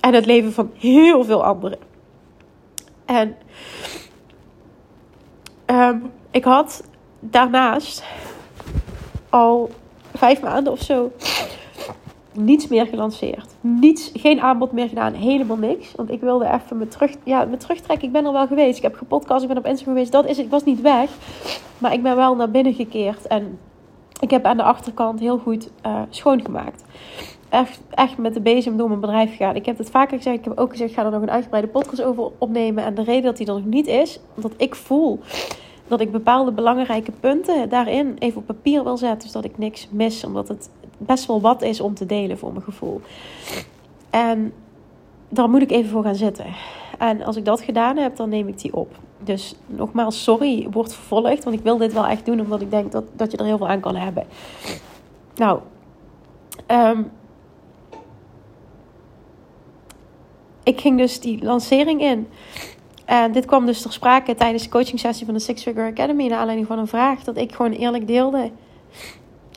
En 0.00 0.14
het 0.14 0.26
leven 0.26 0.52
van 0.52 0.70
heel 0.78 1.24
veel 1.24 1.44
anderen. 1.44 1.78
En 3.04 3.36
ehm, 5.64 5.98
ik 6.30 6.44
had 6.44 6.84
daarnaast 7.20 8.04
al 9.30 9.70
vijf 10.14 10.42
maanden 10.42 10.72
of 10.72 10.82
zo 10.82 11.12
niets 12.34 12.68
meer 12.68 12.86
gelanceerd. 12.86 13.54
Niets, 13.60 14.10
geen 14.14 14.40
aanbod 14.40 14.72
meer 14.72 14.88
gedaan. 14.88 15.12
Helemaal 15.12 15.56
niks. 15.56 15.92
Want 15.96 16.10
ik 16.10 16.20
wilde 16.20 16.44
even 16.44 16.78
me, 16.78 16.88
terug, 16.88 17.14
ja, 17.24 17.44
me 17.44 17.56
terugtrekken. 17.56 18.06
Ik 18.06 18.12
ben 18.12 18.24
er 18.24 18.32
wel 18.32 18.46
geweest. 18.46 18.76
Ik 18.76 18.82
heb 18.82 18.94
gepodcast. 18.94 19.42
Ik 19.42 19.48
ben 19.48 19.58
op 19.58 19.66
Instagram 19.66 19.94
geweest. 19.94 20.12
Dat 20.12 20.26
is 20.26 20.38
Ik 20.38 20.50
was 20.50 20.64
niet 20.64 20.80
weg. 20.80 21.10
Maar 21.78 21.92
ik 21.92 22.02
ben 22.02 22.16
wel 22.16 22.36
naar 22.36 22.50
binnen 22.50 22.74
gekeerd. 22.74 23.26
En 23.26 23.58
ik 24.20 24.30
heb 24.30 24.44
aan 24.44 24.56
de 24.56 24.62
achterkant 24.62 25.20
heel 25.20 25.38
goed 25.38 25.70
uh, 25.86 26.02
schoongemaakt. 26.08 26.84
Echt, 27.48 27.80
echt 27.90 28.18
met 28.18 28.34
de 28.34 28.40
bezem 28.40 28.76
door 28.76 28.88
mijn 28.88 29.00
bedrijf 29.00 29.30
gegaan. 29.30 29.56
Ik 29.56 29.66
heb 29.66 29.78
het 29.78 29.90
vaker 29.90 30.16
gezegd. 30.16 30.38
Ik 30.38 30.44
heb 30.44 30.58
ook 30.58 30.70
gezegd, 30.70 30.90
ik 30.90 30.96
ga 30.96 31.04
er 31.04 31.10
nog 31.10 31.22
een 31.22 31.30
uitgebreide 31.30 31.68
podcast 31.68 32.02
over 32.02 32.30
opnemen. 32.38 32.84
En 32.84 32.94
de 32.94 33.02
reden 33.02 33.22
dat 33.22 33.38
hij 33.38 33.46
er 33.46 33.54
nog 33.54 33.64
niet 33.64 33.86
is, 33.86 34.20
omdat 34.34 34.52
ik 34.56 34.74
voel 34.74 35.20
dat 35.88 36.00
ik 36.00 36.12
bepaalde 36.12 36.52
belangrijke 36.52 37.12
punten 37.20 37.68
daarin 37.68 38.16
even 38.18 38.40
op 38.40 38.46
papier 38.46 38.84
wil 38.84 38.96
zetten. 38.96 39.28
Zodat 39.28 39.50
ik 39.50 39.58
niks 39.58 39.88
mis. 39.90 40.24
Omdat 40.24 40.48
het 40.48 40.70
best 41.06 41.26
wel 41.26 41.40
wat 41.40 41.62
is 41.62 41.80
om 41.80 41.94
te 41.94 42.06
delen 42.06 42.38
voor 42.38 42.52
mijn 42.52 42.64
gevoel. 42.64 43.00
En 44.10 44.52
daar 45.28 45.50
moet 45.50 45.62
ik 45.62 45.70
even 45.70 45.90
voor 45.90 46.02
gaan 46.02 46.14
zitten. 46.14 46.46
En 46.98 47.22
als 47.22 47.36
ik 47.36 47.44
dat 47.44 47.60
gedaan 47.60 47.96
heb, 47.96 48.16
dan 48.16 48.28
neem 48.28 48.48
ik 48.48 48.60
die 48.60 48.74
op. 48.74 48.98
Dus 49.18 49.54
nogmaals, 49.66 50.22
sorry, 50.22 50.66
wordt 50.70 50.94
vervolgd. 50.94 51.44
Want 51.44 51.56
ik 51.56 51.62
wil 51.62 51.76
dit 51.76 51.92
wel 51.92 52.06
echt 52.06 52.26
doen, 52.26 52.40
omdat 52.40 52.60
ik 52.60 52.70
denk 52.70 52.92
dat, 52.92 53.04
dat 53.12 53.30
je 53.30 53.36
er 53.36 53.44
heel 53.44 53.56
veel 53.56 53.68
aan 53.68 53.80
kan 53.80 53.96
hebben. 53.96 54.26
Nou, 55.34 55.60
um, 56.66 57.10
ik 60.62 60.80
ging 60.80 60.98
dus 60.98 61.20
die 61.20 61.44
lancering 61.44 62.00
in. 62.00 62.28
En 63.04 63.32
dit 63.32 63.44
kwam 63.44 63.66
dus 63.66 63.82
ter 63.82 63.92
sprake 63.92 64.34
tijdens 64.34 64.62
de 64.62 64.68
coaching 64.68 65.00
sessie 65.00 65.26
van 65.26 65.34
de 65.34 65.40
Six 65.40 65.62
Figure 65.62 65.90
Academy. 65.90 66.26
Naar 66.26 66.38
aanleiding 66.38 66.68
van 66.68 66.78
een 66.78 66.86
vraag 66.86 67.24
dat 67.24 67.36
ik 67.36 67.54
gewoon 67.54 67.72
eerlijk 67.72 68.06
deelde. 68.06 68.50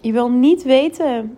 Je 0.06 0.12
wil 0.12 0.30
niet 0.30 0.64
weten 0.64 1.38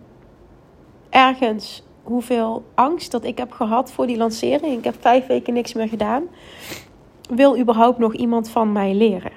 ergens 1.10 1.82
hoeveel 2.02 2.64
angst 2.74 3.10
dat 3.10 3.24
ik 3.24 3.38
heb 3.38 3.52
gehad 3.52 3.92
voor 3.92 4.06
die 4.06 4.16
lancering. 4.16 4.78
Ik 4.78 4.84
heb 4.84 4.94
vijf 5.00 5.26
weken 5.26 5.54
niks 5.54 5.72
meer 5.72 5.88
gedaan. 5.88 6.24
Wil 7.28 7.58
überhaupt 7.58 7.98
nog 7.98 8.14
iemand 8.14 8.50
van 8.50 8.72
mij 8.72 8.94
leren? 8.94 9.32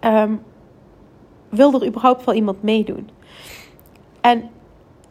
Um, 0.00 0.42
wil 1.48 1.74
er 1.74 1.86
überhaupt 1.86 2.24
wel 2.24 2.34
iemand 2.34 2.62
meedoen? 2.62 3.10
En 4.20 4.50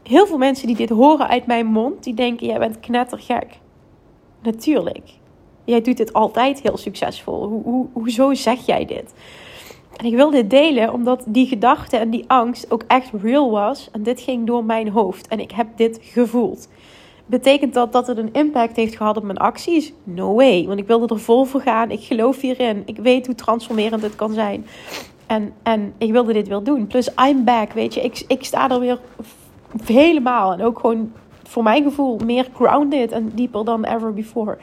heel 0.01 0.27
veel 0.27 0.37
mensen 0.37 0.67
die 0.67 0.75
dit 0.75 0.89
horen 0.89 1.27
uit 1.27 1.45
mijn 1.45 1.65
mond, 1.65 2.03
die 2.03 2.13
denken: 2.13 2.47
jij 2.47 2.59
bent 2.59 2.79
knettergek. 2.79 3.59
Natuurlijk. 4.41 5.09
Jij 5.63 5.81
doet 5.81 5.97
dit 5.97 6.13
altijd 6.13 6.61
heel 6.61 6.77
succesvol. 6.77 7.47
Hoe, 7.47 7.63
hoe, 7.63 7.87
hoezo 7.93 8.33
zeg 8.33 8.65
jij 8.65 8.85
dit? 8.85 9.13
En 9.97 10.05
ik 10.05 10.15
wil 10.15 10.29
dit 10.29 10.49
delen 10.49 10.93
omdat 10.93 11.23
die 11.27 11.47
gedachte 11.47 11.97
en 11.97 12.09
die 12.09 12.23
angst 12.27 12.71
ook 12.71 12.83
echt 12.87 13.09
real 13.21 13.51
was. 13.51 13.89
En 13.91 14.03
dit 14.03 14.21
ging 14.21 14.47
door 14.47 14.65
mijn 14.65 14.89
hoofd. 14.89 15.27
En 15.27 15.39
ik 15.39 15.51
heb 15.51 15.67
dit 15.75 15.99
gevoeld. 16.01 16.67
Betekent 17.25 17.73
dat 17.73 17.91
dat 17.91 18.07
het 18.07 18.17
een 18.17 18.33
impact 18.33 18.75
heeft 18.75 18.95
gehad 18.95 19.17
op 19.17 19.23
mijn 19.23 19.37
acties? 19.37 19.93
No 20.03 20.33
way. 20.33 20.65
Want 20.67 20.79
ik 20.79 20.87
wilde 20.87 21.13
er 21.13 21.19
vol 21.19 21.45
voor 21.45 21.61
gaan. 21.61 21.91
Ik 21.91 22.03
geloof 22.03 22.41
hierin. 22.41 22.83
Ik 22.85 22.97
weet 22.97 23.25
hoe 23.25 23.35
transformerend 23.35 24.01
het 24.01 24.15
kan 24.15 24.33
zijn. 24.33 24.65
En, 25.27 25.53
en 25.63 25.93
ik 25.97 26.11
wilde 26.11 26.33
dit 26.33 26.47
wel 26.47 26.63
doen. 26.63 26.87
Plus, 26.87 27.09
I'm 27.27 27.43
back. 27.43 27.71
Weet 27.71 27.93
je, 27.93 28.01
ik, 28.01 28.23
ik 28.27 28.43
sta 28.43 28.69
er 28.69 28.79
weer 28.79 28.99
helemaal. 29.85 30.53
En 30.53 30.61
ook 30.61 30.79
gewoon 30.79 31.11
voor 31.43 31.63
mijn 31.63 31.83
gevoel 31.83 32.19
meer 32.25 32.47
grounded 32.53 33.11
en 33.11 33.31
deeper 33.35 33.65
dan 33.65 33.83
ever 33.83 34.13
before. 34.13 34.57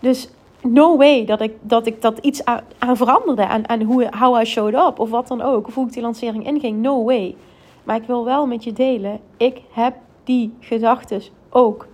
Dus 0.00 0.28
no 0.62 0.96
way 0.96 1.24
dat 1.24 1.40
ik 1.40 1.52
dat, 1.60 1.86
ik 1.86 2.02
dat 2.02 2.18
iets 2.18 2.44
aan, 2.44 2.60
aan 2.78 2.96
veranderde. 2.96 3.42
En, 3.42 3.66
en 3.66 3.82
hoe, 3.82 4.08
how 4.18 4.40
I 4.40 4.44
showed 4.44 4.74
up. 4.74 4.98
Of 4.98 5.10
wat 5.10 5.28
dan 5.28 5.42
ook. 5.42 5.66
Of 5.66 5.74
hoe 5.74 5.86
ik 5.86 5.92
die 5.92 6.02
lancering 6.02 6.46
inging. 6.46 6.82
No 6.82 7.04
way. 7.04 7.36
Maar 7.84 7.96
ik 7.96 8.06
wil 8.06 8.24
wel 8.24 8.46
met 8.46 8.64
je 8.64 8.72
delen. 8.72 9.20
Ik 9.36 9.60
heb 9.70 9.94
die 10.24 10.54
gedachten 10.60 11.22
ook. 11.50 11.86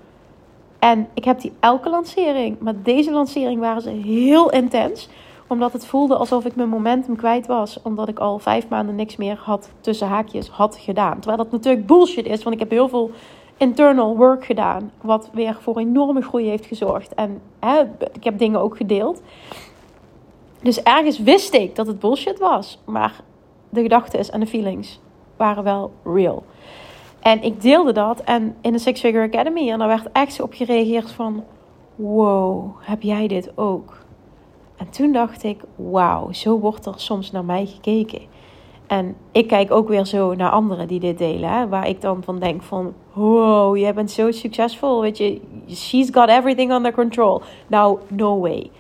En 0.79 1.09
ik 1.15 1.25
heb 1.25 1.41
die 1.41 1.53
elke 1.61 1.91
lancering. 1.91 2.59
Maar 2.61 2.75
deze 2.83 3.13
lancering 3.13 3.61
waren 3.61 3.83
ze 3.83 3.91
heel 3.91 4.51
intens. 4.51 5.09
Omdat 5.47 5.73
het 5.73 5.87
voelde 5.87 6.17
alsof 6.17 6.45
ik 6.45 6.57
mijn 6.57 6.69
momentum 6.69 7.17
kwijt 7.17 7.47
was. 7.47 7.83
Omdat 7.83 8.09
ik 8.09 8.19
al 8.19 8.39
vijf 8.39 8.69
maanden 8.69 8.95
niks 8.95 9.17
meer 9.17 9.37
had 9.43 9.71
tussen 9.81 10.09
haakjes 10.09 10.49
had 10.49 10.77
gedaan. 10.81 11.15
Terwijl 11.15 11.37
dat 11.37 11.53
natuurlijk 11.53 11.87
bullshit 11.87 12.27
is. 12.27 12.43
Want 12.43 12.55
ik 12.55 12.61
heb 12.61 12.71
heel 12.71 12.89
veel 12.89 13.11
internal 13.57 14.17
work 14.17 14.45
gedaan. 14.45 14.93
Wat 15.01 15.31
weer 15.33 15.59
voor 15.61 15.79
enorme 15.79 16.23
groei 16.23 16.49
heeft 16.49 16.67
gezorgd. 16.67 17.15
En 17.15 17.41
hè, 17.59 17.81
ik 18.13 18.25
heb 18.25 18.39
dingen 18.39 18.61
ook 18.61 18.77
gedeeld. 18.77 19.23
Dus 20.63 20.83
ergens 20.83 21.19
wist 21.19 21.55
ik 21.55 21.77
dat 21.77 21.87
het 21.87 21.99
bullshit 21.99 22.39
was. 22.39 22.79
Maar 22.85 23.21
de 23.69 23.83
gedachten 23.83 24.33
en 24.33 24.41
de 24.41 24.47
feelings 24.47 25.01
waren 25.37 25.65
wel 25.65 25.93
real. 26.05 26.45
En 27.21 27.43
ik 27.43 27.61
deelde 27.61 27.93
dat 27.93 28.21
en 28.21 28.57
in 28.61 28.73
de 28.73 28.79
Six 28.79 29.01
Figure 29.01 29.25
Academy. 29.25 29.71
En 29.71 29.79
daar 29.79 29.89
werd 29.89 30.09
echt 30.13 30.41
op 30.41 30.53
gereageerd 30.53 31.11
van... 31.11 31.45
Wow, 31.97 32.71
heb 32.81 33.03
jij 33.03 33.29
dit 33.29 33.53
ook? 33.55 33.99
En 34.77 34.91
toen 34.91 35.13
dacht 35.13 35.43
ik, 35.43 35.61
wauw, 35.75 36.33
zo 36.33 36.59
wordt 36.59 36.87
er 36.87 36.95
soms 36.97 37.31
naar 37.31 37.45
mij 37.45 37.67
gekeken. 37.67 38.21
En 38.87 39.17
ik 39.33 39.49
kijk 39.49 39.71
ook 39.71 39.89
weer 39.89 40.07
zo 40.07 40.35
naar 40.35 40.51
anderen 40.51 40.89
die 40.89 41.01
dit 41.01 41.19
delen. 41.19 41.69
Waar 41.69 41.89
ik 41.89 42.01
dan 42.01 42.23
van 42.23 42.39
denk 42.39 42.63
van... 42.63 42.95
Wow, 43.13 43.77
jij 43.77 43.95
bent 43.95 44.11
zo 44.11 44.31
succesvol. 44.31 45.01
Weet 45.01 45.19
je, 45.19 45.41
she's 45.69 46.09
got 46.13 46.29
everything 46.29 46.73
under 46.73 46.93
control. 46.93 47.43
Nou, 47.67 47.99
no 48.09 48.41
way. 48.41 48.71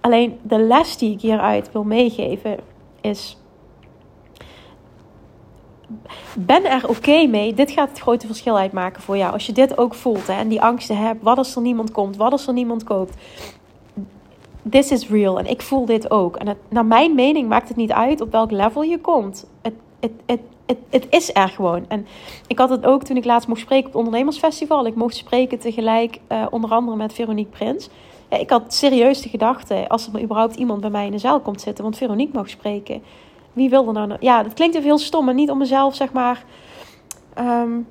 Alleen 0.00 0.38
de 0.42 0.58
les 0.58 0.96
die 0.96 1.12
ik 1.12 1.20
hieruit 1.20 1.72
wil 1.72 1.84
meegeven 1.84 2.56
is... 3.00 3.38
ben 6.38 6.64
er 6.64 6.88
oké 6.88 7.26
mee. 7.26 7.54
Dit 7.54 7.70
gaat 7.70 7.88
het 7.88 7.98
grote 7.98 8.26
verschil 8.26 8.58
uitmaken 8.58 9.02
voor 9.02 9.16
jou. 9.16 9.32
Als 9.32 9.46
je 9.46 9.52
dit 9.52 9.78
ook 9.78 9.94
voelt 9.94 10.26
hè, 10.26 10.32
en 10.32 10.48
die 10.48 10.62
angsten 10.62 10.96
hebt. 10.96 11.22
Wat 11.22 11.38
als 11.38 11.56
er 11.56 11.62
niemand 11.62 11.92
komt? 11.92 12.16
Wat 12.16 12.32
als 12.32 12.46
er 12.46 12.52
niemand 12.52 12.84
koopt? 12.84 13.16
This 14.70 14.90
is 14.90 15.08
real. 15.08 15.38
En 15.38 15.46
ik 15.46 15.62
voel 15.62 15.84
dit 15.84 16.10
ook. 16.10 16.36
En 16.36 16.56
naar 16.68 16.86
mijn 16.86 17.14
mening 17.14 17.48
maakt 17.48 17.68
het 17.68 17.76
niet 17.76 17.92
uit 17.92 18.20
op 18.20 18.32
welk 18.32 18.50
level 18.50 18.82
je 18.82 19.00
komt. 19.00 19.46
Het, 19.62 19.74
het, 20.00 20.12
het, 20.26 20.40
het, 20.66 20.78
het 20.90 21.06
is 21.10 21.30
er 21.34 21.48
gewoon. 21.48 21.84
En 21.88 22.06
ik 22.46 22.58
had 22.58 22.70
het 22.70 22.86
ook 22.86 23.02
toen 23.02 23.16
ik 23.16 23.24
laatst 23.24 23.48
mocht 23.48 23.60
spreken 23.60 23.86
op 23.86 23.92
het 23.92 24.02
ondernemersfestival. 24.02 24.86
Ik 24.86 24.94
mocht 24.94 25.16
spreken 25.16 25.58
tegelijk 25.58 26.20
uh, 26.32 26.46
onder 26.50 26.70
andere 26.70 26.96
met 26.96 27.12
Veronique 27.12 27.56
Prins. 27.56 27.88
Ik 28.28 28.50
had 28.50 28.74
serieus 28.74 29.22
de 29.22 29.28
gedachte, 29.28 29.88
als 29.88 30.08
er 30.12 30.22
überhaupt 30.22 30.56
iemand 30.56 30.80
bij 30.80 30.90
mij 30.90 31.06
in 31.06 31.12
de 31.12 31.18
zaal 31.18 31.40
komt 31.40 31.60
zitten, 31.60 31.84
want 31.84 31.96
Veronique 31.96 32.34
mag 32.34 32.48
spreken. 32.48 33.02
Wie 33.52 33.70
wil 33.70 33.92
nou? 33.92 34.16
Ja, 34.20 34.42
dat 34.42 34.54
klinkt 34.54 34.74
even 34.74 34.88
heel 34.88 34.98
stom, 34.98 35.24
maar 35.24 35.34
niet 35.34 35.50
om 35.50 35.58
mezelf, 35.58 35.94
zeg 35.94 36.12
maar, 36.12 36.44
um, 37.38 37.86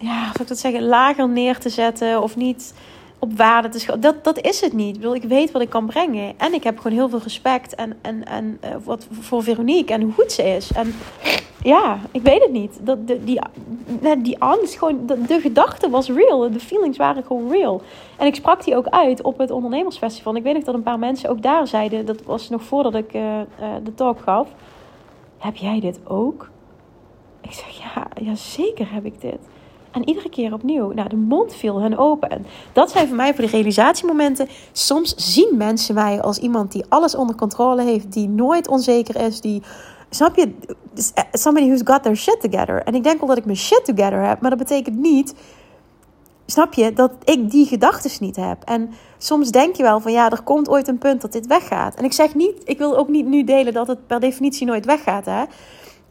ja, 0.00 0.22
zou 0.22 0.40
ik 0.40 0.48
dat 0.48 0.58
zeggen, 0.58 0.82
lager 0.82 1.28
neer 1.28 1.58
te 1.58 1.68
zetten 1.68 2.22
of 2.22 2.36
niet 2.36 2.74
op 3.18 3.36
waarde 3.36 3.68
te 3.68 3.78
schatten. 3.78 4.02
Dat, 4.02 4.24
dat 4.24 4.40
is 4.40 4.60
het 4.60 4.72
niet. 4.72 5.04
Ik, 5.04 5.14
ik 5.14 5.22
weet 5.22 5.50
wat 5.50 5.62
ik 5.62 5.70
kan 5.70 5.86
brengen. 5.86 6.34
En 6.36 6.54
ik 6.54 6.64
heb 6.64 6.78
gewoon 6.78 6.96
heel 6.96 7.08
veel 7.08 7.20
respect 7.22 7.74
en, 7.74 7.96
en, 8.02 8.24
en, 8.24 8.58
uh, 8.64 8.70
wat, 8.84 9.06
voor 9.10 9.42
Veronique 9.42 9.94
en 9.94 10.02
hoe 10.02 10.12
goed 10.12 10.32
ze 10.32 10.42
is. 10.42 10.72
En 10.72 10.94
ja, 11.62 11.98
ik 12.10 12.22
weet 12.22 12.42
het 12.42 12.52
niet. 12.52 12.78
Dat, 12.82 13.06
de, 13.06 13.24
die, 13.24 13.40
die 14.18 14.40
angst, 14.40 14.78
gewoon, 14.78 15.06
de, 15.06 15.22
de 15.22 15.40
gedachte 15.40 15.90
was 15.90 16.08
real. 16.08 16.50
De 16.52 16.60
feelings 16.60 16.96
waren 16.96 17.24
gewoon 17.24 17.50
real. 17.50 17.82
En 18.16 18.26
ik 18.26 18.34
sprak 18.34 18.64
die 18.64 18.76
ook 18.76 18.86
uit 18.86 19.22
op 19.22 19.38
het 19.38 19.50
ondernemersfestival. 19.50 20.36
Ik 20.36 20.42
weet 20.42 20.54
nog 20.54 20.64
dat 20.64 20.74
een 20.74 20.82
paar 20.82 20.98
mensen 20.98 21.30
ook 21.30 21.42
daar 21.42 21.66
zeiden, 21.66 22.06
dat 22.06 22.22
was 22.22 22.48
nog 22.48 22.62
voordat 22.62 22.94
ik 22.94 23.14
uh, 23.14 23.22
uh, 23.22 23.44
de 23.84 23.94
talk 23.94 24.20
gaf. 24.20 24.48
Heb 25.38 25.56
jij 25.56 25.80
dit 25.80 26.00
ook? 26.04 26.50
Ik 27.40 27.52
zeg, 27.52 27.78
ja, 27.78 28.06
ja, 28.22 28.34
zeker 28.34 28.92
heb 28.92 29.04
ik 29.04 29.20
dit. 29.20 29.38
En 29.94 30.08
iedere 30.08 30.28
keer 30.28 30.52
opnieuw. 30.52 30.92
Nou, 30.92 31.08
de 31.08 31.16
mond 31.16 31.54
viel 31.54 31.80
hun 31.80 31.98
open. 31.98 32.30
En 32.30 32.46
dat 32.72 32.90
zijn 32.90 33.06
voor 33.06 33.16
mij 33.16 33.34
voor 33.34 33.44
de 33.44 33.50
realisatiemomenten. 33.50 34.48
Soms 34.72 35.14
zien 35.16 35.56
mensen 35.56 35.94
mij 35.94 36.22
als 36.22 36.38
iemand 36.38 36.72
die 36.72 36.84
alles 36.88 37.14
onder 37.14 37.36
controle 37.36 37.82
heeft. 37.82 38.12
Die 38.12 38.28
nooit 38.28 38.68
onzeker 38.68 39.16
is. 39.16 39.40
Die, 39.40 39.62
snap 40.10 40.36
je? 40.36 40.54
Somebody 41.32 41.66
who's 41.66 41.80
got 41.84 42.02
their 42.02 42.16
shit 42.16 42.40
together. 42.40 42.82
En 42.82 42.94
ik 42.94 43.02
denk 43.02 43.18
wel 43.18 43.28
dat 43.28 43.38
ik 43.38 43.44
mijn 43.44 43.56
shit 43.56 43.84
together 43.84 44.26
heb. 44.26 44.40
Maar 44.40 44.50
dat 44.50 44.58
betekent 44.58 44.96
niet... 44.96 45.34
Snap 46.46 46.74
je? 46.74 46.92
Dat 46.92 47.12
ik 47.24 47.50
die 47.50 47.66
gedachten 47.66 48.10
niet 48.20 48.36
heb. 48.36 48.62
En 48.64 48.90
soms 49.18 49.50
denk 49.50 49.76
je 49.76 49.82
wel 49.82 50.00
van 50.00 50.12
ja, 50.12 50.30
er 50.30 50.42
komt 50.42 50.68
ooit 50.68 50.88
een 50.88 50.98
punt 50.98 51.20
dat 51.20 51.32
dit 51.32 51.46
weggaat. 51.46 51.94
En 51.94 52.04
ik 52.04 52.12
zeg 52.12 52.34
niet, 52.34 52.62
ik 52.64 52.78
wil 52.78 52.96
ook 52.96 53.08
niet 53.08 53.26
nu 53.26 53.44
delen 53.44 53.72
dat 53.72 53.86
het 53.86 54.06
per 54.06 54.20
definitie 54.20 54.66
nooit 54.66 54.84
weggaat. 54.84 55.24
Hè? 55.24 55.44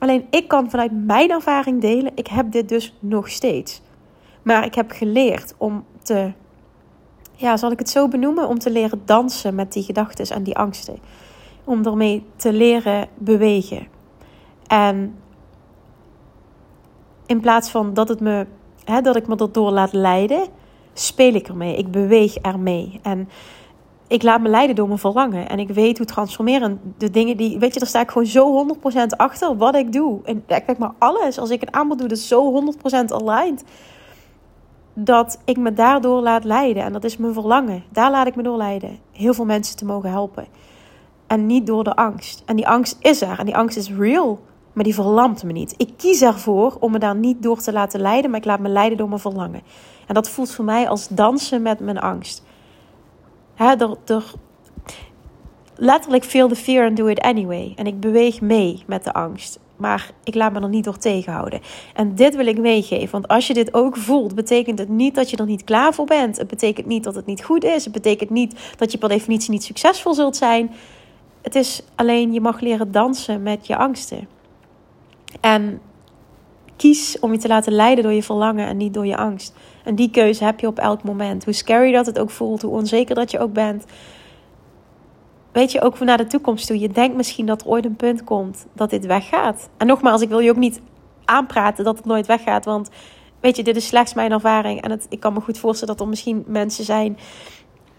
Alleen 0.04 0.26
ik 0.30 0.48
kan 0.48 0.70
vanuit 0.70 0.92
mijn 1.06 1.30
ervaring 1.30 1.82
delen, 1.82 2.12
ik 2.16 2.28
heb 2.28 2.52
dit 2.52 2.70
dus 2.70 2.94
nog 3.00 3.30
steeds. 3.30 3.82
Maar 4.42 4.66
ik 4.66 4.76
heb 4.76 4.92
geleerd 4.92 5.54
om 5.58 5.86
te, 6.02 6.32
ja, 7.36 7.58
zal 7.58 7.72
ik 7.72 7.80
het 7.80 7.90
zo 7.90 8.08
benoemen? 8.08 8.48
Om 8.48 8.60
te 8.60 8.72
leren 8.72 9.02
dansen 9.06 9.56
met 9.56 9.74
die 9.74 9.84
gedachten 9.84 10.36
en 10.36 10.44
die 10.44 10.58
angsten. 10.58 10.98
Om 11.64 11.86
ermee 11.86 12.26
te 12.36 12.54
leren 12.54 13.08
bewegen. 13.18 13.88
En 14.68 15.16
in 17.26 17.40
plaats 17.40 17.70
van 17.70 17.94
dat, 17.94 18.08
het 18.08 18.20
me, 18.20 18.46
hè, 18.84 19.02
dat 19.02 19.16
ik 19.16 19.28
me 19.28 19.36
erdoor 19.36 19.72
laat 19.72 19.94
leiden, 19.94 20.48
speel 20.94 21.34
ik 21.34 21.48
ermee. 21.48 21.76
Ik 21.76 21.92
beweeg 21.92 22.36
ermee. 22.36 23.00
En 23.02 23.30
ik 24.08 24.24
laat 24.24 24.42
me 24.42 24.50
leiden 24.50 24.76
door 24.76 24.88
mijn 24.88 25.00
verlangen. 25.00 25.50
En 25.50 25.60
ik 25.60 25.70
weet 25.70 25.98
hoe 25.98 26.08
transformeren. 26.08 26.80
De 26.98 27.10
dingen 27.10 27.38
die, 27.38 27.60
weet 27.60 27.74
je, 27.74 27.80
daar 27.80 27.88
sta 27.88 28.02
ik 28.02 28.12
gewoon 28.12 28.28
zo 28.28 28.68
100% 28.94 29.06
achter 29.18 29.58
wat 29.58 29.76
ik 29.76 29.92
doe. 29.92 30.20
En 30.24 30.46
kijk 30.46 30.78
maar, 30.78 30.94
alles. 30.98 31.40
Als 31.40 31.50
ik 31.50 31.62
een 31.62 31.74
aanbod 31.74 31.98
doe, 31.98 32.08
dat 32.08 32.18
is 32.18 32.28
zo 32.28 32.64
100% 33.06 33.06
aligned. 33.08 33.64
Dat 34.94 35.40
ik 35.46 35.58
me 35.58 35.74
daardoor 35.74 36.22
laat 36.22 36.44
leiden. 36.44 36.84
En 36.84 36.94
dat 36.94 37.04
is 37.04 37.18
mijn 37.18 37.34
verlangen. 37.34 37.84
Daar 37.90 38.12
laat 38.12 38.28
ik 38.28 38.36
me 38.36 38.44
door 38.44 38.58
leiden. 38.58 39.00
Heel 39.12 39.34
veel 39.34 39.46
mensen 39.46 39.78
te 39.78 39.86
mogen 39.86 40.10
helpen. 40.10 40.46
En 41.28 41.46
niet 41.46 41.68
door 41.68 41.84
de 41.84 41.96
angst. 41.96 42.44
En 42.46 42.56
die 42.56 42.68
angst 42.68 42.98
is 43.00 43.22
er. 43.22 43.40
En 43.40 43.46
die 43.46 43.58
angst 43.58 43.78
is 43.78 43.92
real. 43.92 44.40
Maar 44.74 44.84
die 44.84 44.94
verlamt 44.94 45.44
me 45.44 45.52
niet. 45.52 45.74
Ik 45.78 45.94
kies 45.98 46.22
ervoor 46.22 46.78
om 46.80 46.92
me 46.92 47.00
daar 47.00 47.16
niet 47.16 47.44
door 47.44 47.58
te 47.58 47.74
laten 47.74 48.00
leiden. 48.00 48.30
Maar 48.30 48.40
ik 48.40 48.46
laat 48.46 48.60
me 48.60 48.70
leiden 48.70 48.98
door 48.98 49.10
mijn 49.10 49.20
verlangen. 49.20 49.62
En 50.08 50.14
dat 50.14 50.30
voelt 50.30 50.52
voor 50.52 50.66
mij 50.66 50.90
als 50.90 51.08
dansen 51.08 51.62
met 51.62 51.80
mijn 51.80 52.00
angst. 52.00 52.44
Hè, 53.54 53.76
er, 53.76 53.98
er, 54.06 54.24
letterlijk 55.76 56.24
feel 56.24 56.48
the 56.48 56.56
fear 56.56 56.88
and 56.88 56.98
do 56.98 57.08
it 57.08 57.20
anyway. 57.20 57.74
En 57.76 57.88
ik 57.88 58.00
beweeg 58.00 58.42
mee 58.42 58.84
met 58.88 59.04
de 59.04 59.14
angst. 59.14 59.60
Maar 59.76 60.12
ik 60.24 60.36
laat 60.36 60.54
me 60.54 60.60
er 60.60 60.70
niet 60.70 60.84
door 60.84 60.98
tegenhouden. 60.98 61.62
En 61.94 62.16
dit 62.16 62.36
wil 62.36 62.46
ik 62.46 62.58
meegeven. 62.58 63.12
Want 63.12 63.28
als 63.28 63.48
je 63.48 63.54
dit 63.54 63.74
ook 63.74 63.98
voelt, 63.98 64.36
betekent 64.36 64.80
het 64.80 64.90
niet 64.90 65.16
dat 65.16 65.30
je 65.30 65.38
er 65.38 65.46
niet 65.46 65.64
klaar 65.64 65.94
voor 65.94 66.06
bent. 66.06 66.38
Het 66.38 66.48
betekent 66.48 66.88
niet 66.88 67.04
dat 67.04 67.16
het 67.16 67.26
niet 67.26 67.44
goed 67.44 67.64
is. 67.64 67.84
Het 67.84 67.94
betekent 67.94 68.30
niet 68.30 68.74
dat 68.78 68.92
je 68.92 68.98
per 68.98 69.10
definitie 69.10 69.52
niet 69.52 69.64
succesvol 69.64 70.14
zult 70.14 70.36
zijn. 70.36 70.72
Het 71.42 71.56
is 71.56 71.84
alleen 71.96 72.34
je 72.34 72.42
mag 72.42 72.60
leren 72.60 72.92
dansen 72.92 73.44
met 73.44 73.68
je 73.68 73.78
angsten. 73.78 74.28
En 75.42 75.82
kies 76.76 77.20
om 77.20 77.32
je 77.32 77.38
te 77.38 77.48
laten 77.48 77.74
leiden 77.74 78.04
door 78.04 78.14
je 78.14 78.24
verlangen 78.24 78.68
en 78.68 78.78
niet 78.78 78.94
door 78.94 79.06
je 79.06 79.18
angst. 79.18 79.56
En 79.84 79.96
die 79.96 80.10
keuze 80.10 80.44
heb 80.44 80.60
je 80.60 80.68
op 80.68 80.80
elk 80.80 81.04
moment. 81.04 81.44
Hoe 81.44 81.54
scary 81.54 81.92
dat 81.92 82.06
het 82.06 82.20
ook 82.20 82.30
voelt, 82.30 82.62
hoe 82.62 82.72
onzeker 82.72 83.16
dat 83.16 83.32
je 83.32 83.40
ook 83.40 83.54
bent. 83.54 83.86
Weet 85.52 85.72
je, 85.72 85.82
ook 85.82 86.00
naar 86.00 86.18
de 86.18 86.28
toekomst 86.28 86.68
toe. 86.68 86.80
Je 86.80 86.90
denkt 86.90 87.16
misschien 87.16 87.46
dat 87.46 87.62
er 87.62 87.68
ooit 87.68 87.86
een 87.86 87.96
punt 87.96 88.24
komt 88.24 88.66
dat 88.74 88.90
dit 88.90 89.06
weggaat. 89.06 89.70
En 89.78 89.88
nogmaals, 89.88 90.22
ik 90.22 90.30
wil 90.30 90.40
je 90.40 90.50
ook 90.50 90.56
niet 90.58 90.82
aanpraten 91.26 91.84
dat 91.84 91.98
het 91.98 92.06
nooit 92.06 92.28
weggaat. 92.28 92.66
Want 92.66 92.90
weet 93.40 93.56
je, 93.56 93.64
dit 93.64 93.76
is 93.76 93.88
slechts 93.88 94.14
mijn 94.14 94.32
ervaring. 94.32 94.82
En 94.82 94.92
het, 94.92 95.06
ik 95.10 95.20
kan 95.20 95.34
me 95.34 95.40
goed 95.40 95.58
voorstellen 95.58 95.96
dat 95.96 96.04
er 96.04 96.10
misschien 96.10 96.44
mensen 96.48 96.84
zijn 96.84 97.18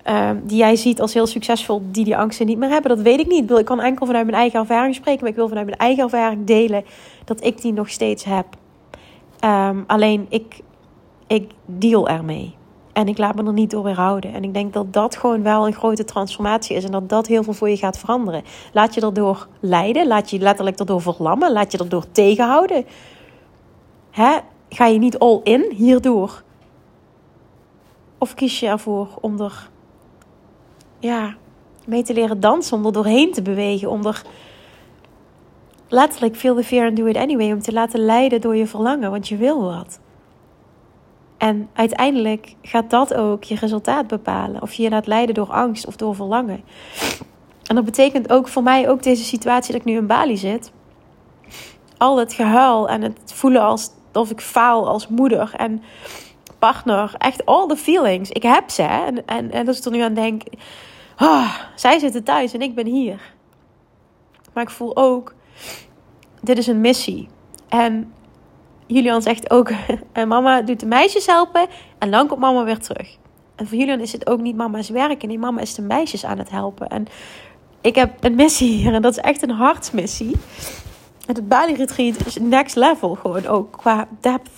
uh, 0.08 0.30
die 0.44 0.58
jij 0.58 0.76
ziet 0.76 1.00
als 1.00 1.14
heel 1.14 1.26
succesvol, 1.26 1.82
die 1.90 2.04
die 2.04 2.16
angsten 2.16 2.46
niet 2.46 2.58
meer 2.58 2.68
hebben. 2.68 2.96
Dat 2.96 3.04
weet 3.04 3.20
ik 3.20 3.26
niet. 3.26 3.50
Ik 3.50 3.64
kan 3.64 3.80
enkel 3.80 4.06
vanuit 4.06 4.24
mijn 4.24 4.36
eigen 4.36 4.60
ervaring 4.60 4.94
spreken. 4.94 5.20
Maar 5.20 5.30
ik 5.30 5.36
wil 5.36 5.48
vanuit 5.48 5.66
mijn 5.66 5.78
eigen 5.78 6.02
ervaring 6.02 6.46
delen 6.46 6.84
dat 7.24 7.44
ik 7.44 7.60
die 7.60 7.72
nog 7.72 7.90
steeds 7.90 8.24
heb. 8.24 8.46
Um, 9.44 9.84
alleen 9.86 10.26
ik 10.28 10.60
ik 11.26 11.50
deal 11.66 12.08
ermee. 12.08 12.54
En 12.94 13.08
ik 13.08 13.18
laat 13.18 13.34
me 13.34 13.44
er 13.44 13.52
niet 13.52 13.70
door 13.70 13.82
weerhouden. 13.82 14.32
En 14.32 14.44
ik 14.44 14.54
denk 14.54 14.72
dat 14.72 14.92
dat 14.92 15.16
gewoon 15.16 15.42
wel 15.42 15.66
een 15.66 15.72
grote 15.72 16.04
transformatie 16.04 16.76
is. 16.76 16.84
En 16.84 16.90
dat 16.90 17.08
dat 17.08 17.26
heel 17.26 17.42
veel 17.42 17.52
voor 17.52 17.68
je 17.68 17.76
gaat 17.76 17.98
veranderen. 17.98 18.42
Laat 18.72 18.94
je 18.94 19.00
erdoor 19.00 19.48
leiden. 19.60 20.06
Laat 20.06 20.30
je 20.30 20.38
letterlijk 20.38 20.78
erdoor 20.78 21.02
verlammen. 21.02 21.52
Laat 21.52 21.72
je 21.72 21.78
erdoor 21.78 22.04
tegenhouden. 22.12 22.84
Hè? 24.10 24.38
Ga 24.68 24.86
je 24.86 24.98
niet 24.98 25.18
all 25.18 25.40
in 25.42 25.72
hierdoor? 25.76 26.42
Of 28.18 28.34
kies 28.34 28.60
je 28.60 28.66
ervoor 28.66 29.08
om 29.20 29.40
er 29.40 29.70
ja, 30.98 31.34
mee 31.86 32.02
te 32.02 32.14
leren 32.14 32.40
dansen. 32.40 32.76
Om 32.76 32.86
er 32.86 32.92
doorheen 32.92 33.32
te 33.32 33.42
bewegen. 33.42 33.90
Om 33.90 34.06
er 34.06 34.22
letterlijk 35.88 36.36
feel 36.36 36.54
the 36.54 36.64
fear 36.64 36.86
and 36.86 36.96
do 36.96 37.06
it 37.06 37.16
anyway. 37.16 37.52
Om 37.52 37.60
te 37.60 37.72
laten 37.72 38.00
leiden 38.00 38.40
door 38.40 38.56
je 38.56 38.66
verlangen. 38.66 39.10
Want 39.10 39.28
je 39.28 39.36
wil 39.36 39.62
wat. 39.62 40.00
En 41.44 41.68
uiteindelijk 41.72 42.54
gaat 42.62 42.90
dat 42.90 43.14
ook 43.14 43.44
je 43.44 43.54
resultaat 43.54 44.06
bepalen. 44.06 44.62
Of 44.62 44.72
je 44.72 44.82
je 44.82 44.88
laat 44.88 45.06
leiden 45.06 45.34
door 45.34 45.52
angst 45.52 45.86
of 45.86 45.96
door 45.96 46.14
verlangen. 46.14 46.64
En 47.64 47.74
dat 47.74 47.84
betekent 47.84 48.30
ook 48.30 48.48
voor 48.48 48.62
mij, 48.62 48.88
ook 48.88 49.02
deze 49.02 49.24
situatie 49.24 49.72
dat 49.72 49.80
ik 49.80 49.86
nu 49.86 49.96
in 49.96 50.06
Bali 50.06 50.36
zit. 50.36 50.72
Al 51.96 52.18
het 52.18 52.32
gehuil 52.32 52.88
en 52.88 53.02
het 53.02 53.18
voelen 53.24 53.62
alsof 53.62 54.30
ik 54.30 54.40
faal 54.40 54.88
als 54.88 55.08
moeder 55.08 55.54
en 55.56 55.82
partner. 56.58 57.14
Echt 57.18 57.46
all 57.46 57.66
the 57.66 57.76
feelings. 57.76 58.30
Ik 58.30 58.42
heb 58.42 58.70
ze. 58.70 58.82
En, 58.82 59.26
en, 59.26 59.50
en 59.50 59.66
als 59.66 59.78
ik 59.78 59.84
er 59.84 59.90
nu 59.90 60.00
aan 60.00 60.14
denk. 60.14 60.42
Oh, 61.18 61.54
zij 61.74 61.98
zitten 61.98 62.24
thuis 62.24 62.52
en 62.52 62.62
ik 62.62 62.74
ben 62.74 62.86
hier. 62.86 63.32
Maar 64.52 64.62
ik 64.62 64.70
voel 64.70 64.96
ook, 64.96 65.34
dit 66.40 66.58
is 66.58 66.66
een 66.66 66.80
missie. 66.80 67.28
En 67.68 68.13
Julian 68.86 69.22
zegt 69.22 69.50
ook, 69.50 69.70
en 70.12 70.28
mama 70.28 70.62
doet 70.62 70.80
de 70.80 70.86
meisjes 70.86 71.26
helpen 71.26 71.66
en 71.98 72.10
dan 72.10 72.26
komt 72.26 72.40
mama 72.40 72.64
weer 72.64 72.78
terug. 72.78 73.16
En 73.54 73.68
voor 73.68 73.78
Julian 73.78 74.00
is 74.00 74.12
het 74.12 74.26
ook 74.26 74.40
niet 74.40 74.56
mama's 74.56 74.88
werk 74.88 75.28
die 75.28 75.38
mama 75.38 75.60
is 75.60 75.74
de 75.74 75.82
meisjes 75.82 76.24
aan 76.24 76.38
het 76.38 76.50
helpen. 76.50 76.88
En 76.88 77.06
ik 77.80 77.94
heb 77.94 78.24
een 78.24 78.34
missie 78.34 78.72
hier 78.72 78.94
en 78.94 79.02
dat 79.02 79.12
is 79.12 79.22
echt 79.22 79.42
een 79.42 79.50
hartsmissie. 79.50 80.36
En 81.26 81.34
het 81.34 81.48
Bali 81.48 81.74
Retreat 81.74 82.26
is 82.26 82.38
next 82.38 82.76
level 82.76 83.14
gewoon 83.14 83.46
ook 83.46 83.72
qua 83.72 84.08
depth. 84.20 84.50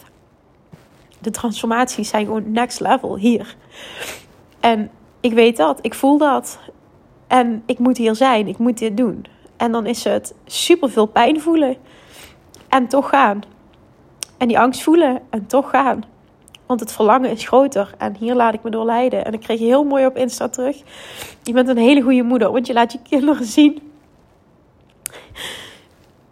De 1.18 1.30
transformaties 1.30 2.08
zijn 2.08 2.24
gewoon 2.24 2.52
next 2.52 2.80
level 2.80 3.16
hier. 3.16 3.56
En 4.60 4.90
ik 5.20 5.32
weet 5.32 5.56
dat, 5.56 5.78
ik 5.82 5.94
voel 5.94 6.18
dat. 6.18 6.58
En 7.26 7.62
ik 7.66 7.78
moet 7.78 7.96
hier 7.96 8.14
zijn, 8.14 8.48
ik 8.48 8.58
moet 8.58 8.78
dit 8.78 8.96
doen. 8.96 9.26
En 9.56 9.72
dan 9.72 9.86
is 9.86 10.04
het 10.04 10.34
super 10.44 10.90
veel 10.90 11.06
pijn 11.06 11.40
voelen. 11.40 11.76
En 12.68 12.88
toch 12.88 13.08
gaan. 13.08 13.42
En 14.36 14.48
die 14.48 14.58
angst 14.58 14.82
voelen 14.82 15.22
en 15.30 15.46
toch 15.46 15.70
gaan. 15.70 16.04
Want 16.66 16.80
het 16.80 16.92
verlangen 16.92 17.30
is 17.30 17.46
groter. 17.46 17.94
En 17.98 18.16
hier 18.16 18.34
laat 18.34 18.54
ik 18.54 18.62
me 18.62 18.70
door 18.70 18.84
leiden. 18.84 19.24
En 19.24 19.32
ik 19.32 19.40
kreeg 19.40 19.58
heel 19.58 19.84
mooi 19.84 20.06
op 20.06 20.16
Insta 20.16 20.48
terug. 20.48 20.82
Je 21.42 21.52
bent 21.52 21.68
een 21.68 21.76
hele 21.76 22.00
goede 22.00 22.22
moeder. 22.22 22.52
Want 22.52 22.66
je 22.66 22.72
laat 22.72 22.92
je 22.92 22.98
kinderen 23.08 23.44
zien. 23.44 23.92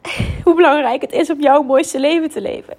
Hoe 0.45 0.55
belangrijk 0.55 1.01
het 1.01 1.13
is 1.13 1.31
om 1.31 1.41
jouw 1.41 1.63
mooiste 1.63 2.01
leven 2.01 2.31
te 2.31 2.41
leven. 2.41 2.77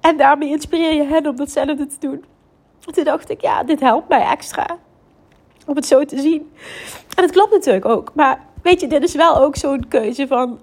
En 0.00 0.16
daarmee 0.16 0.48
inspireer 0.48 0.94
je 0.94 1.04
hen 1.04 1.26
om 1.26 1.36
datzelfde 1.36 1.86
te 1.86 1.96
doen. 2.00 2.24
toen 2.80 3.04
dacht 3.04 3.30
ik, 3.30 3.40
ja, 3.40 3.62
dit 3.62 3.80
helpt 3.80 4.08
mij 4.08 4.26
extra. 4.26 4.78
Om 5.66 5.76
het 5.76 5.86
zo 5.86 6.04
te 6.04 6.20
zien. 6.20 6.50
En 7.16 7.22
het 7.22 7.32
klopt 7.32 7.50
natuurlijk 7.50 7.84
ook. 7.84 8.10
Maar 8.14 8.44
weet 8.62 8.80
je, 8.80 8.86
dit 8.86 9.02
is 9.02 9.14
wel 9.14 9.36
ook 9.36 9.56
zo'n 9.56 9.88
keuze 9.88 10.26
van... 10.26 10.60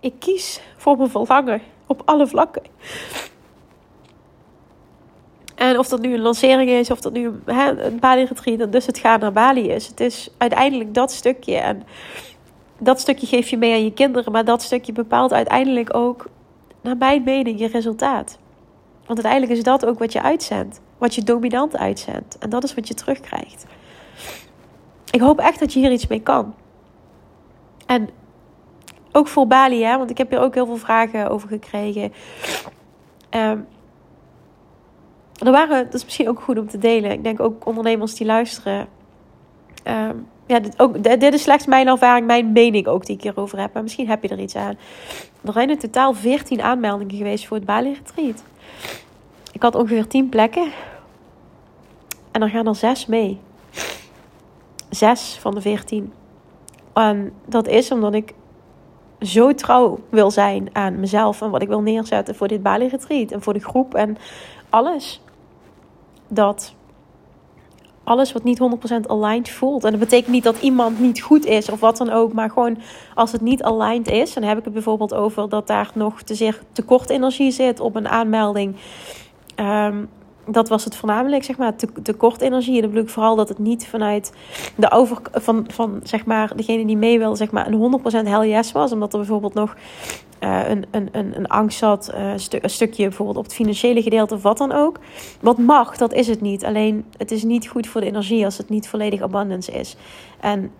Ik 0.00 0.14
kies 0.18 0.60
voor 0.76 0.96
mijn 0.96 1.10
verlangen 1.10 1.60
op 1.88 2.02
alle 2.04 2.26
vlakken. 2.26 2.62
En 5.54 5.78
of 5.78 5.88
dat 5.88 6.00
nu 6.00 6.14
een 6.14 6.20
lancering 6.20 6.70
is, 6.70 6.90
of 6.90 7.00
dat 7.00 7.12
nu 7.12 7.32
hè, 7.44 7.84
een 7.84 7.98
Bali-retreat, 7.98 8.72
dus 8.72 8.86
het 8.86 8.98
gaat 8.98 9.20
naar 9.20 9.32
Bali 9.32 9.68
is. 9.68 9.86
Het 9.86 10.00
is 10.00 10.30
uiteindelijk 10.36 10.94
dat 10.94 11.12
stukje. 11.12 11.56
En 11.56 11.82
dat 12.78 13.00
stukje 13.00 13.26
geef 13.26 13.48
je 13.48 13.56
mee 13.56 13.72
aan 13.72 13.84
je 13.84 13.92
kinderen, 13.92 14.32
maar 14.32 14.44
dat 14.44 14.62
stukje 14.62 14.92
bepaalt 14.92 15.32
uiteindelijk 15.32 15.94
ook, 15.94 16.28
naar 16.80 16.96
mijn 16.96 17.22
mening, 17.22 17.58
je 17.58 17.66
resultaat. 17.66 18.38
Want 19.06 19.24
uiteindelijk 19.24 19.52
is 19.52 19.62
dat 19.62 19.86
ook 19.86 19.98
wat 19.98 20.12
je 20.12 20.22
uitzendt, 20.22 20.80
wat 20.98 21.14
je 21.14 21.22
dominant 21.22 21.76
uitzendt. 21.76 22.38
En 22.38 22.50
dat 22.50 22.64
is 22.64 22.74
wat 22.74 22.88
je 22.88 22.94
terugkrijgt. 22.94 23.66
Ik 25.10 25.20
hoop 25.20 25.38
echt 25.38 25.58
dat 25.58 25.72
je 25.72 25.78
hier 25.78 25.92
iets 25.92 26.06
mee 26.06 26.20
kan. 26.20 26.54
En 27.86 28.08
ook 29.12 29.28
voor 29.28 29.46
Bali, 29.46 29.84
hè, 29.84 29.98
want 29.98 30.10
ik 30.10 30.18
heb 30.18 30.30
hier 30.30 30.40
ook 30.40 30.54
heel 30.54 30.66
veel 30.66 30.76
vragen 30.76 31.30
over 31.30 31.48
gekregen. 31.48 32.12
Um, 33.30 33.66
er 35.44 35.50
waren, 35.50 35.84
dat 35.84 35.94
is 35.94 36.04
misschien 36.04 36.28
ook 36.28 36.40
goed 36.40 36.58
om 36.58 36.68
te 36.68 36.78
delen. 36.78 37.10
Ik 37.10 37.24
denk 37.24 37.40
ook 37.40 37.66
ondernemers 37.66 38.14
die 38.14 38.26
luisteren. 38.26 38.88
Um, 39.84 40.26
ja, 40.46 40.60
dit, 40.60 40.78
ook, 40.78 41.02
dit 41.02 41.34
is 41.34 41.42
slechts 41.42 41.66
mijn 41.66 41.88
ervaring, 41.88 42.26
mijn 42.26 42.52
mening 42.52 42.86
ook 42.86 43.06
die 43.06 43.16
ik 43.16 43.22
hierover 43.22 43.60
heb. 43.60 43.72
Maar 43.72 43.82
misschien 43.82 44.08
heb 44.08 44.22
je 44.22 44.28
er 44.28 44.40
iets 44.40 44.56
aan. 44.56 44.78
Er 45.44 45.52
zijn 45.52 45.70
in 45.70 45.78
totaal 45.78 46.14
14 46.14 46.62
aanmeldingen 46.62 47.16
geweest 47.16 47.46
voor 47.46 47.56
het 47.56 47.66
Bali 47.66 47.92
Retreat. 47.92 48.42
Ik 49.52 49.62
had 49.62 49.74
ongeveer 49.74 50.06
10 50.06 50.28
plekken. 50.28 50.72
En 52.30 52.42
er 52.42 52.48
gaan 52.48 52.66
er 52.66 52.76
6 52.76 53.06
mee. 53.06 53.40
6 54.90 55.38
van 55.40 55.54
de 55.54 55.60
14. 55.60 56.12
En 56.94 57.32
dat 57.46 57.68
is 57.68 57.90
omdat 57.90 58.14
ik 58.14 58.34
zo 59.20 59.54
trouw 59.54 59.98
wil 60.08 60.30
zijn 60.30 60.68
aan 60.72 61.00
mezelf 61.00 61.42
en 61.42 61.50
wat 61.50 61.62
ik 61.62 61.68
wil 61.68 61.80
neerzetten 61.80 62.34
voor 62.34 62.48
dit 62.48 62.62
Bali 62.62 62.88
Retreat 62.88 63.30
en 63.30 63.42
voor 63.42 63.52
de 63.52 63.60
groep 63.60 63.94
en 63.94 64.16
alles 64.70 65.20
dat 66.28 66.74
alles 68.08 68.32
wat 68.32 68.44
niet 68.44 68.60
100% 69.04 69.06
aligned 69.06 69.50
voelt. 69.50 69.84
En 69.84 69.90
dat 69.90 70.00
betekent 70.00 70.32
niet 70.32 70.44
dat 70.44 70.60
iemand 70.60 71.00
niet 71.00 71.20
goed 71.20 71.46
is 71.46 71.70
of 71.70 71.80
wat 71.80 71.96
dan 71.96 72.10
ook. 72.10 72.32
Maar 72.32 72.50
gewoon 72.50 72.78
als 73.14 73.32
het 73.32 73.40
niet 73.40 73.62
aligned 73.62 74.08
is. 74.08 74.34
Dan 74.34 74.42
heb 74.42 74.58
ik 74.58 74.64
het 74.64 74.72
bijvoorbeeld 74.72 75.14
over 75.14 75.48
dat 75.48 75.66
daar 75.66 75.90
nog 75.94 76.22
te 76.22 76.34
zeer 76.34 76.60
tekort 76.72 77.10
energie 77.10 77.50
zit 77.50 77.80
op 77.80 77.96
een 77.96 78.08
aanmelding. 78.08 78.76
Um, 79.56 80.08
dat 80.50 80.68
was 80.68 80.84
het 80.84 80.96
voornamelijk, 80.96 81.44
zeg 81.44 81.56
maar, 81.56 81.74
tekort 82.02 82.40
energie. 82.40 82.74
En 82.74 82.80
dan 82.80 82.90
bedoel 82.90 83.04
ik 83.04 83.10
vooral 83.10 83.36
dat 83.36 83.48
het 83.48 83.58
niet 83.58 83.86
vanuit 83.86 84.32
de 84.76 84.90
over... 84.90 85.18
Van, 85.32 85.64
van 85.72 86.00
zeg 86.02 86.24
maar, 86.24 86.56
degene 86.56 86.86
die 86.86 86.96
mee 86.96 87.18
wil, 87.18 87.36
zeg 87.36 87.50
maar, 87.50 87.66
een 87.66 88.00
100% 88.24 88.28
hell 88.28 88.48
yes 88.48 88.72
was. 88.72 88.92
Omdat 88.92 89.12
er 89.12 89.18
bijvoorbeeld 89.18 89.54
nog 89.54 89.76
uh, 90.40 90.68
een, 90.68 90.84
een, 90.90 91.08
een, 91.12 91.36
een 91.36 91.46
angst 91.46 91.78
zat. 91.78 92.12
Uh, 92.14 92.32
een 92.32 92.70
stukje 92.70 93.02
bijvoorbeeld 93.02 93.38
op 93.38 93.44
het 93.44 93.54
financiële 93.54 94.02
gedeelte 94.02 94.34
of 94.34 94.42
wat 94.42 94.58
dan 94.58 94.72
ook. 94.72 94.98
Wat 95.40 95.58
mag, 95.58 95.96
dat 95.96 96.12
is 96.12 96.28
het 96.28 96.40
niet. 96.40 96.64
Alleen, 96.64 97.04
het 97.16 97.30
is 97.30 97.42
niet 97.42 97.68
goed 97.68 97.86
voor 97.86 98.00
de 98.00 98.06
energie 98.06 98.44
als 98.44 98.58
het 98.58 98.68
niet 98.68 98.88
volledig 98.88 99.22
abundance 99.22 99.72
is. 99.72 99.96
En 100.40 100.70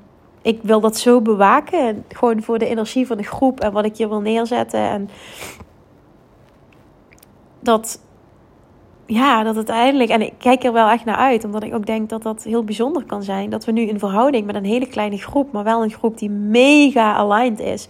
ik 0.43 0.61
wil 0.63 0.81
dat 0.81 0.99
zo 0.99 1.21
bewaken. 1.21 2.05
Gewoon 2.09 2.43
voor 2.43 2.59
de 2.59 2.67
energie 2.67 3.07
van 3.07 3.17
de 3.17 3.23
groep 3.23 3.61
en 3.61 3.73
wat 3.73 3.85
ik 3.85 3.97
hier 3.97 4.09
wil 4.09 4.21
neerzetten. 4.21 4.81
En 4.81 5.09
dat 7.61 8.01
ja, 9.09 9.43
dat 9.43 9.57
uiteindelijk. 9.57 10.11
En 10.11 10.23
ik 10.23 10.33
kijk 10.39 10.65
er 10.65 10.73
wel 10.73 10.89
echt 10.89 11.05
naar 11.05 11.17
uit, 11.17 11.45
omdat 11.45 11.63
ik 11.63 11.75
ook 11.75 11.87
denk 11.87 12.09
dat 12.09 12.23
dat 12.23 12.43
heel 12.43 12.65
bijzonder 12.65 13.05
kan 13.05 13.23
zijn. 13.23 13.51
Dat 13.51 13.65
we 13.65 13.73
nu 13.73 13.83
in 13.83 13.99
verhouding 13.99 14.47
met 14.47 14.55
een 14.55 14.65
hele 14.65 14.87
kleine 14.87 15.19
groep, 15.19 15.53
maar 15.53 15.65
wel 15.65 15.83
een 15.83 15.91
groep 15.91 16.19
die 16.19 16.31
mega 16.31 17.15
aligned 17.15 17.61
is. 17.61 17.89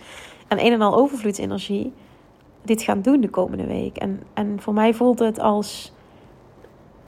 En 0.48 0.64
een 0.64 0.72
en 0.72 0.80
al 0.80 0.96
overvloedsenergie. 0.96 1.92
Dit 2.62 2.82
gaan 2.82 3.02
doen 3.02 3.20
de 3.20 3.28
komende 3.28 3.66
week. 3.66 3.96
En, 3.96 4.22
en 4.34 4.60
voor 4.60 4.74
mij 4.74 4.94
voelt 4.94 5.18
het 5.18 5.40
als. 5.40 5.92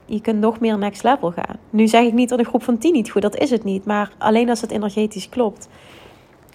Je 0.04 0.20
kunt 0.20 0.40
nog 0.40 0.60
meer 0.60 0.78
next 0.78 1.02
level 1.02 1.30
gaan. 1.30 1.56
Nu 1.70 1.88
zeg 1.88 2.04
ik 2.04 2.12
niet 2.12 2.28
dat 2.28 2.38
een 2.38 2.44
groep 2.44 2.62
van 2.62 2.78
tien 2.78 2.92
niet 2.92 3.10
goed, 3.10 3.22
dat 3.22 3.36
is 3.36 3.50
het 3.50 3.64
niet. 3.64 3.84
Maar 3.84 4.12
alleen 4.18 4.48
als 4.48 4.60
het 4.60 4.70
energetisch 4.70 5.28
klopt. 5.28 5.68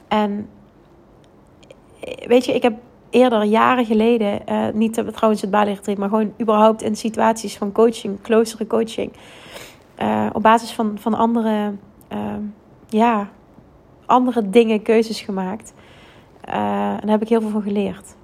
En 0.07 0.49
weet 2.27 2.45
je, 2.45 2.53
ik 2.53 2.61
heb 2.61 2.73
eerder, 3.15 3.43
jaren 3.43 3.85
geleden, 3.85 4.41
uh, 4.49 4.67
niet 4.73 5.03
trouwens 5.13 5.41
het 5.41 5.51
Bali 5.51 5.77
maar 5.97 6.09
gewoon 6.09 6.33
überhaupt 6.41 6.81
in 6.81 6.95
situaties 6.95 7.57
van 7.57 7.71
coaching, 7.71 8.21
closere 8.21 8.67
coaching, 8.67 9.11
uh, 10.01 10.25
op 10.33 10.41
basis 10.41 10.71
van, 10.71 10.97
van 10.99 11.13
andere, 11.13 11.73
uh, 12.13 12.19
ja, 12.87 13.29
andere 14.05 14.49
dingen, 14.49 14.81
keuzes 14.81 15.21
gemaakt. 15.21 15.73
en 16.41 16.99
daar 17.01 17.09
heb 17.09 17.21
ik 17.21 17.29
heel 17.29 17.41
veel 17.41 17.49
van 17.49 17.61
geleerd. 17.61 18.15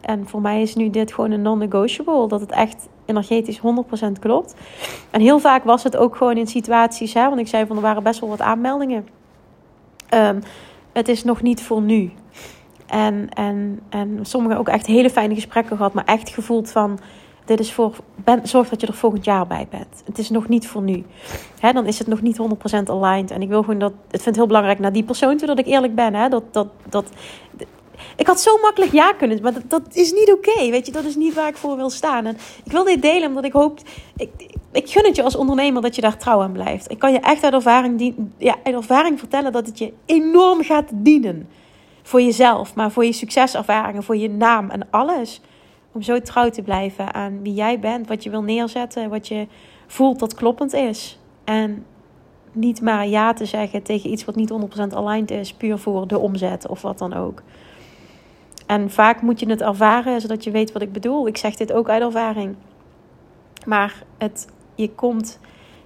En 0.00 0.28
voor 0.28 0.40
mij 0.40 0.62
is 0.62 0.74
nu 0.74 0.90
dit 0.90 1.12
gewoon 1.12 1.30
een 1.30 1.42
non-negotiable, 1.42 2.28
dat 2.28 2.40
het 2.40 2.52
echt 2.52 2.88
energetisch 3.04 3.60
100% 3.60 4.18
klopt. 4.20 4.54
En 5.10 5.20
heel 5.20 5.38
vaak 5.38 5.64
was 5.64 5.82
het 5.82 5.96
ook 5.96 6.16
gewoon 6.16 6.36
in 6.36 6.46
situaties, 6.46 7.14
hè, 7.14 7.28
want 7.28 7.40
ik 7.40 7.48
zei 7.48 7.66
van 7.66 7.76
er 7.76 7.82
waren 7.82 8.02
best 8.02 8.20
wel 8.20 8.28
wat 8.28 8.40
aanmeldingen. 8.40 9.08
Um, 10.14 10.40
het 10.92 11.08
is 11.08 11.24
nog 11.24 11.42
niet 11.42 11.62
voor 11.62 11.82
nu. 11.82 12.12
En, 12.94 13.28
en, 13.28 13.80
en 13.88 14.18
sommigen 14.22 14.58
ook 14.58 14.68
echt 14.68 14.86
hele 14.86 15.10
fijne 15.10 15.34
gesprekken 15.34 15.76
gehad, 15.76 15.92
maar 15.92 16.04
echt 16.04 16.28
gevoeld 16.28 16.70
van: 16.70 16.98
dit 17.44 17.60
is 17.60 17.72
voor, 17.72 17.94
ben, 18.14 18.48
zorg 18.48 18.68
dat 18.68 18.80
je 18.80 18.86
er 18.86 18.94
volgend 18.94 19.24
jaar 19.24 19.46
bij 19.46 19.66
bent. 19.70 20.02
Het 20.04 20.18
is 20.18 20.30
nog 20.30 20.48
niet 20.48 20.68
voor 20.68 20.82
nu. 20.82 21.04
Dan 21.60 21.86
is 21.86 21.98
het 21.98 22.06
nog 22.06 22.22
niet 22.22 22.38
100% 22.38 22.42
aligned. 22.84 23.30
En 23.30 23.42
ik 23.42 23.48
wil 23.48 23.60
gewoon 23.62 23.78
dat, 23.78 23.92
het 23.92 24.10
vind 24.10 24.24
het 24.24 24.36
heel 24.36 24.46
belangrijk 24.46 24.78
naar 24.78 24.92
die 24.92 25.02
persoon 25.02 25.36
toe 25.36 25.46
dat 25.46 25.58
ik 25.58 25.66
eerlijk 25.66 25.94
ben. 25.94 26.30
Dat, 26.30 26.42
dat, 26.50 26.66
dat, 26.88 27.10
ik 28.16 28.26
had 28.26 28.40
zo 28.40 28.58
makkelijk 28.62 28.92
ja 28.92 29.12
kunnen, 29.12 29.42
maar 29.42 29.52
dat, 29.52 29.62
dat 29.68 29.82
is 29.92 30.12
niet 30.12 30.32
oké. 30.32 30.70
weet 30.70 30.86
je, 30.86 30.92
dat 30.92 31.04
is 31.04 31.16
niet 31.16 31.34
waar 31.34 31.48
ik 31.48 31.56
voor 31.56 31.76
wil 31.76 31.90
staan. 31.90 32.26
En 32.26 32.36
ik 32.64 32.72
wil 32.72 32.84
dit 32.84 33.02
delen 33.02 33.28
omdat 33.28 33.44
ik 33.44 33.52
hoop. 33.52 33.78
Ik, 34.16 34.30
ik 34.72 34.90
gun 34.90 35.04
het 35.04 35.16
je 35.16 35.22
als 35.22 35.36
ondernemer 35.36 35.82
dat 35.82 35.94
je 35.94 36.00
daar 36.00 36.18
trouw 36.18 36.42
aan 36.42 36.52
blijft. 36.52 36.90
Ik 36.90 36.98
kan 36.98 37.12
je 37.12 37.20
echt 37.20 37.44
uit 37.44 37.54
ervaring, 37.54 37.98
die, 37.98 38.14
ja, 38.38 38.56
uit 38.64 38.74
ervaring 38.74 39.18
vertellen 39.18 39.52
dat 39.52 39.66
het 39.66 39.78
je 39.78 39.92
enorm 40.06 40.62
gaat 40.62 40.88
dienen 40.92 41.48
voor 42.06 42.22
jezelf, 42.22 42.74
maar 42.74 42.90
voor 42.90 43.04
je 43.04 43.12
succeservaringen, 43.12 44.02
voor 44.02 44.16
je 44.16 44.30
naam 44.30 44.70
en 44.70 44.90
alles. 44.90 45.40
Om 45.92 46.02
zo 46.02 46.20
trouw 46.20 46.50
te 46.50 46.62
blijven 46.62 47.14
aan 47.14 47.42
wie 47.42 47.54
jij 47.54 47.78
bent, 47.78 48.08
wat 48.08 48.22
je 48.22 48.30
wil 48.30 48.42
neerzetten, 48.42 49.10
wat 49.10 49.28
je 49.28 49.46
voelt 49.86 50.18
dat 50.18 50.34
kloppend 50.34 50.72
is. 50.72 51.18
En 51.44 51.86
niet 52.52 52.80
maar 52.80 53.06
ja 53.06 53.32
te 53.32 53.44
zeggen 53.44 53.82
tegen 53.82 54.10
iets 54.10 54.24
wat 54.24 54.36
niet 54.36 54.52
100% 54.52 54.94
aligned 54.94 55.30
is, 55.30 55.52
puur 55.52 55.78
voor 55.78 56.06
de 56.06 56.18
omzet 56.18 56.68
of 56.68 56.82
wat 56.82 56.98
dan 56.98 57.14
ook. 57.14 57.42
En 58.66 58.90
vaak 58.90 59.22
moet 59.22 59.40
je 59.40 59.48
het 59.48 59.62
ervaren 59.62 60.20
zodat 60.20 60.44
je 60.44 60.50
weet 60.50 60.72
wat 60.72 60.82
ik 60.82 60.92
bedoel. 60.92 61.26
Ik 61.26 61.36
zeg 61.36 61.54
dit 61.54 61.72
ook 61.72 61.88
uit 61.88 62.02
ervaring. 62.02 62.56
Maar 63.66 64.02
het, 64.18 64.48
je 64.74 64.90
komt 64.90 65.38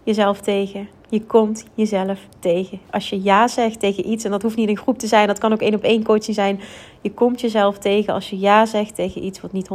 jezelf 0.02 0.40
tegen. 0.40 0.88
Je 1.10 1.22
komt 1.22 1.64
jezelf 1.74 2.18
tegen. 2.38 2.80
Als 2.90 3.10
je 3.10 3.22
ja 3.22 3.48
zegt 3.48 3.80
tegen 3.80 4.10
iets, 4.10 4.24
en 4.24 4.30
dat 4.30 4.42
hoeft 4.42 4.56
niet 4.56 4.68
een 4.68 4.76
groep 4.76 4.98
te 4.98 5.06
zijn, 5.06 5.26
dat 5.26 5.38
kan 5.38 5.52
ook 5.52 5.60
één 5.60 5.74
op 5.74 5.82
één 5.82 6.04
coaching 6.04 6.34
zijn. 6.34 6.60
Je 7.00 7.12
komt 7.12 7.40
jezelf 7.40 7.78
tegen 7.78 8.14
als 8.14 8.30
je 8.30 8.38
ja 8.38 8.66
zegt 8.66 8.94
tegen 8.94 9.24
iets 9.24 9.40
wat 9.40 9.52
niet 9.52 9.68
100% 9.68 9.74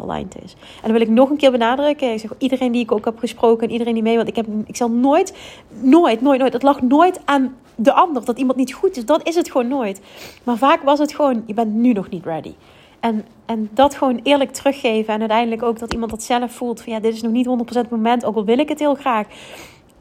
aligned 0.00 0.36
is. 0.44 0.52
En 0.52 0.82
dan 0.82 0.92
wil 0.92 1.00
ik 1.00 1.08
nog 1.08 1.30
een 1.30 1.36
keer 1.36 1.50
benadrukken. 1.50 2.12
Ik 2.12 2.18
zeg 2.18 2.30
iedereen 2.38 2.72
die 2.72 2.82
ik 2.82 2.92
ook 2.92 3.04
heb 3.04 3.18
gesproken 3.18 3.66
en 3.66 3.72
iedereen 3.72 3.94
die 3.94 4.02
mee, 4.02 4.16
want 4.16 4.28
ik, 4.28 4.36
heb, 4.36 4.46
ik 4.66 4.76
zal 4.76 4.90
nooit, 4.90 5.36
nooit, 5.80 6.20
nooit, 6.20 6.40
nooit, 6.40 6.52
het 6.52 6.62
lag 6.62 6.82
nooit 6.82 7.20
aan 7.24 7.54
de 7.74 7.92
ander 7.92 8.24
dat 8.24 8.38
iemand 8.38 8.58
niet 8.58 8.74
goed 8.74 8.96
is. 8.96 9.04
Dat 9.04 9.28
is 9.28 9.34
het 9.34 9.50
gewoon 9.50 9.68
nooit. 9.68 10.00
Maar 10.42 10.56
vaak 10.56 10.82
was 10.82 10.98
het 10.98 11.14
gewoon, 11.14 11.42
je 11.46 11.54
bent 11.54 11.74
nu 11.74 11.92
nog 11.92 12.08
niet 12.08 12.24
ready. 12.24 12.54
En, 13.00 13.24
en 13.46 13.70
dat 13.72 13.94
gewoon 13.94 14.20
eerlijk 14.22 14.52
teruggeven. 14.52 15.14
En 15.14 15.20
uiteindelijk 15.20 15.62
ook 15.62 15.78
dat 15.78 15.92
iemand 15.92 16.10
dat 16.10 16.22
zelf 16.22 16.52
voelt. 16.52 16.82
Van 16.82 16.92
ja, 16.92 17.00
dit 17.00 17.14
is 17.14 17.22
nog 17.22 17.32
niet 17.32 17.46
100% 17.46 17.50
het 17.64 17.90
moment. 17.90 18.24
Ook 18.24 18.36
al 18.36 18.44
wil 18.44 18.58
ik 18.58 18.68
het 18.68 18.78
heel 18.78 18.94
graag 18.94 19.26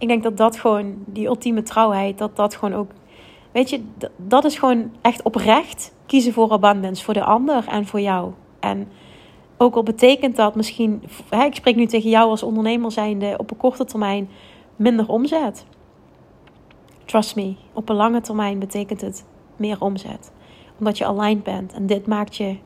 ik 0.04 0.10
denk 0.10 0.24
dat 0.24 0.38
dat 0.38 0.60
gewoon, 0.60 0.96
die 1.06 1.28
ultieme 1.28 1.64
trouwheid, 1.64 2.18
dat 2.18 2.36
dat 2.36 2.56
gewoon 2.56 2.76
ook, 2.76 2.92
weet 3.52 3.70
je, 3.70 3.84
dat 4.18 4.46
is 4.46 4.58
gewoon 4.58 4.92
echt 5.02 5.22
oprecht 5.22 5.94
kiezen 6.06 6.34
voor 6.34 6.52
abundance, 6.52 7.04
voor 7.04 7.14
de 7.14 7.24
ander 7.24 7.68
en 7.68 7.86
voor 7.86 8.02
jou. 8.02 8.32
En 8.60 8.88
ook 9.58 9.76
al 9.76 9.84
betekent 9.84 10.36
dat 10.36 10.56
misschien, 10.56 11.04
hè, 11.30 11.44
ik 11.44 11.56
spreek 11.56 11.76
nu 11.76 11.86
tegen 11.86 12.10
jou 12.10 12.30
als 12.30 12.44
ondernemer 12.44 12.92
zijnde, 12.92 13.34
op 13.38 13.52
een 13.52 13.58
korte 13.58 13.86
termijn 13.86 14.30
minder 14.76 15.08
omzet. 15.08 15.66
Trust 17.06 17.36
me, 17.36 17.56
op 17.74 17.90
een 17.90 17.96
lange 17.96 18.22
termijn 18.22 18.60
betekent 18.60 19.02
het 19.02 19.26
meer 19.56 19.82
omzet. 19.82 20.32
Omdat 20.80 20.98
je 20.98 21.06
aligned 21.06 21.44
bent. 21.44 21.74
En 21.74 21.86
dit 21.86 22.08
maakt 22.08 22.36
je 22.36 22.58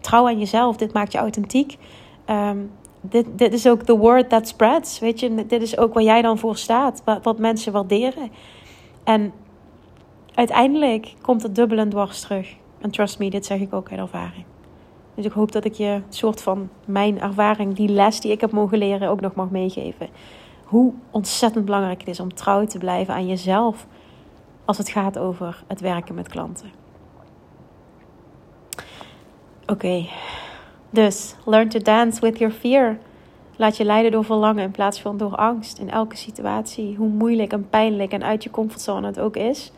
trouw 0.00 0.26
aan 0.26 0.38
jezelf. 0.38 0.76
Dit 0.76 0.92
maakt 0.92 1.12
je 1.12 1.18
authentiek. 1.18 1.76
Um, 2.26 2.70
dit, 3.00 3.26
dit 3.32 3.52
is 3.52 3.68
ook 3.68 3.82
the 3.82 3.96
word 3.96 4.28
that 4.28 4.48
spreads. 4.48 4.98
Weet 4.98 5.20
je, 5.20 5.46
dit 5.46 5.62
is 5.62 5.78
ook 5.78 5.94
waar 5.94 6.02
jij 6.02 6.22
dan 6.22 6.38
voor 6.38 6.56
staat. 6.56 7.02
Wat, 7.04 7.24
wat 7.24 7.38
mensen 7.38 7.72
waarderen. 7.72 8.30
En 9.04 9.32
uiteindelijk 10.34 11.14
komt 11.20 11.42
het 11.42 11.54
dubbel 11.54 11.78
en 11.78 11.88
dwars 11.88 12.20
terug. 12.20 12.56
En 12.80 12.90
trust 12.90 13.18
me, 13.18 13.30
dit 13.30 13.46
zeg 13.46 13.60
ik 13.60 13.72
ook 13.72 13.90
uit 13.90 14.00
ervaring. 14.00 14.44
Dus 15.14 15.24
ik 15.24 15.32
hoop 15.32 15.52
dat 15.52 15.64
ik 15.64 15.74
je 15.74 15.84
een 15.84 16.04
soort 16.08 16.42
van 16.42 16.68
mijn 16.84 17.20
ervaring, 17.20 17.74
die 17.74 17.88
les 17.88 18.20
die 18.20 18.32
ik 18.32 18.40
heb 18.40 18.50
mogen 18.50 18.78
leren, 18.78 19.08
ook 19.08 19.20
nog 19.20 19.34
mag 19.34 19.50
meegeven. 19.50 20.08
Hoe 20.64 20.92
ontzettend 21.10 21.64
belangrijk 21.64 21.98
het 21.98 22.08
is 22.08 22.20
om 22.20 22.34
trouw 22.34 22.64
te 22.64 22.78
blijven 22.78 23.14
aan 23.14 23.26
jezelf 23.26 23.86
als 24.64 24.78
het 24.78 24.88
gaat 24.88 25.18
over 25.18 25.62
het 25.66 25.80
werken 25.80 26.14
met 26.14 26.28
klanten. 26.28 26.70
Oké, 29.66 30.06
dus 30.90 31.34
learn 31.44 31.68
to 31.68 31.78
dance 31.78 32.20
with 32.20 32.38
your 32.38 32.54
fear. 32.54 32.98
Laat 33.56 33.76
je 33.76 33.84
leiden 33.84 34.12
door 34.12 34.24
verlangen 34.24 34.64
in 34.64 34.70
plaats 34.70 35.00
van 35.00 35.16
door 35.16 35.36
angst 35.36 35.78
in 35.78 35.90
elke 35.90 36.16
situatie. 36.16 36.96
Hoe 36.96 37.08
moeilijk 37.08 37.52
en 37.52 37.68
pijnlijk 37.68 38.12
en 38.12 38.24
uit 38.24 38.42
je 38.42 38.50
comfortzone 38.50 39.06
het 39.06 39.20
ook 39.20 39.36
is. 39.36 39.72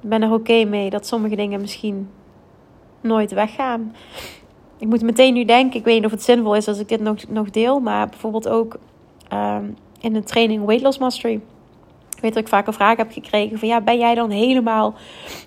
Ik 0.00 0.08
ben 0.08 0.22
er 0.22 0.32
oké 0.32 0.64
mee 0.64 0.90
dat 0.90 1.06
sommige 1.06 1.36
dingen 1.36 1.60
misschien 1.60 2.08
nooit 3.00 3.32
weggaan. 3.32 3.94
Ik 4.78 4.88
moet 4.88 5.02
meteen 5.02 5.34
nu 5.34 5.44
denken, 5.44 5.78
ik 5.78 5.84
weet 5.84 5.94
niet 5.94 6.04
of 6.04 6.10
het 6.10 6.22
zinvol 6.22 6.54
is 6.54 6.68
als 6.68 6.78
ik 6.78 6.88
dit 6.88 7.00
nog, 7.00 7.16
nog 7.28 7.50
deel, 7.50 7.80
maar 7.80 8.08
bijvoorbeeld 8.08 8.48
ook 8.48 8.78
ehm, 9.28 9.64
in 10.00 10.12
de 10.12 10.22
training 10.22 10.64
Weight 10.64 10.84
Loss 10.84 10.98
Mastery. 10.98 11.40
Ik 12.16 12.20
weet 12.20 12.34
dat 12.34 12.42
ik 12.42 12.48
vaak 12.48 12.66
een 12.66 12.72
vraag 12.72 12.96
heb 12.96 13.12
gekregen 13.12 13.58
van 13.58 13.68
ja, 13.68 13.80
ben 13.80 13.98
jij 13.98 14.14
dan 14.14 14.30
helemaal 14.30 14.94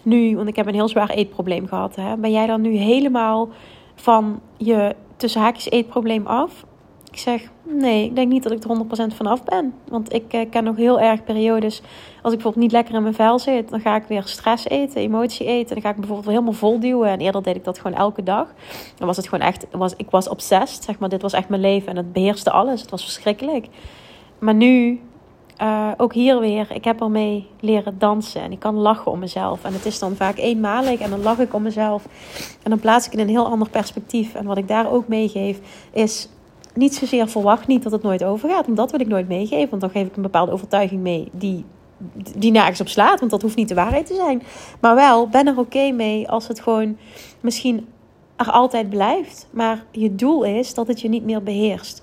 nu, 0.04 0.36
want 0.36 0.48
ik 0.48 0.56
heb 0.56 0.68
een 0.68 0.74
heel 0.74 0.88
zwaar 0.88 1.10
eetprobleem 1.10 1.68
gehad, 1.68 1.96
hè, 1.96 2.18
ben 2.18 2.32
jij 2.32 2.48
dan 2.48 2.62
nu 2.62 2.76
helemaal 2.76 3.50
van 3.96 4.42
je 4.58 4.96
tussen 5.16 5.42
haakjes 5.42 5.70
eetprobleem 5.70 6.28
af? 6.28 6.66
Ik 7.12 7.20
zeg, 7.20 7.50
nee, 7.64 8.06
ik 8.06 8.16
denk 8.16 8.32
niet 8.32 8.44
dat 8.44 8.52
ik 8.52 8.64
er 8.64 9.12
100% 9.12 9.16
vanaf 9.16 9.44
ben. 9.44 9.74
Want 9.88 10.14
ik 10.14 10.34
uh, 10.34 10.42
ken 10.50 10.64
nog 10.64 10.76
heel 10.76 11.00
erg 11.00 11.24
periodes. 11.24 11.82
Als 12.22 12.34
ik 12.34 12.40
bijvoorbeeld 12.40 12.64
niet 12.64 12.72
lekker 12.72 12.96
in 12.96 13.02
mijn 13.02 13.14
vel 13.14 13.40
zit, 13.40 13.70
dan 13.70 13.80
ga 13.80 13.96
ik 13.96 14.04
weer 14.08 14.24
stress 14.26 14.68
eten, 14.68 15.02
emotie 15.02 15.46
eten. 15.46 15.74
Dan 15.74 15.84
ga 15.84 15.90
ik 15.90 15.96
bijvoorbeeld 15.96 16.30
helemaal 16.30 16.54
vol 16.54 16.80
duwen. 16.80 17.10
En 17.10 17.20
eerder 17.20 17.44
deed 17.44 17.56
ik 17.56 17.64
dat 17.64 17.80
gewoon 17.80 17.98
elke 17.98 18.24
dag. 18.24 18.54
Dan 18.98 19.08
was 19.08 19.18
het 19.18 19.28
gewoon 19.28 19.46
echt, 19.46 19.68
was, 19.72 19.94
ik 19.96 20.10
was 20.10 20.30
obsessed, 20.30 20.84
zeg 20.84 21.00
maar. 21.00 21.10
Dit 21.10 21.22
was 21.22 21.34
echt 21.34 21.50
mijn 21.50 21.62
leven 21.62 21.90
en 21.90 21.98
het 21.98 22.14
beheerste 22.14 22.52
alles. 22.52 22.82
Het 22.82 22.90
was 22.90 23.04
verschrikkelijk. 23.04 23.68
Maar 24.40 24.56
nu, 24.56 25.02
uh, 25.62 25.92
ook 25.98 26.14
hier 26.14 26.40
weer, 26.40 26.72
ik 26.72 26.84
heb 26.84 27.02
ermee 27.02 27.48
leren 27.60 28.00
dansen. 28.00 28.42
En 28.42 28.52
ik 28.52 28.60
kan 28.60 28.76
lachen 28.76 29.12
om 29.12 29.20
mezelf. 29.20 29.64
En 29.64 29.74
het 29.74 29.86
is 29.86 30.00
dan 30.00 30.16
vaak 30.16 30.38
eenmalig 30.38 31.00
en 31.00 31.10
dan 31.10 31.22
lach 31.22 31.40
ik 31.40 31.54
om 31.54 31.62
mezelf. 31.62 32.06
En 32.64 32.70
dan 32.70 32.80
plaats 32.80 33.06
ik 33.06 33.14
in 33.14 33.20
een 33.20 33.30
heel 33.30 33.48
ander 33.48 33.70
perspectief. 33.70 34.34
En 34.34 34.46
wat 34.46 34.58
ik 34.58 34.68
daar 34.68 34.92
ook 34.92 35.08
meegeef, 35.08 35.60
is 35.92 36.30
niet 36.74 36.96
zozeer 36.96 37.28
verwacht 37.28 37.68
niet 37.68 37.84
dat 37.84 37.92
het 37.92 38.04
nooit 38.04 38.24
overgaat. 38.24 38.66
Want 38.66 38.78
dat 38.78 38.92
wil 38.92 39.00
ik 39.00 39.08
nooit 39.08 39.28
meegeven. 39.28 39.70
Want 39.70 39.82
dan 39.82 39.90
geef 39.90 40.08
ik 40.08 40.16
een 40.16 40.22
bepaalde 40.22 40.52
overtuiging 40.52 41.02
mee 41.02 41.30
die, 41.32 41.66
die 42.38 42.52
nergens 42.52 42.82
op 42.82 42.88
slaat. 42.88 43.20
Want 43.20 43.32
dat 43.32 43.42
hoeft 43.42 43.56
niet 43.56 43.70
de 43.70 43.76
waarheid 43.76 44.06
te 44.06 44.16
zijn. 44.16 44.44
Maar 44.80 44.96
wel, 44.96 45.28
ben 45.28 45.48
er 45.48 45.60
oké 45.60 45.92
mee 45.92 46.30
als 46.30 46.48
het 46.48 46.60
gewoon 46.60 46.98
misschien 47.40 47.88
er 48.36 48.52
altijd 48.52 48.90
blijft. 48.90 49.48
Maar 49.52 49.86
je 49.92 50.16
doel 50.16 50.44
is 50.44 50.74
dat 50.74 50.88
het 50.88 51.02
je 51.02 51.10
niet 51.10 51.24
meer 51.24 51.44
beheerst. 51.44 52.03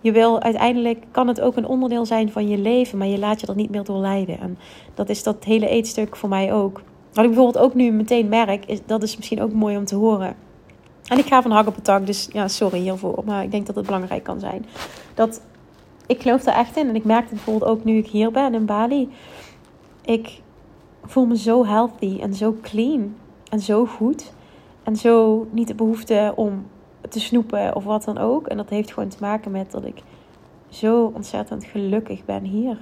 Je 0.00 0.12
wil 0.12 0.42
uiteindelijk, 0.42 1.04
kan 1.10 1.28
het 1.28 1.40
ook 1.40 1.56
een 1.56 1.66
onderdeel 1.66 2.06
zijn 2.06 2.32
van 2.32 2.48
je 2.48 2.58
leven. 2.58 2.98
Maar 2.98 3.06
je 3.06 3.18
laat 3.18 3.40
je 3.40 3.46
er 3.46 3.54
niet 3.54 3.70
meer 3.70 3.84
door 3.84 3.98
leiden. 3.98 4.40
En 4.40 4.58
dat 4.94 5.08
is 5.08 5.22
dat 5.22 5.44
hele 5.44 5.68
eetstuk 5.68 6.16
voor 6.16 6.28
mij 6.28 6.52
ook. 6.52 6.82
Wat 7.12 7.24
ik 7.24 7.30
bijvoorbeeld 7.30 7.64
ook 7.64 7.74
nu 7.74 7.90
meteen 7.90 8.28
merk, 8.28 8.66
is, 8.66 8.78
dat 8.86 9.02
is 9.02 9.16
misschien 9.16 9.42
ook 9.42 9.52
mooi 9.52 9.76
om 9.76 9.84
te 9.84 9.96
horen 9.96 10.36
en 11.10 11.18
ik 11.18 11.26
ga 11.26 11.42
van 11.42 11.50
hak 11.50 11.66
op 11.66 11.74
het 11.74 11.84
tak, 11.84 12.06
dus 12.06 12.28
ja, 12.32 12.48
sorry 12.48 12.78
hiervoor. 12.78 13.22
Maar 13.24 13.42
ik 13.42 13.50
denk 13.50 13.66
dat 13.66 13.74
het 13.74 13.84
belangrijk 13.84 14.22
kan 14.22 14.40
zijn. 14.40 14.66
Dat, 15.14 15.42
ik 16.06 16.22
geloof 16.22 16.46
er 16.46 16.52
echt 16.52 16.76
in. 16.76 16.88
En 16.88 16.94
ik 16.94 17.04
merk 17.04 17.22
het 17.22 17.30
bijvoorbeeld 17.30 17.70
ook 17.70 17.84
nu 17.84 17.96
ik 17.96 18.06
hier 18.06 18.30
ben 18.30 18.54
in 18.54 18.64
Bali. 18.66 19.08
Ik 20.04 20.40
voel 21.04 21.26
me 21.26 21.36
zo 21.36 21.66
healthy 21.66 22.18
en 22.20 22.34
zo 22.34 22.56
clean. 22.62 23.16
En 23.48 23.60
zo 23.60 23.86
goed. 23.86 24.32
En 24.82 24.96
zo 24.96 25.46
niet 25.50 25.68
de 25.68 25.74
behoefte 25.74 26.32
om 26.36 26.66
te 27.08 27.20
snoepen 27.20 27.76
of 27.76 27.84
wat 27.84 28.04
dan 28.04 28.18
ook. 28.18 28.46
En 28.46 28.56
dat 28.56 28.68
heeft 28.68 28.92
gewoon 28.92 29.08
te 29.08 29.16
maken 29.20 29.50
met 29.50 29.70
dat 29.70 29.84
ik 29.84 30.02
zo 30.68 31.12
ontzettend 31.14 31.64
gelukkig 31.64 32.24
ben 32.24 32.44
hier. 32.44 32.78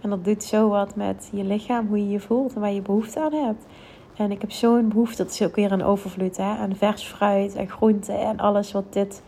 En 0.00 0.10
dat 0.10 0.24
doet 0.24 0.44
zo 0.44 0.68
wat 0.68 0.96
met 0.96 1.28
je 1.32 1.44
lichaam, 1.44 1.86
hoe 1.86 1.98
je 1.98 2.08
je 2.08 2.20
voelt 2.20 2.54
en 2.54 2.60
waar 2.60 2.72
je 2.72 2.82
behoefte 2.82 3.20
aan 3.20 3.32
hebt. 3.32 3.66
En 4.16 4.30
ik 4.30 4.40
heb 4.40 4.52
zo'n 4.52 4.88
behoefte, 4.88 5.22
dat 5.22 5.32
is 5.32 5.42
ook 5.42 5.54
weer 5.54 5.72
een 5.72 5.84
overvloed, 5.84 6.36
hè, 6.36 6.56
aan 6.56 6.76
vers 6.76 7.04
fruit 7.04 7.54
en 7.54 7.68
groenten 7.68 8.18
en 8.18 8.38
alles 8.38 8.72
wat 8.72 8.92
dit, 8.92 9.22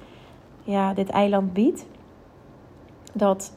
ja, 0.62 0.94
dit 0.94 1.08
eiland 1.08 1.52
biedt. 1.52 1.86
Dat, 3.12 3.56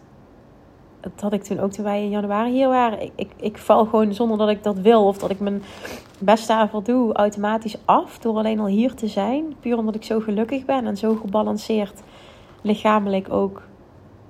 dat 1.01 1.11
had 1.21 1.33
ik 1.33 1.43
toen 1.43 1.59
ook 1.59 1.71
toen 1.71 1.83
wij 1.83 2.03
in 2.03 2.09
januari 2.09 2.51
hier 2.51 2.67
waren. 2.67 3.01
Ik, 3.01 3.11
ik, 3.15 3.31
ik 3.37 3.57
val 3.57 3.85
gewoon 3.85 4.13
zonder 4.13 4.37
dat 4.37 4.49
ik 4.49 4.63
dat 4.63 4.77
wil 4.77 5.07
of 5.07 5.17
dat 5.17 5.29
ik 5.29 5.39
mijn 5.39 5.63
best 6.19 6.47
daarvoor 6.47 6.83
doe, 6.83 7.13
automatisch 7.13 7.77
af 7.85 8.19
door 8.19 8.35
alleen 8.35 8.59
al 8.59 8.65
hier 8.65 8.93
te 8.93 9.07
zijn. 9.07 9.55
Puur 9.59 9.77
omdat 9.77 9.95
ik 9.95 10.03
zo 10.03 10.19
gelukkig 10.19 10.65
ben 10.65 10.85
en 10.85 10.97
zo 10.97 11.15
gebalanceerd 11.15 12.01
lichamelijk 12.61 13.31
ook. 13.33 13.61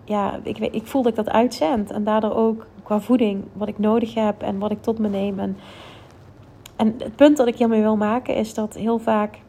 Ja, 0.05 0.39
ik, 0.43 0.57
ik 0.57 0.87
voel 0.87 1.01
dat 1.01 1.11
ik 1.11 1.25
dat 1.25 1.33
uitzend. 1.33 1.91
En 1.91 2.03
daardoor 2.03 2.35
ook 2.35 2.65
qua 2.83 2.99
voeding, 2.99 3.43
wat 3.53 3.67
ik 3.67 3.79
nodig 3.79 4.13
heb 4.13 4.41
en 4.41 4.59
wat 4.59 4.71
ik 4.71 4.81
tot 4.81 4.99
me 4.99 5.09
neem. 5.09 5.39
En 5.39 5.57
en 6.81 6.95
het 6.97 7.15
punt 7.15 7.37
dat 7.37 7.47
ik 7.47 7.55
hiermee 7.55 7.81
wil 7.81 7.97
maken 7.97 8.35
is 8.35 8.53
dat 8.53 8.73
heel 8.73 8.99
vaak. 8.99 9.39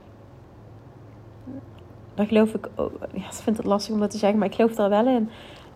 Daar 2.15 2.27
geloof 2.27 2.55
ik. 2.55 2.69
Oh, 2.75 2.93
ja, 3.13 3.27
ik 3.27 3.33
vind 3.33 3.57
het 3.57 3.67
lastig 3.67 3.95
om 3.95 4.01
dat 4.01 4.11
te 4.11 4.19
zeggen, 4.19 4.39
maar 4.39 4.49
ik 4.49 4.55
geloof 4.55 4.75
daar 4.75 4.89
wel 4.89 5.07
in. 5.07 5.31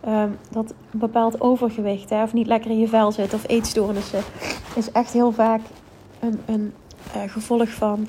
Um, 0.09 0.37
dat 0.51 0.71
een 0.71 0.99
bepaald 0.99 1.41
overgewicht, 1.41 2.11
hè, 2.11 2.23
of 2.23 2.33
niet 2.33 2.47
lekker 2.47 2.71
in 2.71 2.79
je 2.79 2.89
vel 2.89 3.13
zit, 3.13 3.35
of 3.35 3.49
eetstoornissen, 3.49 4.21
is 4.77 4.93
echt 4.93 5.13
heel 5.13 5.33
vaak 5.33 5.61
een, 6.21 6.41
een 6.47 6.73
uh, 7.17 7.23
gevolg 7.27 7.69
van 7.69 8.07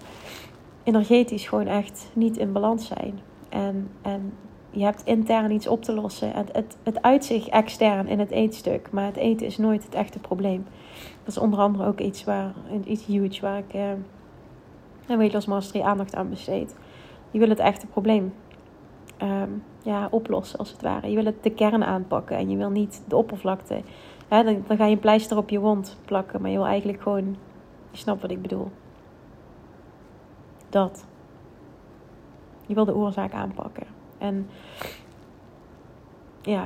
energetisch 0.83 1.47
gewoon 1.47 1.67
echt 1.67 2.09
niet 2.13 2.37
in 2.37 2.51
balans 2.51 2.87
zijn. 2.87 3.19
En, 3.49 3.89
en 4.01 4.33
je 4.69 4.83
hebt 4.83 5.01
intern 5.05 5.51
iets 5.51 5.67
op 5.67 5.83
te 5.83 5.93
lossen. 5.93 6.31
Het, 6.31 6.77
het, 6.83 7.01
uitzicht 7.01 7.49
extern 7.49 8.07
in 8.07 8.19
het 8.19 8.31
eetstuk, 8.31 8.91
maar 8.91 9.05
het 9.05 9.15
eten 9.15 9.45
is 9.45 9.57
nooit 9.57 9.83
het 9.83 9.93
echte 9.93 10.19
probleem. 10.19 10.65
Dat 11.23 11.35
is 11.35 11.37
onder 11.37 11.59
andere 11.59 11.85
ook 11.85 11.99
iets, 11.99 12.23
waar, 12.23 12.53
iets 12.83 13.05
huge 13.05 13.41
waar 13.41 13.57
ik 13.57 13.73
uh, 13.73 13.81
een 15.07 15.17
Weight 15.17 15.33
Loss 15.33 15.47
Mastery 15.47 15.83
aandacht 15.83 16.15
aan 16.15 16.29
besteed. 16.29 16.75
Je 17.31 17.39
wil 17.39 17.49
het 17.49 17.59
echte 17.59 17.87
probleem 17.87 18.33
um, 19.21 19.63
ja, 19.87 20.07
oplossen, 20.11 20.59
als 20.59 20.71
het 20.71 20.81
ware. 20.81 21.09
Je 21.09 21.15
wil 21.15 21.25
het 21.25 21.43
de 21.43 21.49
kern 21.49 21.83
aanpakken 21.83 22.37
en 22.37 22.49
je 22.49 22.57
wil 22.57 22.69
niet 22.69 23.03
de 23.07 23.15
oppervlakte. 23.15 23.81
Dan, 24.27 24.63
dan 24.67 24.77
ga 24.77 24.85
je 24.85 24.93
een 24.93 24.99
pleister 24.99 25.37
op 25.37 25.49
je 25.49 25.59
wond 25.59 25.97
plakken, 26.05 26.41
maar 26.41 26.51
je 26.51 26.57
wil 26.57 26.65
eigenlijk 26.65 27.01
gewoon... 27.01 27.35
Je 27.91 27.97
snapt 27.97 28.21
wat 28.21 28.31
ik 28.31 28.41
bedoel. 28.41 28.71
Dat. 30.69 31.05
Je 32.65 32.73
wil 32.73 32.85
de 32.85 32.95
oorzaak 32.95 33.33
aanpakken. 33.33 33.87
En 34.17 34.49
ja, 36.41 36.65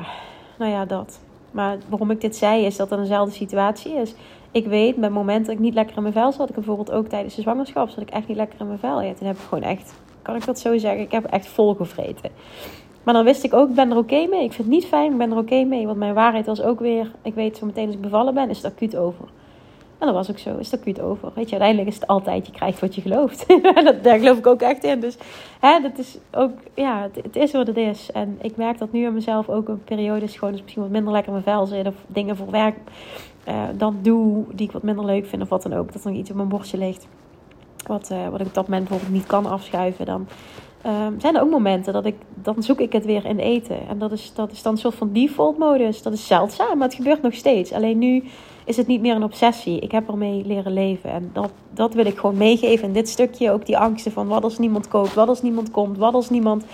nou 0.57 0.71
ja, 0.71 0.85
dat. 0.85 1.21
Maar 1.51 1.77
waarom 1.89 2.11
ik 2.11 2.21
dit 2.21 2.35
zei, 2.35 2.65
is 2.65 2.75
dat 2.75 2.91
er 2.91 2.99
eenzelfde 2.99 3.35
situatie 3.35 3.93
is. 3.93 4.15
Ik 4.51 4.65
weet, 4.65 4.97
met 4.97 5.11
momenten 5.11 5.45
dat 5.45 5.53
ik 5.53 5.59
niet 5.59 5.73
lekker 5.73 5.95
in 5.95 6.01
mijn 6.01 6.13
vel 6.13 6.31
zat, 6.31 6.49
ik 6.49 6.55
bijvoorbeeld 6.55 6.91
ook 6.91 7.07
tijdens 7.07 7.35
de 7.35 7.41
zwangerschap, 7.41 7.89
zat 7.89 8.01
ik 8.01 8.09
echt 8.09 8.27
niet 8.27 8.37
lekker 8.37 8.59
in 8.59 8.67
mijn 8.67 8.79
vel. 8.79 9.01
Ja, 9.01 9.13
toen 9.13 9.27
heb 9.27 9.35
ik 9.35 9.41
gewoon 9.41 9.63
echt, 9.63 9.99
kan 10.21 10.35
ik 10.35 10.45
dat 10.45 10.59
zo 10.59 10.77
zeggen, 10.77 11.01
ik 11.01 11.11
heb 11.11 11.25
echt 11.25 11.47
vol 11.47 11.73
gevreten. 11.73 12.31
Maar 13.03 13.13
dan 13.13 13.23
wist 13.23 13.43
ik 13.43 13.53
ook, 13.53 13.69
ik 13.69 13.75
ben 13.75 13.91
er 13.91 13.97
oké 13.97 14.27
mee. 14.29 14.43
Ik 14.43 14.53
vind 14.53 14.67
het 14.67 14.67
niet 14.67 14.85
fijn, 14.85 15.11
ik 15.11 15.17
ben 15.17 15.31
er 15.31 15.37
oké 15.37 15.63
mee. 15.63 15.85
Want 15.85 15.97
mijn 15.97 16.13
waarheid 16.13 16.45
was 16.45 16.61
ook 16.61 16.79
weer, 16.79 17.11
ik 17.21 17.33
weet 17.33 17.57
zo 17.57 17.65
meteen 17.65 17.85
als 17.85 17.95
ik 17.95 18.01
bevallen 18.01 18.33
ben, 18.33 18.49
is 18.49 18.61
het 18.61 18.71
acuut 18.73 18.95
over. 18.95 19.25
En 19.97 20.07
dat 20.07 20.15
was 20.15 20.29
ook 20.29 20.37
zo, 20.37 20.57
is 20.57 20.71
het 20.71 20.79
acuut 20.79 21.01
over. 21.01 21.31
Weet 21.35 21.45
je, 21.45 21.51
uiteindelijk 21.51 21.89
is 21.89 21.95
het 21.95 22.07
altijd, 22.07 22.45
je 22.45 22.51
krijgt 22.51 22.79
wat 22.79 22.95
je 22.95 23.01
gelooft. 23.01 23.45
Daar 24.03 24.19
geloof 24.19 24.37
ik 24.37 24.47
ook 24.47 24.61
echt 24.61 24.83
in. 24.83 24.99
Dus 24.99 25.17
hè, 25.59 25.79
dat 25.81 25.97
is 25.97 26.17
ook, 26.31 26.51
ja, 26.73 27.09
het, 27.23 27.35
is 27.35 27.51
wat 27.51 27.67
het 27.67 27.77
is. 27.77 28.11
En 28.11 28.37
ik 28.41 28.55
merk 28.55 28.77
dat 28.77 28.91
nu 28.91 29.05
aan 29.05 29.13
mezelf 29.13 29.49
ook 29.49 29.67
een 29.67 29.83
periode 29.83 30.25
is 30.25 30.35
gewoon 30.35 30.51
dus 30.51 30.61
misschien 30.61 30.81
wat 30.81 30.91
minder 30.91 31.11
lekker 31.13 31.33
in 31.33 31.41
mijn 31.43 31.57
vel 31.57 31.65
zit. 31.65 31.87
Of 31.87 31.95
dingen 32.07 32.37
voor 32.37 32.51
werk 32.51 32.75
uh, 33.47 33.63
dan 33.77 33.99
doe 34.01 34.45
die 34.53 34.67
ik 34.67 34.71
wat 34.71 34.83
minder 34.83 35.05
leuk 35.05 35.25
vind 35.25 35.41
of 35.41 35.49
wat 35.49 35.63
dan 35.63 35.73
ook. 35.73 35.93
Dat 35.93 36.03
er 36.03 36.09
nog 36.09 36.19
iets 36.19 36.29
op 36.29 36.35
mijn 36.35 36.47
bordje 36.47 36.77
ligt. 36.77 37.07
Wat, 37.87 38.09
uh, 38.11 38.27
wat 38.27 38.39
ik 38.39 38.47
op 38.47 38.53
dat 38.53 38.67
moment 38.67 38.87
bijvoorbeeld 38.87 39.17
niet 39.19 39.27
kan 39.27 39.45
afschuiven. 39.45 40.05
Dan 40.05 40.27
um, 40.85 41.19
zijn 41.19 41.35
er 41.35 41.41
ook 41.41 41.49
momenten 41.49 41.93
dat 41.93 42.05
ik, 42.05 42.15
dan 42.33 42.63
zoek 42.63 42.79
ik 42.79 42.93
het 42.93 43.05
weer 43.05 43.25
in 43.25 43.39
eten. 43.39 43.87
En 43.87 43.99
dat 43.99 44.11
is, 44.11 44.31
dat 44.35 44.51
is 44.51 44.61
dan 44.61 44.71
een 44.71 44.77
soort 44.77 44.95
van 44.95 45.13
default 45.13 45.57
modus. 45.57 46.01
Dat 46.01 46.13
is 46.13 46.27
zeldzaam, 46.27 46.77
maar 46.77 46.87
het 46.87 46.95
gebeurt 46.95 47.21
nog 47.21 47.33
steeds. 47.33 47.71
Alleen 47.71 47.97
nu 47.97 48.23
is 48.65 48.77
het 48.77 48.87
niet 48.87 49.01
meer 49.01 49.15
een 49.15 49.23
obsessie. 49.23 49.79
Ik 49.79 49.91
heb 49.91 50.09
ermee 50.09 50.45
leren 50.45 50.73
leven. 50.73 51.11
En 51.11 51.29
dat, 51.33 51.51
dat 51.73 51.93
wil 51.93 52.05
ik 52.05 52.17
gewoon 52.17 52.37
meegeven 52.37 52.87
in 52.87 52.93
dit 52.93 53.09
stukje. 53.09 53.51
Ook 53.51 53.65
die 53.65 53.77
angsten 53.77 54.11
van 54.11 54.27
wat 54.27 54.43
als 54.43 54.57
niemand 54.57 54.87
koopt, 54.87 55.13
wat 55.13 55.27
als 55.27 55.41
niemand 55.41 55.71
komt, 55.71 55.97
wat 55.97 56.13
als 56.13 56.29
niemand... 56.29 56.65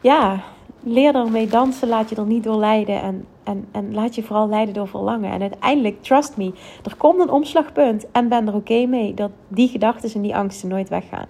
Ja, 0.00 0.40
leer 0.82 1.14
ermee 1.14 1.46
dansen, 1.46 1.88
laat 1.88 2.10
je 2.10 2.16
er 2.16 2.26
niet 2.26 2.44
door 2.44 2.56
leiden. 2.56 3.02
En, 3.02 3.26
en, 3.44 3.68
en 3.72 3.94
laat 3.94 4.14
je 4.14 4.22
vooral 4.22 4.48
leiden 4.48 4.74
door 4.74 4.88
verlangen. 4.88 5.32
En 5.32 5.40
uiteindelijk, 5.40 6.02
trust 6.02 6.36
me, 6.36 6.52
er 6.84 6.96
komt 6.96 7.20
een 7.20 7.30
omslagpunt. 7.30 8.10
En 8.10 8.28
ben 8.28 8.46
er 8.46 8.54
oké 8.54 8.86
mee 8.86 9.14
dat 9.14 9.30
die 9.48 9.68
gedachten 9.68 10.14
en 10.14 10.22
die 10.22 10.36
angsten 10.36 10.68
nooit 10.68 10.88
weggaan. 10.88 11.26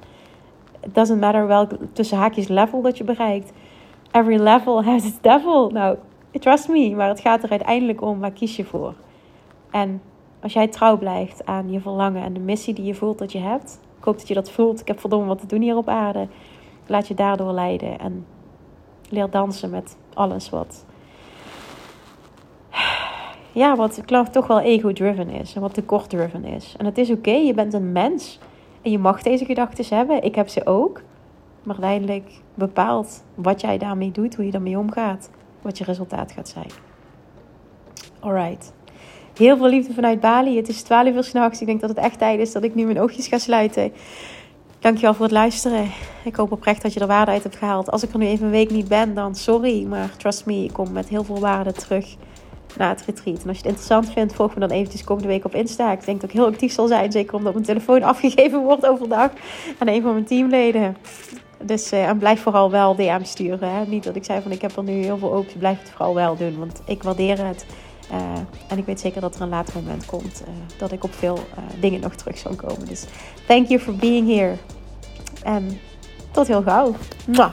It 0.80 0.94
doesn't 0.94 1.20
matter 1.20 1.46
welk 1.46 1.70
tussen 1.92 2.18
haakjes 2.18 2.48
level 2.48 2.82
dat 2.82 2.98
je 2.98 3.04
bereikt. 3.04 3.52
Every 4.10 4.40
level 4.40 4.84
has 4.84 5.04
its 5.04 5.20
devil. 5.20 5.70
Nou, 5.70 5.96
trust 6.32 6.68
me, 6.68 6.94
maar 6.94 7.08
het 7.08 7.20
gaat 7.20 7.42
er 7.42 7.50
uiteindelijk 7.50 8.02
om, 8.02 8.18
waar 8.20 8.30
kies 8.30 8.56
je 8.56 8.64
voor? 8.64 8.94
En 9.70 10.02
als 10.40 10.52
jij 10.52 10.68
trouw 10.68 10.98
blijft 10.98 11.46
aan 11.46 11.70
je 11.70 11.80
verlangen 11.80 12.22
en 12.22 12.32
de 12.32 12.40
missie 12.40 12.74
die 12.74 12.84
je 12.84 12.94
voelt 12.94 13.18
dat 13.18 13.32
je 13.32 13.38
hebt, 13.38 13.80
Ik 13.98 14.04
hoop 14.04 14.18
dat 14.18 14.28
je 14.28 14.34
dat 14.34 14.50
voelt. 14.50 14.80
Ik 14.80 14.88
heb 14.88 15.00
verdomme 15.00 15.26
wat 15.26 15.38
te 15.40 15.46
doen 15.46 15.60
hier 15.60 15.76
op 15.76 15.88
aarde. 15.88 16.28
Laat 16.86 17.08
je 17.08 17.14
daardoor 17.14 17.52
leiden 17.52 17.98
en 17.98 18.26
leer 19.08 19.30
dansen 19.30 19.70
met 19.70 19.96
alles 20.14 20.50
wat. 20.50 20.84
Ja, 23.52 23.76
wat 23.76 23.96
ik 23.96 24.04
geloof 24.06 24.28
toch 24.28 24.46
wel 24.46 24.60
ego-driven 24.60 25.28
is 25.28 25.54
en 25.54 25.60
wat 25.60 25.74
tekort-driven 25.74 26.44
is. 26.44 26.74
En 26.78 26.84
het 26.84 26.98
is 26.98 27.10
oké, 27.10 27.30
je 27.30 27.54
bent 27.54 27.74
een 27.74 27.92
mens 27.92 28.38
en 28.82 28.90
je 28.90 28.98
mag 28.98 29.22
deze 29.22 29.44
gedachten 29.44 29.96
hebben. 29.96 30.22
Ik 30.22 30.34
heb 30.34 30.48
ze 30.48 30.66
ook. 30.66 31.02
Maar 31.62 31.76
uiteindelijk 31.76 32.30
bepaalt 32.54 33.22
wat 33.34 33.60
jij 33.60 33.78
daarmee 33.78 34.10
doet, 34.10 34.34
hoe 34.34 34.44
je 34.44 34.50
daarmee 34.50 34.78
omgaat, 34.78 35.30
wat 35.62 35.78
je 35.78 35.84
resultaat 35.84 36.32
gaat 36.32 36.48
zijn. 36.48 36.70
Alright. 38.20 38.72
Heel 39.36 39.56
veel 39.56 39.68
liefde 39.68 39.94
vanuit 39.94 40.20
Bali. 40.20 40.56
Het 40.56 40.68
is 40.68 40.82
12 40.82 41.14
uur 41.14 41.24
s'nachts. 41.24 41.60
Ik 41.60 41.66
denk 41.66 41.80
dat 41.80 41.88
het 41.88 41.98
echt 41.98 42.18
tijd 42.18 42.40
is 42.40 42.52
dat 42.52 42.62
ik 42.62 42.74
nu 42.74 42.84
mijn 42.84 43.00
oogjes 43.00 43.26
ga 43.26 43.38
sluiten. 43.38 43.92
Dankjewel 44.78 45.14
voor 45.14 45.24
het 45.24 45.34
luisteren. 45.34 45.90
Ik 46.24 46.36
hoop 46.36 46.52
oprecht 46.52 46.82
dat 46.82 46.92
je 46.92 47.00
er 47.00 47.06
waarde 47.06 47.30
uit 47.30 47.42
hebt 47.42 47.56
gehaald. 47.56 47.90
Als 47.90 48.02
ik 48.02 48.12
er 48.12 48.18
nu 48.18 48.26
even 48.26 48.44
een 48.44 48.50
week 48.50 48.70
niet 48.70 48.88
ben, 48.88 49.14
dan 49.14 49.34
sorry. 49.34 49.84
Maar 49.84 50.16
trust 50.16 50.46
me, 50.46 50.64
ik 50.64 50.72
kom 50.72 50.92
met 50.92 51.08
heel 51.08 51.24
veel 51.24 51.40
waarde 51.40 51.72
terug 51.72 52.16
naar 52.76 52.88
het 52.88 53.04
retreat. 53.06 53.42
En 53.42 53.48
als 53.48 53.56
je 53.56 53.62
het 53.62 53.66
interessant 53.66 54.10
vindt, 54.12 54.34
volg 54.34 54.54
me 54.54 54.60
dan 54.60 54.70
eventjes 54.70 55.04
komende 55.04 55.28
week 55.28 55.44
op 55.44 55.54
Insta. 55.54 55.92
Ik 55.92 56.04
denk 56.04 56.20
dat 56.20 56.30
ik 56.30 56.36
heel 56.36 56.46
actief 56.46 56.72
zal 56.72 56.86
zijn. 56.86 57.12
Zeker 57.12 57.34
omdat 57.34 57.52
mijn 57.52 57.64
telefoon 57.64 58.02
afgegeven 58.12 58.62
wordt 58.62 58.86
overdag 58.86 59.30
aan 59.78 59.88
een 59.88 60.02
van 60.02 60.12
mijn 60.12 60.24
teamleden. 60.24 60.96
Dus 61.62 61.92
uh, 61.92 62.08
en 62.08 62.18
blijf 62.18 62.42
vooral 62.42 62.70
wel 62.70 62.94
DM 62.94 63.24
sturen. 63.24 63.70
Hè? 63.70 63.84
Niet 63.86 64.04
dat 64.04 64.16
ik 64.16 64.24
zei 64.24 64.42
van 64.42 64.50
ik 64.50 64.62
heb 64.62 64.76
er 64.76 64.82
nu 64.82 64.92
heel 64.92 65.18
veel 65.18 65.34
open. 65.34 65.58
Blijf 65.58 65.78
het 65.78 65.90
vooral 65.90 66.14
wel 66.14 66.36
doen. 66.36 66.58
Want 66.58 66.80
ik 66.86 67.02
waardeer 67.02 67.46
het. 67.46 67.66
Uh, 68.12 68.16
en 68.68 68.78
ik 68.78 68.86
weet 68.86 69.00
zeker 69.00 69.20
dat 69.20 69.34
er 69.34 69.42
een 69.42 69.48
later 69.48 69.74
moment 69.74 70.06
komt 70.06 70.42
uh, 70.42 70.48
dat 70.78 70.92
ik 70.92 71.04
op 71.04 71.14
veel 71.14 71.38
dingen 71.80 72.00
nog 72.00 72.14
terug 72.14 72.38
zal 72.38 72.54
komen. 72.54 72.86
Dus 72.86 73.04
thank 73.46 73.66
you 73.66 73.80
for 73.80 73.96
being 73.96 74.28
here. 74.28 74.54
En 75.42 75.80
tot 76.30 76.46
heel 76.46 76.62
gauw. 76.62 76.94
Mwah. 77.26 77.52